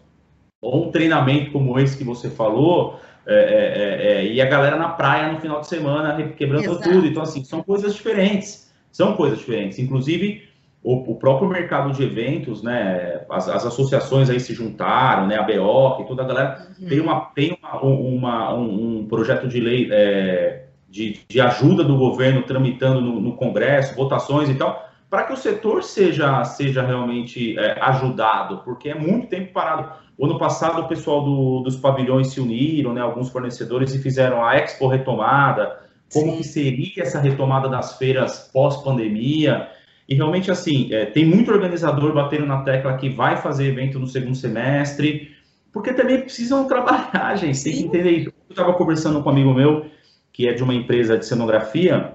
ou 0.62 0.88
um 0.88 0.90
treinamento 0.90 1.52
como 1.52 1.78
esse 1.78 1.96
que 1.96 2.04
você 2.04 2.28
falou, 2.28 3.00
é, 3.26 3.34
é, 3.34 4.12
é, 4.12 4.26
e 4.26 4.40
a 4.40 4.46
galera 4.46 4.76
na 4.76 4.88
praia 4.88 5.32
no 5.32 5.40
final 5.40 5.60
de 5.60 5.68
semana 5.68 6.22
quebrando 6.32 6.64
Exato. 6.64 6.82
tudo. 6.82 7.06
Então, 7.06 7.22
assim, 7.22 7.44
são 7.44 7.62
coisas 7.62 7.94
diferentes. 7.94 8.70
São 8.90 9.14
coisas 9.14 9.38
diferentes. 9.38 9.78
Inclusive, 9.78 10.48
o, 10.82 11.12
o 11.12 11.14
próprio 11.16 11.48
mercado 11.48 11.92
de 11.92 12.02
eventos, 12.02 12.62
né? 12.62 13.22
As, 13.28 13.48
as, 13.48 13.66
associações 13.66 14.30
aí 14.30 14.40
se 14.40 14.54
juntaram, 14.54 15.26
né? 15.26 15.36
A 15.36 15.42
BO, 15.42 16.00
e 16.00 16.06
toda 16.06 16.22
a 16.22 16.26
galera 16.26 16.68
uhum. 16.80 16.88
tem, 16.88 17.00
uma, 17.00 17.20
tem 17.34 17.58
uma, 17.62 17.82
uma 17.82 18.54
um, 18.54 19.00
um, 19.00 19.06
projeto 19.06 19.46
de 19.46 19.60
lei 19.60 19.88
é, 19.90 20.64
de, 20.88 21.20
de, 21.28 21.40
ajuda 21.40 21.84
do 21.84 21.96
governo 21.96 22.42
tramitando 22.42 23.00
no, 23.00 23.20
no 23.20 23.34
Congresso, 23.34 23.94
votações 23.94 24.48
e 24.48 24.54
tal, 24.54 24.88
para 25.10 25.24
que 25.24 25.32
o 25.34 25.36
setor 25.36 25.82
seja, 25.82 26.42
seja 26.44 26.82
realmente 26.82 27.58
é, 27.58 27.78
ajudado, 27.82 28.62
porque 28.64 28.88
é 28.88 28.94
muito 28.94 29.26
tempo 29.26 29.52
parado. 29.52 29.90
O 30.16 30.24
ano 30.24 30.38
passado, 30.38 30.80
o 30.80 30.88
pessoal 30.88 31.22
do, 31.22 31.60
dos 31.60 31.76
pavilhões 31.76 32.28
se 32.28 32.40
uniram, 32.40 32.94
né, 32.94 33.00
alguns 33.00 33.28
fornecedores, 33.28 33.94
e 33.94 33.98
fizeram 33.98 34.44
a 34.44 34.56
Expo 34.56 34.86
retomada, 34.86 35.78
como 36.12 36.32
Sim. 36.32 36.36
que 36.38 36.44
seria 36.44 37.02
essa 37.02 37.20
retomada 37.20 37.68
das 37.68 37.98
feiras 37.98 38.50
pós-pandemia. 38.52 39.68
E 40.10 40.14
realmente, 40.16 40.50
assim, 40.50 40.92
é, 40.92 41.06
tem 41.06 41.24
muito 41.24 41.52
organizador 41.52 42.12
batendo 42.12 42.44
na 42.44 42.62
tecla 42.62 42.96
que 42.96 43.08
vai 43.08 43.36
fazer 43.36 43.68
evento 43.68 43.98
no 43.98 44.08
segundo 44.08 44.34
semestre, 44.34 45.30
porque 45.72 45.92
também 45.92 46.20
precisam 46.20 46.66
trabalhar, 46.68 47.36
gente, 47.36 47.56
Sim. 47.56 47.70
tem 47.70 47.78
que 47.78 47.86
entender 47.86 48.10
isso. 48.10 48.28
Eu 48.28 48.52
estava 48.52 48.72
conversando 48.74 49.22
com 49.22 49.28
um 49.28 49.32
amigo 49.32 49.54
meu, 49.54 49.86
que 50.32 50.48
é 50.48 50.52
de 50.52 50.64
uma 50.64 50.74
empresa 50.74 51.16
de 51.16 51.24
cenografia, 51.24 52.14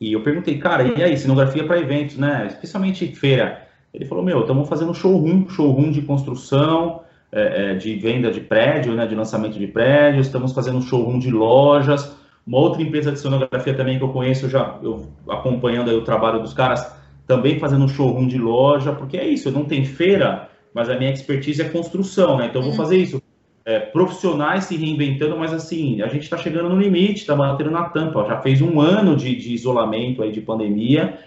e 0.00 0.14
eu 0.14 0.22
perguntei, 0.22 0.56
cara, 0.56 0.82
e 0.82 1.02
aí, 1.02 1.14
cenografia 1.18 1.62
para 1.66 1.78
eventos, 1.78 2.16
né? 2.16 2.46
Especialmente 2.46 3.06
feira. 3.14 3.68
Ele 3.92 4.06
falou, 4.06 4.24
meu, 4.24 4.40
estamos 4.40 4.66
fazendo 4.66 4.94
showroom, 4.94 5.46
showroom 5.50 5.90
de 5.90 6.00
construção, 6.00 7.02
é, 7.30 7.72
é, 7.72 7.74
de 7.74 7.96
venda 7.96 8.30
de 8.30 8.40
prédio, 8.40 8.94
né, 8.94 9.06
de 9.06 9.14
lançamento 9.14 9.58
de 9.58 9.66
prédios, 9.66 10.26
estamos 10.26 10.52
fazendo 10.52 10.78
um 10.78 10.82
showroom 10.82 11.18
de 11.18 11.30
lojas. 11.30 12.16
Uma 12.46 12.58
outra 12.58 12.82
empresa 12.82 13.12
de 13.12 13.18
sonografia 13.18 13.74
também 13.74 13.98
que 13.98 14.04
eu 14.04 14.08
conheço, 14.08 14.48
já 14.48 14.78
eu 14.82 15.06
acompanhando 15.28 15.90
o 15.90 16.02
trabalho 16.02 16.40
dos 16.40 16.54
caras, 16.54 16.99
também 17.30 17.60
fazendo 17.60 17.84
um 17.84 17.88
showroom 17.88 18.26
de 18.26 18.38
loja, 18.38 18.92
porque 18.92 19.16
é 19.16 19.24
isso, 19.24 19.52
não 19.52 19.64
tem 19.64 19.84
feira, 19.84 20.48
mas 20.74 20.90
a 20.90 20.96
minha 20.96 21.12
expertise 21.12 21.62
é 21.62 21.68
construção, 21.68 22.36
né? 22.36 22.46
Então 22.46 22.60
eu 22.60 22.66
vou 22.66 22.76
fazer 22.76 22.96
isso. 22.96 23.22
É, 23.64 23.78
profissionais 23.78 24.64
se 24.64 24.76
reinventando, 24.76 25.38
mas 25.38 25.52
assim, 25.52 26.02
a 26.02 26.08
gente 26.08 26.24
está 26.24 26.36
chegando 26.36 26.68
no 26.68 26.80
limite, 26.80 27.20
está 27.20 27.36
batendo 27.36 27.70
na 27.70 27.84
tampa. 27.84 28.18
Ó, 28.18 28.26
já 28.26 28.40
fez 28.40 28.60
um 28.60 28.80
ano 28.80 29.14
de, 29.14 29.36
de 29.36 29.54
isolamento 29.54 30.24
aí, 30.24 30.32
de 30.32 30.40
pandemia, 30.40 31.20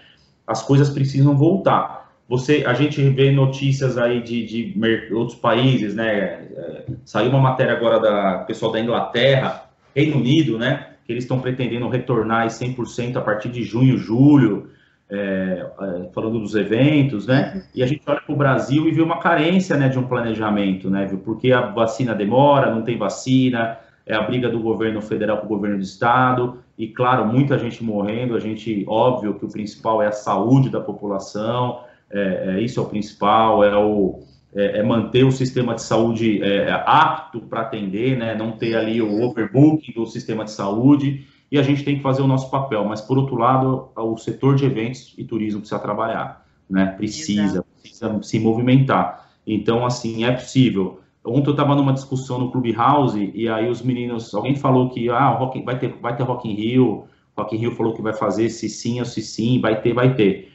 as 0.46 0.62
coisas 0.62 0.90
precisam 0.90 1.34
voltar. 1.34 2.12
Você, 2.28 2.64
a 2.66 2.74
gente 2.74 3.00
vê 3.00 3.32
notícias 3.32 3.96
aí 3.96 4.20
de, 4.20 4.44
de 4.44 5.14
outros 5.14 5.38
países, 5.38 5.94
né? 5.94 6.18
É, 6.54 6.84
saiu 7.06 7.30
uma 7.30 7.40
matéria 7.40 7.72
agora 7.72 7.98
da 7.98 8.38
pessoal 8.40 8.72
da 8.72 8.80
Inglaterra, 8.80 9.70
Reino 9.96 10.18
Unido, 10.18 10.58
né? 10.58 10.88
Que 11.06 11.12
eles 11.14 11.24
estão 11.24 11.40
pretendendo 11.40 11.88
retornar 11.88 12.46
100% 12.48 13.16
a 13.16 13.22
partir 13.22 13.48
de 13.48 13.62
junho, 13.62 13.96
julho, 13.96 14.68
é, 15.14 15.66
é, 15.80 16.08
falando 16.12 16.40
dos 16.40 16.54
eventos, 16.54 17.26
né? 17.26 17.64
E 17.74 17.82
a 17.82 17.86
gente 17.86 18.02
olha 18.06 18.20
para 18.20 18.34
o 18.34 18.36
Brasil 18.36 18.88
e 18.88 18.92
vê 18.92 19.02
uma 19.02 19.18
carência, 19.18 19.76
né, 19.76 19.88
de 19.88 19.98
um 19.98 20.06
planejamento, 20.06 20.90
né? 20.90 21.08
Porque 21.24 21.52
a 21.52 21.62
vacina 21.62 22.14
demora, 22.14 22.74
não 22.74 22.82
tem 22.82 22.98
vacina, 22.98 23.78
é 24.06 24.14
a 24.14 24.22
briga 24.22 24.48
do 24.48 24.60
governo 24.60 25.00
federal 25.00 25.38
com 25.38 25.46
o 25.46 25.48
governo 25.48 25.78
do 25.78 25.82
estado, 25.82 26.58
e 26.76 26.88
claro, 26.88 27.26
muita 27.26 27.58
gente 27.58 27.82
morrendo. 27.82 28.36
A 28.36 28.40
gente, 28.40 28.84
óbvio 28.88 29.34
que 29.34 29.44
o 29.44 29.48
principal 29.48 30.02
é 30.02 30.08
a 30.08 30.12
saúde 30.12 30.68
da 30.68 30.80
população 30.80 31.80
é, 32.14 32.56
é, 32.56 32.60
isso 32.60 32.78
é 32.78 32.82
o 32.82 32.86
principal, 32.86 33.64
é, 33.64 33.76
o, 33.76 34.20
é, 34.54 34.78
é 34.78 34.82
manter 34.82 35.24
o 35.24 35.32
sistema 35.32 35.74
de 35.74 35.82
saúde 35.82 36.40
é, 36.42 36.70
apto 36.86 37.40
para 37.40 37.62
atender, 37.62 38.16
né, 38.16 38.36
não 38.36 38.52
ter 38.52 38.76
ali 38.76 39.02
o 39.02 39.22
overbooking 39.22 39.92
do 39.92 40.06
sistema 40.06 40.44
de 40.44 40.52
saúde, 40.52 41.26
e 41.54 41.58
a 41.58 41.62
gente 41.62 41.84
tem 41.84 41.94
que 41.94 42.02
fazer 42.02 42.20
o 42.20 42.26
nosso 42.26 42.50
papel, 42.50 42.84
mas 42.84 43.00
por 43.00 43.16
outro 43.16 43.36
lado, 43.36 43.88
o 43.94 44.16
setor 44.16 44.56
de 44.56 44.64
eventos 44.64 45.14
e 45.16 45.22
turismo 45.22 45.60
precisa 45.60 45.78
trabalhar, 45.78 46.44
né, 46.68 46.86
precisa, 46.86 47.64
precisa 47.80 48.20
se 48.24 48.40
movimentar. 48.40 49.30
Então, 49.46 49.86
assim, 49.86 50.24
é 50.24 50.32
possível. 50.32 50.98
Ontem 51.24 51.46
eu 51.46 51.52
estava 51.52 51.76
numa 51.76 51.92
discussão 51.92 52.40
no 52.40 52.50
Clubhouse 52.50 53.30
e 53.32 53.48
aí 53.48 53.70
os 53.70 53.82
meninos, 53.82 54.34
alguém 54.34 54.56
falou 54.56 54.90
que 54.90 55.08
ah, 55.08 55.28
rock, 55.28 55.62
vai, 55.62 55.78
ter, 55.78 55.96
vai 56.02 56.16
ter 56.16 56.24
Rock 56.24 56.50
in 56.50 56.54
Rio, 56.54 57.04
Rock 57.38 57.54
in 57.54 57.60
Rio 57.60 57.70
falou 57.70 57.94
que 57.94 58.02
vai 58.02 58.14
fazer 58.14 58.48
se 58.50 58.68
sim 58.68 58.98
ou 58.98 59.04
se 59.04 59.22
sim, 59.22 59.60
vai 59.60 59.80
ter, 59.80 59.94
vai 59.94 60.12
ter. 60.16 60.50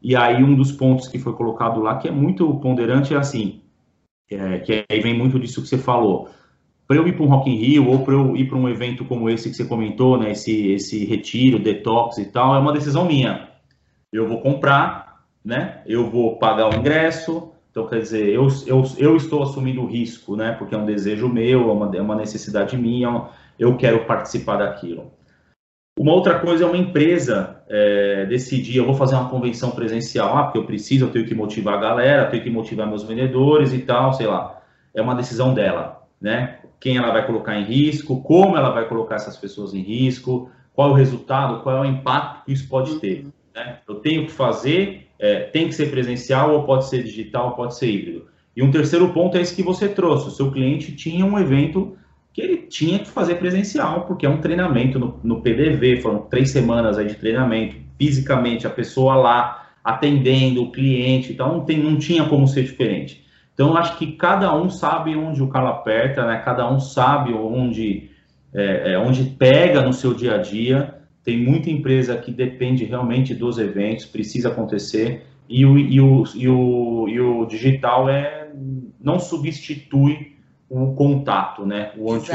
E 0.00 0.14
aí 0.14 0.44
um 0.44 0.54
dos 0.54 0.70
pontos 0.70 1.08
que 1.08 1.18
foi 1.18 1.32
colocado 1.32 1.80
lá, 1.80 1.96
que 1.96 2.06
é 2.06 2.12
muito 2.12 2.54
ponderante, 2.60 3.12
é 3.12 3.16
assim, 3.16 3.62
é, 4.30 4.60
que 4.60 4.84
aí 4.88 5.00
vem 5.00 5.18
muito 5.18 5.40
disso 5.40 5.60
que 5.60 5.66
você 5.66 5.76
falou. 5.76 6.28
Para 6.86 6.96
eu 6.96 7.08
ir 7.08 7.14
para 7.14 7.24
um 7.24 7.28
Rock 7.28 7.50
in 7.50 7.56
Rio 7.56 7.88
ou 7.88 8.04
para 8.04 8.14
eu 8.14 8.36
ir 8.36 8.48
para 8.48 8.56
um 8.56 8.68
evento 8.68 9.04
como 9.04 9.28
esse 9.28 9.50
que 9.50 9.56
você 9.56 9.64
comentou, 9.64 10.18
né, 10.18 10.30
esse, 10.32 10.72
esse 10.72 11.04
retiro, 11.04 11.58
detox 11.58 12.18
e 12.18 12.26
tal, 12.26 12.54
é 12.54 12.58
uma 12.58 12.72
decisão 12.72 13.04
minha. 13.04 13.48
Eu 14.12 14.28
vou 14.28 14.40
comprar, 14.40 15.24
né, 15.44 15.82
eu 15.86 16.08
vou 16.08 16.38
pagar 16.38 16.70
o 16.70 16.78
ingresso, 16.78 17.52
então, 17.76 17.86
quer 17.86 17.98
dizer, 17.98 18.30
eu, 18.30 18.48
eu, 18.66 18.82
eu 18.96 19.16
estou 19.16 19.42
assumindo 19.42 19.82
o 19.82 19.86
risco, 19.86 20.34
né? 20.34 20.52
Porque 20.52 20.74
é 20.74 20.78
um 20.78 20.86
desejo 20.86 21.28
meu, 21.28 21.68
é 21.68 21.72
uma, 21.74 21.94
é 21.94 22.00
uma 22.00 22.16
necessidade 22.16 22.74
minha, 22.74 23.28
eu 23.58 23.76
quero 23.76 24.06
participar 24.06 24.56
daquilo. 24.56 25.12
Uma 25.98 26.14
outra 26.14 26.38
coisa 26.38 26.64
é 26.64 26.66
uma 26.66 26.78
empresa 26.78 27.62
é, 27.68 28.24
decidir, 28.24 28.78
eu 28.78 28.86
vou 28.86 28.94
fazer 28.94 29.14
uma 29.14 29.28
convenção 29.28 29.72
presencial, 29.72 30.38
ah, 30.38 30.44
porque 30.44 30.56
eu 30.56 30.64
preciso, 30.64 31.04
eu 31.04 31.10
tenho 31.10 31.26
que 31.26 31.34
motivar 31.34 31.74
a 31.74 31.80
galera, 31.80 32.30
tenho 32.30 32.42
que 32.42 32.48
motivar 32.48 32.88
meus 32.88 33.02
vendedores 33.02 33.74
e 33.74 33.80
tal, 33.80 34.10
sei 34.14 34.26
lá. 34.26 34.58
É 34.94 35.02
uma 35.02 35.14
decisão 35.14 35.52
dela, 35.52 36.02
né? 36.18 36.60
Quem 36.80 36.96
ela 36.96 37.12
vai 37.12 37.26
colocar 37.26 37.58
em 37.58 37.64
risco, 37.64 38.22
como 38.22 38.56
ela 38.56 38.70
vai 38.70 38.88
colocar 38.88 39.16
essas 39.16 39.36
pessoas 39.36 39.74
em 39.74 39.80
risco, 39.80 40.50
qual 40.74 40.90
é 40.90 40.92
o 40.92 40.94
resultado, 40.94 41.62
qual 41.62 41.76
é 41.76 41.80
o 41.80 41.90
impacto 41.90 42.44
que 42.44 42.52
isso 42.52 42.68
pode 42.68 43.00
ter. 43.00 43.24
Uhum. 43.24 43.32
Né? 43.54 43.78
Eu 43.88 43.96
tenho 43.96 44.26
que 44.26 44.32
fazer, 44.32 45.08
é, 45.18 45.40
tem 45.40 45.66
que 45.66 45.74
ser 45.74 45.90
presencial, 45.90 46.52
ou 46.52 46.64
pode 46.64 46.88
ser 46.88 47.02
digital, 47.02 47.56
pode 47.56 47.76
ser 47.76 47.90
híbrido. 47.90 48.26
E 48.54 48.62
um 48.62 48.70
terceiro 48.70 49.08
ponto 49.12 49.36
é 49.36 49.40
esse 49.40 49.54
que 49.54 49.62
você 49.62 49.88
trouxe. 49.88 50.28
O 50.28 50.30
seu 50.30 50.50
cliente 50.50 50.92
tinha 50.92 51.24
um 51.24 51.38
evento 51.38 51.96
que 52.32 52.42
ele 52.42 52.58
tinha 52.58 52.98
que 52.98 53.08
fazer 53.08 53.36
presencial, 53.36 54.04
porque 54.06 54.26
é 54.26 54.28
um 54.28 54.42
treinamento 54.42 54.98
no, 54.98 55.18
no 55.24 55.40
PDV, 55.40 56.02
foram 56.02 56.20
três 56.20 56.50
semanas 56.50 56.98
aí 56.98 57.06
de 57.06 57.14
treinamento, 57.14 57.76
fisicamente, 57.98 58.66
a 58.66 58.70
pessoa 58.70 59.14
lá, 59.14 59.70
atendendo 59.82 60.62
o 60.62 60.70
cliente, 60.70 61.32
então 61.32 61.48
não, 61.48 61.64
tem, 61.64 61.78
não 61.78 61.96
tinha 61.96 62.24
como 62.28 62.46
ser 62.46 62.64
diferente. 62.64 63.24
Então, 63.56 63.74
acho 63.74 63.96
que 63.96 64.12
cada 64.12 64.54
um 64.54 64.68
sabe 64.68 65.16
onde 65.16 65.42
o 65.42 65.48
calo 65.48 65.68
aperta, 65.68 66.26
né? 66.26 66.42
cada 66.44 66.70
um 66.70 66.78
sabe 66.78 67.32
onde, 67.32 68.10
é, 68.52 68.92
é, 68.92 68.98
onde 68.98 69.24
pega 69.24 69.80
no 69.80 69.94
seu 69.94 70.12
dia 70.12 70.34
a 70.34 70.38
dia. 70.38 70.94
Tem 71.24 71.42
muita 71.42 71.70
empresa 71.70 72.18
que 72.18 72.30
depende 72.30 72.84
realmente 72.84 73.34
dos 73.34 73.56
eventos, 73.56 74.04
precisa 74.04 74.50
acontecer, 74.50 75.24
e 75.48 75.64
o, 75.64 75.78
e 75.78 75.98
o, 75.98 76.24
e 76.34 76.48
o, 76.48 77.08
e 77.08 77.18
o 77.18 77.46
digital 77.46 78.10
é, 78.10 78.50
não 79.00 79.18
substitui 79.18 80.36
o 80.68 80.92
contato, 80.92 81.64
né? 81.64 81.92
O 81.96 82.12
anti 82.12 82.32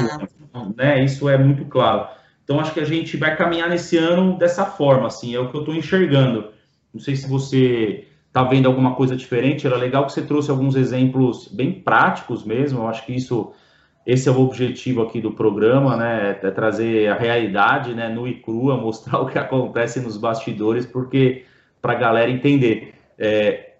né? 0.75 1.03
Isso 1.03 1.29
é 1.29 1.37
muito 1.37 1.65
claro. 1.65 2.07
Então 2.43 2.59
acho 2.59 2.73
que 2.73 2.79
a 2.79 2.85
gente 2.85 3.15
vai 3.15 3.37
caminhar 3.37 3.69
nesse 3.69 3.95
ano 3.95 4.39
dessa 4.39 4.65
forma, 4.65 5.05
assim, 5.05 5.35
é 5.35 5.39
o 5.39 5.51
que 5.51 5.55
eu 5.55 5.61
estou 5.61 5.75
enxergando. 5.75 6.49
Não 6.91 6.99
sei 6.99 7.15
se 7.15 7.29
você 7.29 8.07
está 8.31 8.43
vendo 8.43 8.65
alguma 8.65 8.95
coisa 8.95 9.15
diferente. 9.15 9.67
Era 9.67 9.75
legal 9.75 10.05
que 10.05 10.13
você 10.13 10.21
trouxe 10.21 10.49
alguns 10.49 10.75
exemplos 10.75 11.49
bem 11.49 11.73
práticos 11.73 12.45
mesmo. 12.45 12.79
Eu 12.79 12.87
acho 12.87 13.05
que 13.05 13.13
isso, 13.13 13.51
esse 14.05 14.29
é 14.29 14.31
o 14.31 14.39
objetivo 14.39 15.01
aqui 15.01 15.19
do 15.19 15.33
programa, 15.33 15.97
né? 15.97 16.39
É 16.41 16.49
trazer 16.49 17.09
a 17.09 17.15
realidade, 17.15 17.93
né? 17.93 18.07
No 18.07 18.25
e 18.25 18.35
crua, 18.35 18.77
mostrar 18.79 19.19
o 19.19 19.27
que 19.27 19.37
acontece 19.37 19.99
nos 19.99 20.17
bastidores, 20.17 20.85
porque 20.85 21.43
para 21.81 21.93
a 21.93 21.97
galera 21.97 22.31
entender. 22.31 22.93
É, 23.19 23.71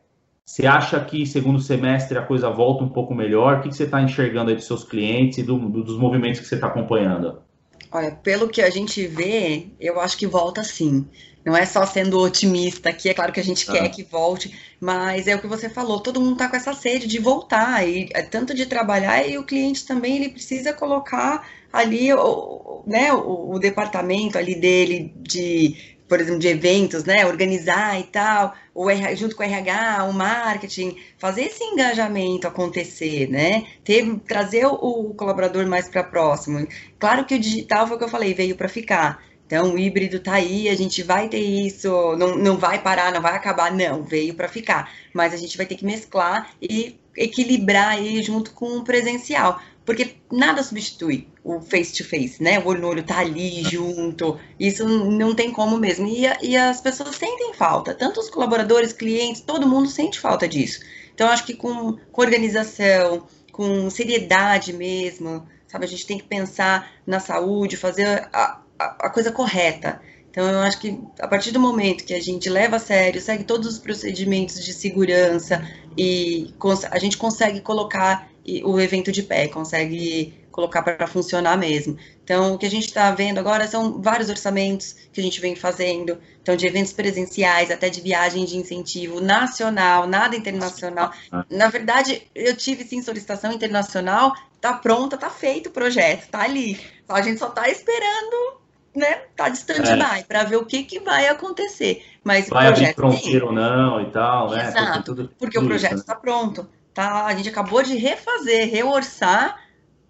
você 0.43 0.67
acha 0.67 0.99
que 0.99 1.25
segundo 1.25 1.59
semestre 1.61 2.17
a 2.17 2.21
coisa 2.21 2.49
volta 2.49 2.83
um 2.83 2.89
pouco 2.89 3.15
melhor? 3.15 3.59
O 3.59 3.61
que 3.61 3.71
você 3.71 3.85
está 3.85 4.01
enxergando 4.01 4.49
aí 4.49 4.55
dos 4.55 4.65
seus 4.65 4.83
clientes 4.83 5.37
e 5.37 5.43
do, 5.43 5.57
do, 5.57 5.81
dos 5.81 5.97
movimentos 5.97 6.41
que 6.41 6.45
você 6.45 6.55
está 6.55 6.67
acompanhando? 6.67 7.41
Olha, 7.89 8.11
pelo 8.11 8.49
que 8.49 8.61
a 8.61 8.69
gente 8.69 9.07
vê, 9.07 9.67
eu 9.79 9.99
acho 10.01 10.17
que 10.17 10.27
volta 10.27 10.61
sim. 10.63 11.07
Não 11.43 11.57
é 11.57 11.65
só 11.65 11.85
sendo 11.85 12.19
otimista 12.19 12.89
aqui, 12.89 13.09
é 13.09 13.13
claro 13.13 13.33
que 13.33 13.39
a 13.39 13.43
gente 13.43 13.65
quer 13.65 13.89
que 13.89 14.03
volte, 14.03 14.55
mas 14.79 15.27
é 15.27 15.35
o 15.35 15.41
que 15.41 15.47
você 15.47 15.69
falou, 15.69 15.99
todo 15.99 16.19
mundo 16.19 16.33
está 16.33 16.47
com 16.47 16.55
essa 16.55 16.73
sede 16.73 17.07
de 17.07 17.19
voltar, 17.19 17.87
e 17.87 18.09
é 18.13 18.21
tanto 18.21 18.53
de 18.53 18.65
trabalhar, 18.65 19.27
e 19.27 19.37
o 19.37 19.43
cliente 19.43 19.85
também 19.85 20.17
ele 20.17 20.29
precisa 20.29 20.71
colocar 20.71 21.47
ali 21.73 22.13
o, 22.13 22.83
né, 22.85 23.11
o, 23.13 23.53
o 23.53 23.59
departamento 23.59 24.37
ali 24.37 24.55
dele 24.55 25.13
de 25.17 25.75
por 26.11 26.19
exemplo, 26.19 26.39
de 26.39 26.49
eventos, 26.49 27.05
né? 27.05 27.25
Organizar 27.25 27.97
e 27.97 28.03
tal, 28.03 28.53
o 28.75 28.89
RH, 28.89 29.15
junto 29.15 29.33
com 29.33 29.43
o 29.43 29.45
RH, 29.45 30.03
o 30.09 30.11
marketing, 30.11 30.97
fazer 31.17 31.43
esse 31.43 31.63
engajamento 31.63 32.45
acontecer, 32.45 33.29
né? 33.29 33.65
Ter, 33.81 34.19
trazer 34.27 34.65
o, 34.65 34.73
o 34.73 35.13
colaborador 35.13 35.65
mais 35.67 35.87
para 35.87 36.03
próximo. 36.03 36.67
Claro 36.99 37.23
que 37.23 37.35
o 37.35 37.39
digital 37.39 37.87
foi 37.87 37.95
o 37.95 37.97
que 37.97 38.03
eu 38.03 38.09
falei, 38.09 38.33
veio 38.33 38.57
para 38.57 38.67
ficar. 38.67 39.23
Então, 39.51 39.73
o 39.73 39.77
híbrido 39.77 40.17
tá 40.17 40.35
aí, 40.35 40.69
a 40.69 40.75
gente 40.75 41.03
vai 41.03 41.27
ter 41.27 41.41
isso, 41.41 42.15
não, 42.15 42.37
não 42.37 42.57
vai 42.57 42.81
parar, 42.81 43.11
não 43.11 43.21
vai 43.21 43.35
acabar, 43.35 43.69
não, 43.69 44.01
veio 44.01 44.33
para 44.33 44.47
ficar. 44.47 44.89
Mas 45.13 45.33
a 45.33 45.37
gente 45.37 45.57
vai 45.57 45.65
ter 45.65 45.75
que 45.75 45.83
mesclar 45.83 46.51
e 46.61 46.97
equilibrar 47.17 47.89
aí 47.89 48.23
junto 48.23 48.53
com 48.53 48.77
o 48.77 48.83
presencial, 48.85 49.61
porque 49.85 50.15
nada 50.31 50.63
substitui 50.63 51.27
o 51.43 51.59
face 51.59 51.91
to 51.91 52.07
face, 52.07 52.41
né? 52.41 52.59
O 52.59 52.67
olho 52.67 52.79
no 52.79 52.87
olho 52.87 53.03
tá 53.03 53.19
ali 53.19 53.61
junto, 53.63 54.39
isso 54.57 54.87
não 54.87 55.35
tem 55.35 55.51
como 55.51 55.77
mesmo. 55.77 56.07
E, 56.07 56.21
e 56.41 56.55
as 56.55 56.79
pessoas 56.79 57.13
sentem 57.17 57.53
falta, 57.53 57.93
tanto 57.93 58.21
os 58.21 58.29
colaboradores, 58.29 58.93
clientes, 58.93 59.41
todo 59.41 59.67
mundo 59.67 59.89
sente 59.89 60.17
falta 60.17 60.47
disso. 60.47 60.79
Então, 61.13 61.27
acho 61.27 61.45
que 61.45 61.55
com, 61.55 61.97
com 62.09 62.21
organização, 62.21 63.27
com 63.51 63.89
seriedade 63.89 64.71
mesmo, 64.71 65.45
sabe? 65.67 65.83
A 65.83 65.89
gente 65.89 66.07
tem 66.07 66.17
que 66.17 66.23
pensar 66.23 66.89
na 67.05 67.19
saúde, 67.19 67.75
fazer 67.75 68.29
a, 68.31 68.60
a, 68.99 69.09
coisa 69.09 69.31
correta. 69.31 70.01
Então, 70.29 70.49
eu 70.49 70.59
acho 70.59 70.79
que 70.79 70.97
a 71.19 71.27
partir 71.27 71.51
do 71.51 71.59
momento 71.59 72.05
que 72.05 72.13
a 72.13 72.21
gente 72.21 72.49
leva 72.49 72.77
a 72.77 72.79
sério, 72.79 73.19
segue 73.19 73.43
todos 73.43 73.67
os 73.67 73.77
procedimentos 73.77 74.63
de 74.63 74.73
segurança 74.73 75.67
e 75.97 76.53
a 76.89 76.99
gente 76.99 77.17
consegue 77.17 77.59
colocar 77.59 78.29
o 78.63 78.79
evento 78.79 79.11
de 79.11 79.23
pé, 79.23 79.47
consegue 79.47 80.33
colocar 80.51 80.81
para 80.81 81.07
funcionar 81.07 81.57
mesmo. 81.57 81.97
Então, 82.23 82.53
o 82.53 82.57
que 82.57 82.65
a 82.65 82.69
gente 82.69 82.85
está 82.85 83.11
vendo 83.11 83.39
agora 83.39 83.67
são 83.67 84.01
vários 84.01 84.29
orçamentos 84.29 84.95
que 85.11 85.19
a 85.19 85.23
gente 85.23 85.39
vem 85.39 85.55
fazendo, 85.55 86.17
então 86.41 86.55
de 86.55 86.67
eventos 86.67 86.93
presenciais 86.93 87.71
até 87.71 87.89
de 87.89 88.01
viagem 88.01 88.45
de 88.45 88.57
incentivo 88.57 89.21
nacional, 89.21 90.07
nada 90.07 90.35
internacional. 90.35 91.11
Na 91.49 91.69
verdade, 91.69 92.21
eu 92.35 92.55
tive 92.55 92.83
sim 92.83 93.01
solicitação 93.01 93.51
internacional, 93.51 94.33
tá 94.59 94.73
pronta, 94.73 95.17
tá 95.17 95.29
feito 95.29 95.67
o 95.67 95.71
projeto, 95.71 96.29
tá 96.29 96.41
ali. 96.41 96.79
A 97.07 97.21
gente 97.21 97.39
só 97.39 97.47
está 97.47 97.69
esperando 97.69 98.60
né, 98.95 99.21
tá 99.35 99.49
de 99.49 99.57
stand-by 99.57 100.19
é. 100.19 100.23
para 100.23 100.43
ver 100.43 100.57
o 100.57 100.65
que, 100.65 100.83
que 100.83 100.99
vai 100.99 101.27
acontecer. 101.27 102.05
Mas 102.23 102.49
vai 102.49 102.67
o 102.67 102.73
projeto 102.73 102.99
abrir 102.99 103.17
fronteira 103.17 103.45
ou 103.45 103.51
não 103.51 104.01
e 104.01 104.11
tal, 104.11 104.51
né? 104.51 104.67
Exato, 104.67 105.03
tudo, 105.03 105.23
tudo, 105.23 105.35
porque 105.39 105.57
tudo 105.57 105.65
o 105.65 105.67
projeto 105.69 105.97
está 105.97 106.13
né? 106.13 106.19
pronto. 106.21 106.67
Tá, 106.93 107.25
a 107.25 107.35
gente 107.35 107.47
acabou 107.47 107.81
de 107.81 107.95
refazer, 107.95 108.69
reorçar, 108.69 109.57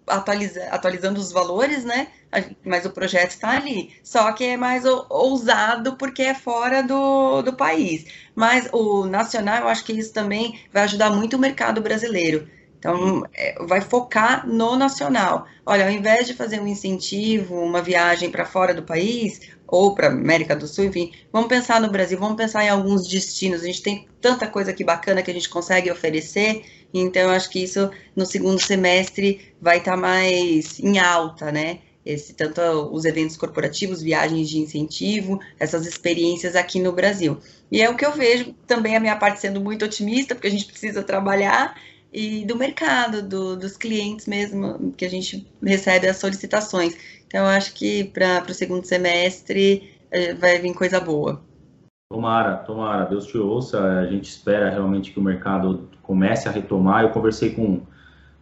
atualiza, 0.06 0.64
atualizando 0.64 1.20
os 1.20 1.30
valores, 1.30 1.84
né? 1.84 2.08
Mas 2.64 2.84
o 2.84 2.90
projeto 2.90 3.30
está 3.30 3.50
ali. 3.50 3.94
Só 4.02 4.32
que 4.32 4.44
é 4.44 4.56
mais 4.56 4.84
ousado 4.84 5.96
porque 5.96 6.22
é 6.22 6.34
fora 6.34 6.82
do, 6.82 7.42
do 7.42 7.52
país. 7.52 8.06
Mas 8.34 8.68
o 8.72 9.06
nacional, 9.06 9.62
eu 9.62 9.68
acho 9.68 9.84
que 9.84 9.92
isso 9.92 10.12
também 10.12 10.58
vai 10.72 10.82
ajudar 10.84 11.10
muito 11.10 11.36
o 11.36 11.38
mercado 11.38 11.80
brasileiro. 11.80 12.48
Então, 12.82 13.24
é, 13.32 13.64
vai 13.64 13.80
focar 13.80 14.44
no 14.44 14.74
nacional. 14.74 15.46
Olha, 15.64 15.84
ao 15.84 15.90
invés 15.92 16.26
de 16.26 16.34
fazer 16.34 16.58
um 16.58 16.66
incentivo, 16.66 17.54
uma 17.54 17.80
viagem 17.80 18.28
para 18.28 18.44
fora 18.44 18.74
do 18.74 18.82
país, 18.82 19.40
ou 19.68 19.94
para 19.94 20.08
América 20.08 20.56
do 20.56 20.66
Sul, 20.66 20.86
enfim, 20.86 21.12
vamos 21.32 21.48
pensar 21.48 21.80
no 21.80 21.88
Brasil, 21.88 22.18
vamos 22.18 22.36
pensar 22.36 22.64
em 22.64 22.70
alguns 22.70 23.06
destinos. 23.06 23.62
A 23.62 23.66
gente 23.66 23.82
tem 23.82 24.08
tanta 24.20 24.48
coisa 24.48 24.72
aqui 24.72 24.82
bacana 24.82 25.22
que 25.22 25.30
a 25.30 25.34
gente 25.34 25.48
consegue 25.48 25.92
oferecer, 25.92 26.64
então 26.92 27.30
acho 27.30 27.48
que 27.50 27.62
isso 27.62 27.88
no 28.16 28.26
segundo 28.26 28.60
semestre 28.60 29.54
vai 29.60 29.78
estar 29.78 29.92
tá 29.92 29.96
mais 29.96 30.80
em 30.80 30.98
alta, 30.98 31.52
né? 31.52 31.78
Esse, 32.04 32.34
tanto 32.34 32.60
os 32.92 33.04
eventos 33.04 33.36
corporativos, 33.36 34.02
viagens 34.02 34.48
de 34.48 34.58
incentivo, 34.58 35.38
essas 35.56 35.86
experiências 35.86 36.56
aqui 36.56 36.80
no 36.80 36.90
Brasil. 36.90 37.38
E 37.70 37.80
é 37.80 37.88
o 37.88 37.96
que 37.96 38.04
eu 38.04 38.10
vejo 38.12 38.52
também 38.66 38.96
a 38.96 39.00
minha 39.00 39.14
parte 39.14 39.40
sendo 39.40 39.60
muito 39.60 39.84
otimista, 39.84 40.34
porque 40.34 40.48
a 40.48 40.50
gente 40.50 40.64
precisa 40.64 41.04
trabalhar, 41.04 41.76
e 42.12 42.44
do 42.44 42.56
mercado, 42.56 43.22
do, 43.22 43.56
dos 43.56 43.76
clientes 43.76 44.26
mesmo, 44.26 44.92
que 44.96 45.04
a 45.04 45.08
gente 45.08 45.46
recebe 45.62 46.06
as 46.06 46.18
solicitações. 46.18 46.96
Então, 47.26 47.40
eu 47.40 47.46
acho 47.46 47.72
que 47.72 48.04
para 48.04 48.44
o 48.48 48.54
segundo 48.54 48.84
semestre 48.84 49.90
eh, 50.10 50.34
vai 50.34 50.58
vir 50.58 50.74
coisa 50.74 51.00
boa. 51.00 51.40
Tomara, 52.10 52.56
tomara, 52.56 53.06
Deus 53.06 53.26
te 53.26 53.38
ouça. 53.38 53.82
A 53.82 54.06
gente 54.06 54.28
espera 54.28 54.68
realmente 54.68 55.10
que 55.10 55.18
o 55.18 55.22
mercado 55.22 55.88
comece 56.02 56.46
a 56.46 56.52
retomar. 56.52 57.02
Eu 57.02 57.08
conversei 57.08 57.54
com 57.54 57.80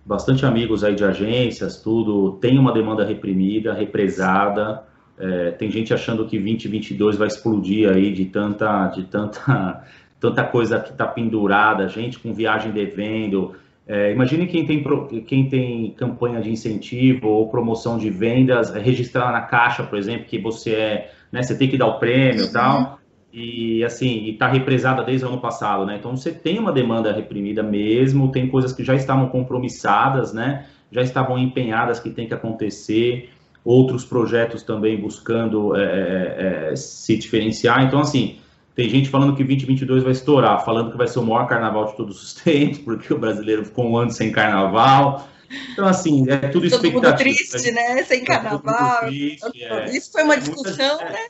bastante 0.05 0.45
amigos 0.45 0.83
aí 0.83 0.97
de 0.97 1.05
agências, 1.05 1.81
tudo. 1.81 2.33
Tem 2.41 2.59
uma 2.59 2.73
demanda 2.73 3.05
reprimida, 3.05 3.73
represada. 3.73 4.83
É, 5.17 5.53
tem 5.53 5.71
gente 5.71 5.95
achando 5.95 6.27
que 6.27 6.37
2022 6.37 7.17
vai 7.17 7.29
explodir 7.29 7.89
aí 7.89 8.13
de 8.13 8.25
tanta, 8.25 8.89
de 8.89 9.05
tanta 9.05 9.85
tanta 10.21 10.45
coisa 10.45 10.79
que 10.79 10.91
está 10.91 11.07
pendurada, 11.07 11.89
gente 11.89 12.19
com 12.19 12.35
viagem 12.35 12.71
devendo. 12.71 13.55
É, 13.93 14.13
imagine 14.13 14.47
quem 14.47 14.65
tem, 14.65 14.85
quem 15.27 15.49
tem 15.49 15.91
campanha 15.91 16.41
de 16.41 16.49
incentivo 16.49 17.27
ou 17.27 17.49
promoção 17.49 17.99
de 17.99 18.09
vendas, 18.09 18.73
é, 18.73 18.79
registrar 18.79 19.33
na 19.33 19.41
caixa, 19.41 19.83
por 19.83 19.99
exemplo, 19.99 20.27
que 20.27 20.39
você 20.39 20.71
é, 20.71 21.13
né, 21.33 21.43
você 21.43 21.59
tem 21.59 21.69
que 21.69 21.77
dar 21.77 21.89
o 21.89 21.99
prêmio 21.99 22.45
e 22.45 22.53
tal, 22.53 23.01
e 23.33 23.83
assim, 23.83 24.27
e 24.27 24.31
está 24.31 24.47
represada 24.47 25.03
desde 25.03 25.27
o 25.27 25.29
ano 25.29 25.41
passado, 25.41 25.85
né? 25.85 25.97
Então 25.99 26.17
você 26.17 26.31
tem 26.31 26.61
uma 26.61 26.71
demanda 26.71 27.13
reprimida 27.13 27.65
mesmo, 27.65 28.31
tem 28.31 28.47
coisas 28.47 28.73
que 28.73 28.85
já 28.85 28.95
estavam 28.95 29.29
compromissadas, 29.29 30.33
né? 30.33 30.67
Já 30.93 31.03
estavam 31.03 31.37
empenhadas 31.37 31.99
que 31.99 32.11
tem 32.11 32.29
que 32.29 32.35
acontecer, 32.35 33.29
outros 33.65 34.05
projetos 34.05 34.63
também 34.63 35.01
buscando 35.01 35.75
é, 35.75 35.83
é, 35.83 36.71
é 36.71 36.77
se 36.77 37.17
diferenciar. 37.17 37.83
Então, 37.83 37.99
assim, 37.99 38.39
tem 38.75 38.89
gente 38.89 39.09
falando 39.09 39.35
que 39.37 39.45
2022 39.45 40.03
vai 40.03 40.13
estourar, 40.13 40.65
falando 40.65 40.91
que 40.91 40.97
vai 40.97 41.09
ser 41.09 41.19
o 41.19 41.23
maior 41.23 41.47
carnaval 41.47 41.87
de 41.87 41.97
todos 41.97 42.23
os 42.23 42.35
tempos, 42.43 42.79
porque 42.79 43.13
o 43.13 43.19
brasileiro 43.19 43.65
ficou 43.65 43.87
um 43.87 43.97
ano 43.97 44.11
sem 44.11 44.31
carnaval. 44.33 45.29
Então, 45.73 45.87
assim, 45.87 46.31
é 46.31 46.37
tudo 46.37 46.53
Todo 46.53 46.67
expectativa. 46.67 47.01
Todo 47.11 47.19
triste, 47.19 47.73
né? 47.73 48.03
Sem 48.05 48.25
tá 48.25 48.39
carnaval. 48.39 49.01
Triste, 49.07 49.65
é. 49.65 49.91
Isso 49.91 50.13
foi 50.13 50.23
uma 50.23 50.37
discussão, 50.37 50.97
Muita, 50.97 51.13
né? 51.13 51.27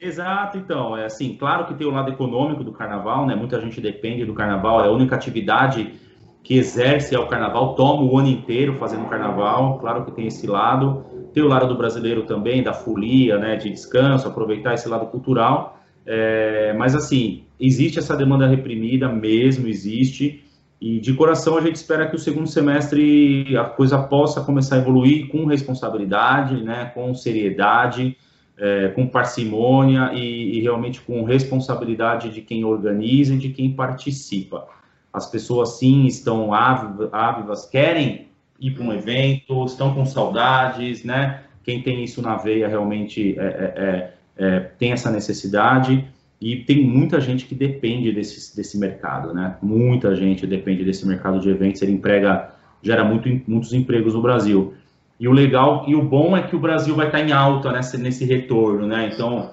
Exato, 0.00 0.58
então, 0.58 0.96
é 0.96 1.06
assim, 1.06 1.34
claro 1.34 1.66
que 1.66 1.74
tem 1.74 1.86
o 1.86 1.90
lado 1.90 2.12
econômico 2.12 2.62
do 2.62 2.72
carnaval, 2.72 3.26
né? 3.26 3.34
Muita 3.34 3.60
gente 3.60 3.80
depende 3.80 4.24
do 4.24 4.34
carnaval, 4.34 4.84
é 4.84 4.88
a 4.88 4.90
única 4.90 5.16
atividade 5.16 5.94
que 6.42 6.58
exerce 6.58 7.16
o 7.16 7.26
carnaval, 7.26 7.74
toma 7.74 8.02
o 8.02 8.18
ano 8.18 8.28
inteiro 8.28 8.76
fazendo 8.78 9.08
carnaval, 9.08 9.78
claro 9.78 10.04
que 10.04 10.12
tem 10.12 10.26
esse 10.26 10.46
lado. 10.46 11.04
Tem 11.32 11.42
o 11.42 11.48
lado 11.48 11.66
do 11.66 11.74
brasileiro 11.74 12.24
também, 12.24 12.62
da 12.62 12.74
folia, 12.74 13.38
né? 13.38 13.56
De 13.56 13.70
descanso, 13.70 14.28
aproveitar 14.28 14.74
esse 14.74 14.88
lado 14.88 15.06
cultural. 15.06 15.73
É, 16.06 16.72
mas 16.74 16.94
assim, 16.94 17.44
existe 17.58 17.98
essa 17.98 18.16
demanda 18.16 18.46
reprimida 18.46 19.08
mesmo, 19.08 19.66
existe. 19.66 20.44
E 20.80 21.00
de 21.00 21.14
coração 21.14 21.56
a 21.56 21.60
gente 21.60 21.76
espera 21.76 22.06
que 22.06 22.16
o 22.16 22.18
segundo 22.18 22.46
semestre 22.46 23.56
a 23.56 23.64
coisa 23.64 23.98
possa 23.98 24.42
começar 24.42 24.76
a 24.76 24.78
evoluir 24.78 25.28
com 25.28 25.46
responsabilidade, 25.46 26.62
né, 26.62 26.90
com 26.94 27.14
seriedade, 27.14 28.16
é, 28.58 28.88
com 28.88 29.06
parcimônia 29.06 30.12
e, 30.12 30.58
e, 30.58 30.60
realmente 30.60 31.00
com 31.00 31.24
responsabilidade 31.24 32.30
de 32.30 32.40
quem 32.40 32.64
organiza 32.64 33.34
e 33.34 33.38
de 33.38 33.50
quem 33.50 33.72
participa. 33.72 34.66
As 35.12 35.30
pessoas 35.30 35.78
sim 35.78 36.06
estão 36.06 36.52
ávivas, 36.52 37.66
querem 37.66 38.28
ir 38.60 38.72
para 38.72 38.84
um 38.84 38.92
evento, 38.92 39.64
estão 39.64 39.94
com 39.94 40.04
saudades, 40.04 41.04
né? 41.04 41.44
Quem 41.62 41.82
tem 41.82 42.04
isso 42.04 42.20
na 42.20 42.36
veia 42.36 42.68
realmente 42.68 43.38
é, 43.38 43.42
é, 43.42 44.14
é 44.36 44.60
tem 44.60 44.92
essa 44.92 45.10
necessidade 45.10 46.04
e 46.40 46.56
tem 46.56 46.84
muita 46.84 47.20
gente 47.20 47.46
que 47.46 47.54
depende 47.54 48.12
desse, 48.12 48.54
desse 48.54 48.76
mercado, 48.78 49.32
né? 49.32 49.56
Muita 49.62 50.14
gente 50.14 50.46
depende 50.46 50.84
desse 50.84 51.06
mercado 51.06 51.40
de 51.40 51.48
eventos, 51.48 51.80
ele 51.80 51.92
emprega, 51.92 52.50
gera 52.82 53.04
muito, 53.04 53.28
muitos 53.46 53.72
empregos 53.72 54.14
no 54.14 54.20
Brasil. 54.20 54.74
E 55.18 55.28
o 55.28 55.32
legal 55.32 55.84
e 55.86 55.94
o 55.94 56.02
bom 56.02 56.36
é 56.36 56.42
que 56.42 56.56
o 56.56 56.58
Brasil 56.58 56.94
vai 56.94 57.06
estar 57.06 57.20
em 57.20 57.32
alta 57.32 57.72
nessa, 57.72 57.96
nesse 57.96 58.24
retorno, 58.24 58.86
né? 58.86 59.10
Então, 59.12 59.52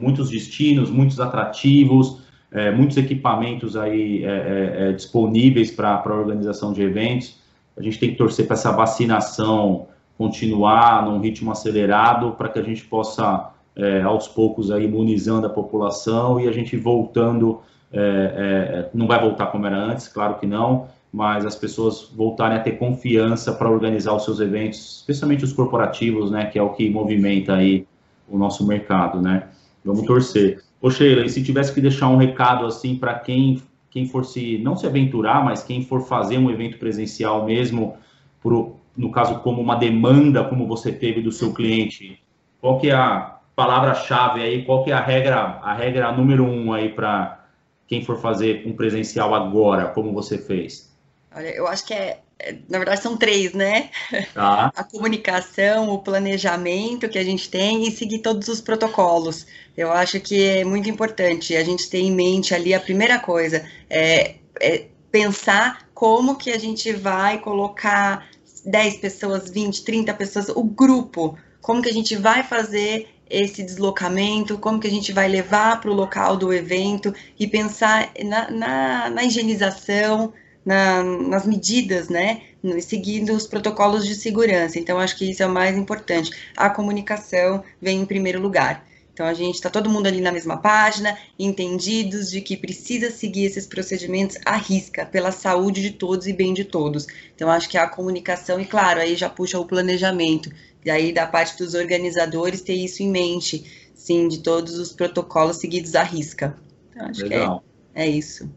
muitos 0.00 0.30
destinos, 0.30 0.90
muitos 0.90 1.20
atrativos, 1.20 2.22
é, 2.50 2.70
muitos 2.70 2.96
equipamentos 2.96 3.76
aí 3.76 4.24
é, 4.24 4.28
é, 4.28 4.88
é 4.88 4.92
disponíveis 4.92 5.70
para 5.70 6.02
a 6.04 6.14
organização 6.14 6.72
de 6.72 6.82
eventos. 6.82 7.38
A 7.76 7.82
gente 7.82 7.98
tem 7.98 8.10
que 8.10 8.16
torcer 8.16 8.46
para 8.46 8.54
essa 8.54 8.72
vacinação 8.72 9.86
continuar 10.16 11.04
num 11.04 11.20
ritmo 11.20 11.52
acelerado 11.52 12.32
para 12.32 12.48
que 12.48 12.58
a 12.58 12.62
gente 12.62 12.84
possa 12.84 13.52
é, 13.78 14.02
aos 14.02 14.26
poucos 14.26 14.70
aí 14.70 14.84
imunizando 14.84 15.46
a 15.46 15.50
população 15.50 16.40
e 16.40 16.48
a 16.48 16.52
gente 16.52 16.76
voltando, 16.76 17.60
é, 17.92 18.00
é, 18.00 18.90
não 18.92 19.06
vai 19.06 19.20
voltar 19.20 19.46
como 19.46 19.64
era 19.66 19.76
antes, 19.76 20.08
claro 20.08 20.34
que 20.34 20.46
não, 20.46 20.88
mas 21.12 21.46
as 21.46 21.54
pessoas 21.54 22.12
voltarem 22.14 22.58
a 22.58 22.60
ter 22.60 22.72
confiança 22.72 23.52
para 23.52 23.70
organizar 23.70 24.14
os 24.14 24.24
seus 24.24 24.40
eventos, 24.40 24.98
especialmente 24.98 25.44
os 25.44 25.52
corporativos, 25.52 26.30
né, 26.30 26.46
que 26.46 26.58
é 26.58 26.62
o 26.62 26.70
que 26.70 26.90
movimenta 26.90 27.54
aí 27.54 27.86
o 28.28 28.36
nosso 28.36 28.66
mercado, 28.66 29.22
né? 29.22 29.44
Vamos 29.82 30.02
torcer. 30.02 30.62
Ô 30.82 30.90
Sheila, 30.90 31.24
e 31.24 31.30
se 31.30 31.42
tivesse 31.42 31.72
que 31.72 31.80
deixar 31.80 32.08
um 32.08 32.16
recado 32.16 32.66
assim 32.66 32.96
para 32.96 33.14
quem 33.14 33.62
quem 33.90 34.06
for 34.06 34.24
se 34.24 34.58
não 34.58 34.76
se 34.76 34.86
aventurar, 34.86 35.42
mas 35.42 35.62
quem 35.62 35.82
for 35.82 36.02
fazer 36.02 36.36
um 36.36 36.50
evento 36.50 36.78
presencial 36.78 37.46
mesmo, 37.46 37.96
pro, 38.42 38.76
no 38.94 39.10
caso 39.10 39.38
como 39.40 39.62
uma 39.62 39.76
demanda 39.76 40.44
como 40.44 40.66
você 40.66 40.92
teve 40.92 41.22
do 41.22 41.32
seu 41.32 41.54
cliente, 41.54 42.20
qual 42.60 42.78
que 42.78 42.90
é 42.90 42.94
a 42.94 43.37
palavra-chave 43.58 44.40
aí, 44.40 44.64
qual 44.64 44.84
que 44.84 44.92
é 44.92 44.94
a 44.94 45.00
regra, 45.00 45.36
a 45.36 45.74
regra 45.74 46.12
número 46.12 46.44
um 46.44 46.72
aí 46.72 46.90
para 46.90 47.44
quem 47.88 48.04
for 48.04 48.20
fazer 48.20 48.62
um 48.64 48.72
presencial 48.72 49.34
agora, 49.34 49.86
como 49.86 50.12
você 50.12 50.38
fez? 50.38 50.88
Olha, 51.34 51.48
eu 51.48 51.66
acho 51.66 51.84
que 51.84 51.92
é, 51.92 52.20
é 52.38 52.52
na 52.68 52.78
verdade 52.78 53.02
são 53.02 53.16
três, 53.16 53.52
né? 53.54 53.90
Tá. 54.32 54.70
A 54.76 54.84
comunicação, 54.84 55.90
o 55.90 55.98
planejamento 55.98 57.08
que 57.08 57.18
a 57.18 57.24
gente 57.24 57.50
tem 57.50 57.82
e 57.82 57.90
seguir 57.90 58.20
todos 58.20 58.46
os 58.46 58.60
protocolos. 58.60 59.44
Eu 59.76 59.90
acho 59.92 60.20
que 60.20 60.40
é 60.40 60.64
muito 60.64 60.88
importante 60.88 61.56
a 61.56 61.64
gente 61.64 61.90
ter 61.90 61.98
em 61.98 62.12
mente 62.12 62.54
ali 62.54 62.72
a 62.72 62.78
primeira 62.78 63.18
coisa, 63.18 63.68
é, 63.90 64.36
é 64.60 64.84
pensar 65.10 65.88
como 65.92 66.36
que 66.36 66.52
a 66.52 66.58
gente 66.58 66.92
vai 66.92 67.38
colocar 67.38 68.28
10 68.64 68.98
pessoas, 68.98 69.50
20, 69.50 69.82
30 69.82 70.14
pessoas, 70.14 70.48
o 70.48 70.62
grupo, 70.62 71.36
como 71.60 71.82
que 71.82 71.88
a 71.88 71.92
gente 71.92 72.14
vai 72.14 72.44
fazer 72.44 73.17
esse 73.30 73.62
deslocamento, 73.62 74.58
como 74.58 74.80
que 74.80 74.86
a 74.86 74.90
gente 74.90 75.12
vai 75.12 75.28
levar 75.28 75.80
para 75.80 75.90
o 75.90 75.94
local 75.94 76.36
do 76.36 76.52
evento 76.52 77.14
e 77.38 77.46
pensar 77.46 78.10
na, 78.24 78.50
na, 78.50 79.10
na 79.10 79.24
higienização, 79.24 80.32
na, 80.64 81.02
nas 81.02 81.46
medidas, 81.46 82.08
né? 82.08 82.42
Seguindo 82.82 83.32
os 83.32 83.46
protocolos 83.46 84.06
de 84.06 84.14
segurança. 84.14 84.78
Então, 84.78 84.98
acho 84.98 85.16
que 85.16 85.30
isso 85.30 85.42
é 85.42 85.46
o 85.46 85.50
mais 85.50 85.76
importante. 85.76 86.30
A 86.56 86.68
comunicação 86.68 87.64
vem 87.80 88.00
em 88.00 88.06
primeiro 88.06 88.40
lugar. 88.40 88.86
Então, 89.14 89.26
a 89.26 89.34
gente 89.34 89.56
está 89.56 89.68
todo 89.68 89.90
mundo 89.90 90.06
ali 90.06 90.20
na 90.20 90.30
mesma 90.30 90.58
página, 90.58 91.18
entendidos 91.38 92.30
de 92.30 92.40
que 92.40 92.56
precisa 92.56 93.10
seguir 93.10 93.46
esses 93.46 93.66
procedimentos 93.66 94.38
à 94.44 94.56
risca, 94.56 95.04
pela 95.04 95.32
saúde 95.32 95.82
de 95.82 95.90
todos 95.90 96.28
e 96.28 96.32
bem 96.32 96.54
de 96.54 96.64
todos. 96.64 97.06
Então, 97.34 97.50
acho 97.50 97.68
que 97.68 97.76
a 97.76 97.88
comunicação, 97.88 98.60
e 98.60 98.64
claro, 98.64 99.00
aí 99.00 99.16
já 99.16 99.28
puxa 99.28 99.58
o 99.58 99.64
planejamento. 99.64 100.52
E 100.88 100.90
aí, 100.90 101.12
da 101.12 101.26
parte 101.26 101.58
dos 101.58 101.74
organizadores, 101.74 102.62
ter 102.62 102.72
isso 102.72 103.02
em 103.02 103.10
mente, 103.10 103.90
sim, 103.94 104.26
de 104.26 104.38
todos 104.38 104.78
os 104.78 104.90
protocolos 104.90 105.58
seguidos 105.58 105.94
à 105.94 106.02
risca. 106.02 106.56
Então, 106.90 107.06
acho 107.08 107.22
Legal. 107.24 107.62
que 107.92 108.00
é, 108.00 108.06
é 108.06 108.08
isso. 108.08 108.50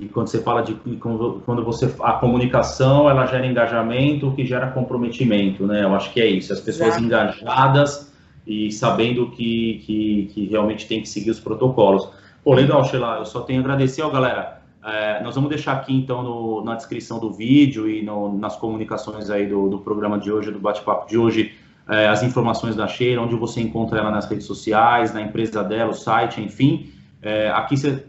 E 0.00 0.06
quando 0.06 0.28
você 0.28 0.40
fala 0.40 0.62
de 0.62 0.74
quando 0.98 1.62
você 1.62 1.94
a 2.00 2.14
comunicação 2.14 3.08
ela 3.10 3.26
gera 3.26 3.46
engajamento, 3.46 4.28
o 4.28 4.34
que 4.34 4.46
gera 4.46 4.70
comprometimento, 4.70 5.66
né? 5.66 5.84
Eu 5.84 5.94
acho 5.94 6.10
que 6.10 6.22
é 6.22 6.26
isso. 6.26 6.54
As 6.54 6.60
pessoas 6.60 6.96
Exato. 6.96 7.04
engajadas 7.04 8.10
e 8.46 8.72
sabendo 8.72 9.30
que, 9.32 9.82
que, 9.84 10.30
que, 10.32 10.46
realmente 10.46 10.86
tem 10.86 11.02
que 11.02 11.08
seguir 11.08 11.32
os 11.32 11.38
protocolos. 11.38 12.08
Pô, 12.42 12.54
legal, 12.54 12.82
Sheila. 12.84 13.18
Eu 13.18 13.26
só 13.26 13.42
tenho 13.42 13.60
a 13.60 13.62
agradecer, 13.62 14.00
ó, 14.00 14.08
galera. 14.08 14.62
É, 14.82 15.22
nós 15.22 15.34
vamos 15.34 15.50
deixar 15.50 15.72
aqui 15.72 15.94
então 15.94 16.22
no, 16.22 16.64
na 16.64 16.76
descrição 16.76 17.18
do 17.18 17.30
vídeo 17.30 17.88
e 17.88 18.02
no, 18.02 18.38
nas 18.38 18.56
comunicações 18.56 19.28
aí 19.28 19.46
do, 19.46 19.68
do, 19.68 19.78
programa 19.78 20.18
de 20.18 20.32
hoje, 20.32 20.50
do 20.50 20.58
bate-papo 20.58 21.08
de 21.08 21.16
hoje, 21.16 21.54
é, 21.88 22.08
as 22.08 22.22
informações 22.22 22.74
da 22.74 22.86
Sheila, 22.86 23.22
onde 23.22 23.34
você 23.34 23.60
encontra 23.60 23.98
ela 23.98 24.10
nas 24.10 24.26
redes 24.26 24.46
sociais, 24.46 25.12
na 25.12 25.20
empresa 25.20 25.62
dela, 25.62 25.90
o 25.90 25.94
site, 25.94 26.40
enfim. 26.40 26.90
É, 27.22 27.50
aqui 27.50 27.76
você, 27.76 28.04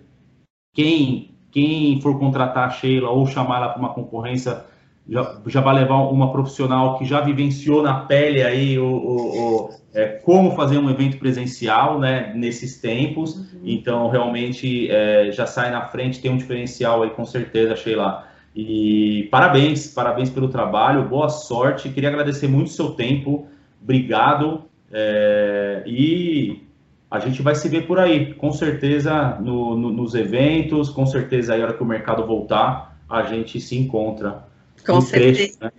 quem 0.74 1.36
quem 1.52 2.02
for 2.02 2.20
contratar 2.20 2.68
a 2.68 2.70
Sheila 2.70 3.10
ou 3.10 3.26
chamar 3.26 3.58
ela 3.58 3.70
para 3.70 3.80
uma 3.80 3.94
concorrência 3.94 4.66
já, 5.08 5.38
já 5.48 5.62
vai 5.62 5.76
levar 5.76 5.96
uma 6.10 6.32
profissional 6.32 6.98
que 6.98 7.06
já 7.06 7.22
vivenciou 7.22 7.82
na 7.82 8.02
pele 8.02 8.44
aí 8.44 8.78
o, 8.78 8.86
o, 8.86 9.40
o 9.40 9.70
é, 9.94 10.08
como 10.08 10.52
fazer 10.52 10.78
um 10.78 10.90
evento 10.90 11.18
presencial, 11.18 11.98
né, 11.98 12.34
nesses 12.36 12.82
tempos. 12.82 13.36
Uhum. 13.36 13.62
Então, 13.64 14.10
realmente, 14.10 14.92
é, 14.92 15.32
já 15.32 15.48
sai 15.48 15.72
na 15.72 15.88
frente, 15.88 16.20
tem 16.20 16.30
um 16.30 16.38
diferencial 16.38 17.04
aí, 17.04 17.12
com 17.12 17.24
certeza, 17.24 17.78
Sheila. 17.78 18.28
E 18.54 19.30
parabéns, 19.32 19.88
parabéns 19.88 20.30
pelo 20.30 20.50
trabalho, 20.50 21.08
boa 21.08 21.30
sorte. 21.30 21.90
Queria 21.90 22.10
agradecer 22.10 22.50
muito 22.50 22.68
o 22.68 22.72
seu 22.72 22.92
tempo, 22.92 23.48
obrigado. 23.86 24.66
É, 24.92 25.84
e 25.86 26.64
a 27.10 27.20
gente 27.20 27.42
vai 27.42 27.56
se 27.56 27.70
ver 27.70 27.88
por 27.88 28.00
aí, 28.00 28.34
com 28.34 28.52
certeza 28.52 29.38
no, 29.40 29.78
no, 29.78 29.92
nos 29.92 30.16
eventos, 30.16 30.90
com 30.90 31.06
certeza 31.06 31.54
aí 31.54 31.62
a 31.62 31.66
hora 31.66 31.74
que 31.74 31.84
o 31.84 31.86
mercado 31.86 32.26
voltar, 32.26 32.98
a 33.10 33.24
gente 33.24 33.62
se 33.62 33.78
encontra. 33.78 34.44
Com 34.86 35.00
certeza. 35.00 35.58
Trecho, 35.58 35.58
né? 35.62 35.72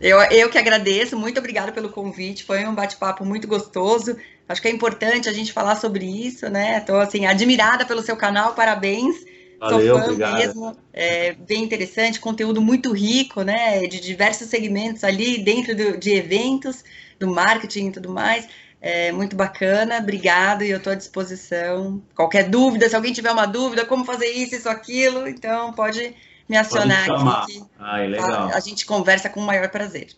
eu, 0.00 0.18
eu 0.20 0.48
que 0.48 0.58
agradeço, 0.58 1.18
muito 1.18 1.38
obrigada 1.38 1.72
pelo 1.72 1.88
convite, 1.88 2.44
foi 2.44 2.64
um 2.64 2.74
bate-papo 2.74 3.24
muito 3.24 3.46
gostoso. 3.46 4.16
Acho 4.48 4.62
que 4.62 4.68
é 4.68 4.70
importante 4.70 5.28
a 5.28 5.32
gente 5.32 5.52
falar 5.52 5.76
sobre 5.76 6.06
isso, 6.06 6.48
né? 6.48 6.78
Estou 6.78 6.96
assim, 6.96 7.26
admirada 7.26 7.84
pelo 7.84 8.00
seu 8.00 8.16
canal, 8.16 8.54
parabéns. 8.54 9.16
Valeu, 9.58 9.94
Sou 9.94 9.98
fã 9.98 10.04
obrigado. 10.04 10.38
mesmo, 10.38 10.76
é 10.92 11.32
bem 11.32 11.64
interessante, 11.64 12.20
conteúdo 12.20 12.60
muito 12.62 12.92
rico, 12.92 13.42
né? 13.42 13.80
De 13.86 14.00
diversos 14.00 14.48
segmentos 14.48 15.02
ali 15.02 15.42
dentro 15.42 15.74
do, 15.74 15.98
de 15.98 16.10
eventos, 16.14 16.84
do 17.18 17.26
marketing 17.26 17.88
e 17.88 17.92
tudo 17.92 18.10
mais. 18.10 18.48
É 18.80 19.10
muito 19.10 19.34
bacana, 19.34 19.98
obrigado 19.98 20.62
e 20.62 20.70
eu 20.70 20.78
estou 20.78 20.92
à 20.92 20.96
disposição. 20.96 22.00
Qualquer 22.14 22.48
dúvida, 22.48 22.88
se 22.88 22.94
alguém 22.94 23.12
tiver 23.12 23.32
uma 23.32 23.46
dúvida, 23.46 23.84
como 23.84 24.04
fazer 24.04 24.28
isso, 24.28 24.54
isso, 24.54 24.68
aquilo, 24.68 25.26
então 25.26 25.72
pode 25.72 26.14
me 26.48 26.56
acionar 26.56 27.06
pode 27.06 27.28
aqui. 27.28 27.64
Ai, 27.78 28.06
legal. 28.06 28.48
A, 28.48 28.56
a, 28.56 28.60
gente 28.60 28.86
conversa 28.86 29.28
com 29.28 29.40
o 29.40 29.46
maior 29.46 29.68
prazer. 29.68 30.10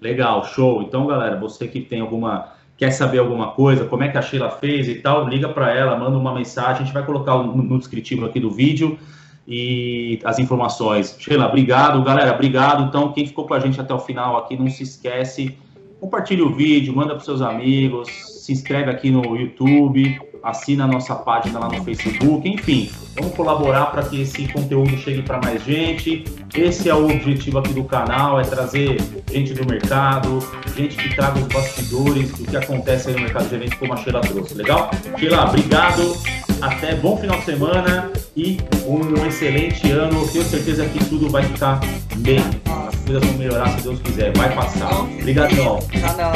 Legal, 0.00 0.44
show. 0.46 0.82
Então, 0.82 1.06
galera, 1.06 1.38
você 1.38 1.68
que 1.68 1.82
tem 1.82 2.00
alguma. 2.00 2.54
Quer 2.78 2.92
saber 2.92 3.18
alguma 3.18 3.48
coisa, 3.48 3.84
como 3.84 4.04
é 4.04 4.08
que 4.08 4.16
a 4.16 4.22
Sheila 4.22 4.50
fez 4.50 4.88
e 4.88 4.94
tal, 4.94 5.28
liga 5.28 5.48
para 5.48 5.74
ela, 5.74 5.98
manda 5.98 6.16
uma 6.16 6.32
mensagem, 6.32 6.82
a 6.82 6.84
gente 6.84 6.94
vai 6.94 7.04
colocar 7.04 7.36
no, 7.36 7.78
descritivo 7.78 8.24
aqui 8.24 8.40
do 8.40 8.50
vídeo 8.50 8.98
e 9.46 10.18
as 10.24 10.38
informações. 10.38 11.14
Sheila, 11.18 11.46
obrigado, 11.46 12.02
galera, 12.02 12.32
obrigado. 12.32 12.84
Então, 12.84 13.12
quem 13.12 13.26
ficou 13.26 13.46
com 13.46 13.54
a 13.54 13.60
gente 13.60 13.78
até 13.80 13.92
o 13.92 13.98
final 13.98 14.38
aqui, 14.38 14.56
não 14.56 14.70
se 14.70 14.84
esquece 14.84 15.58
compartilhe 16.00 16.42
o 16.42 16.54
vídeo, 16.54 16.94
manda 16.94 17.14
para 17.14 17.24
seus 17.24 17.42
amigos, 17.42 18.08
se 18.44 18.52
inscreve 18.52 18.90
aqui 18.90 19.10
no 19.10 19.36
YouTube, 19.36 20.20
assina 20.42 20.84
a 20.84 20.86
nossa 20.86 21.14
página 21.14 21.58
lá 21.58 21.68
no 21.68 21.84
Facebook, 21.84 22.48
enfim, 22.48 22.90
vamos 23.16 23.34
colaborar 23.34 23.86
para 23.86 24.02
que 24.02 24.22
esse 24.22 24.46
conteúdo 24.48 24.96
chegue 24.98 25.22
para 25.22 25.40
mais 25.42 25.62
gente. 25.64 26.24
Esse 26.54 26.88
é 26.88 26.94
o 26.94 27.04
objetivo 27.04 27.58
aqui 27.58 27.72
do 27.72 27.84
canal, 27.84 28.40
é 28.40 28.44
trazer 28.44 28.98
gente 29.30 29.54
do 29.54 29.66
mercado, 29.66 30.38
gente 30.76 30.96
que 30.96 31.14
traga 31.14 31.38
os 31.38 31.46
bastidores 31.46 32.30
do 32.32 32.44
que 32.44 32.56
acontece 32.56 33.08
aí 33.08 33.14
no 33.14 33.22
mercado 33.22 33.48
de 33.48 33.54
eventos, 33.54 33.78
como 33.78 33.92
a 33.92 33.96
Sheila 33.96 34.20
trouxe, 34.20 34.54
legal? 34.54 34.90
Sheila, 35.18 35.44
obrigado, 35.48 36.16
até 36.60 36.94
bom 36.96 37.16
final 37.16 37.38
de 37.38 37.44
semana 37.44 38.10
e 38.36 38.58
um 38.86 39.26
excelente 39.26 39.90
ano. 39.90 40.26
Tenho 40.28 40.44
certeza 40.44 40.86
que 40.86 41.04
tudo 41.06 41.28
vai 41.28 41.42
ficar 41.42 41.80
bem. 42.16 42.40
As 42.66 42.94
coisas 42.96 43.24
vão 43.24 43.38
melhorar 43.38 43.68
se 43.70 43.82
Deus 43.82 44.00
quiser. 44.00 44.36
Vai 44.36 44.54
passar. 44.54 45.00
Obrigadão. 45.00 45.78
Tchau. 45.90 46.32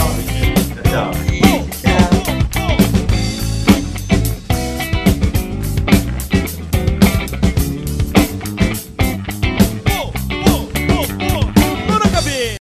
Tchau. 0.91 2.02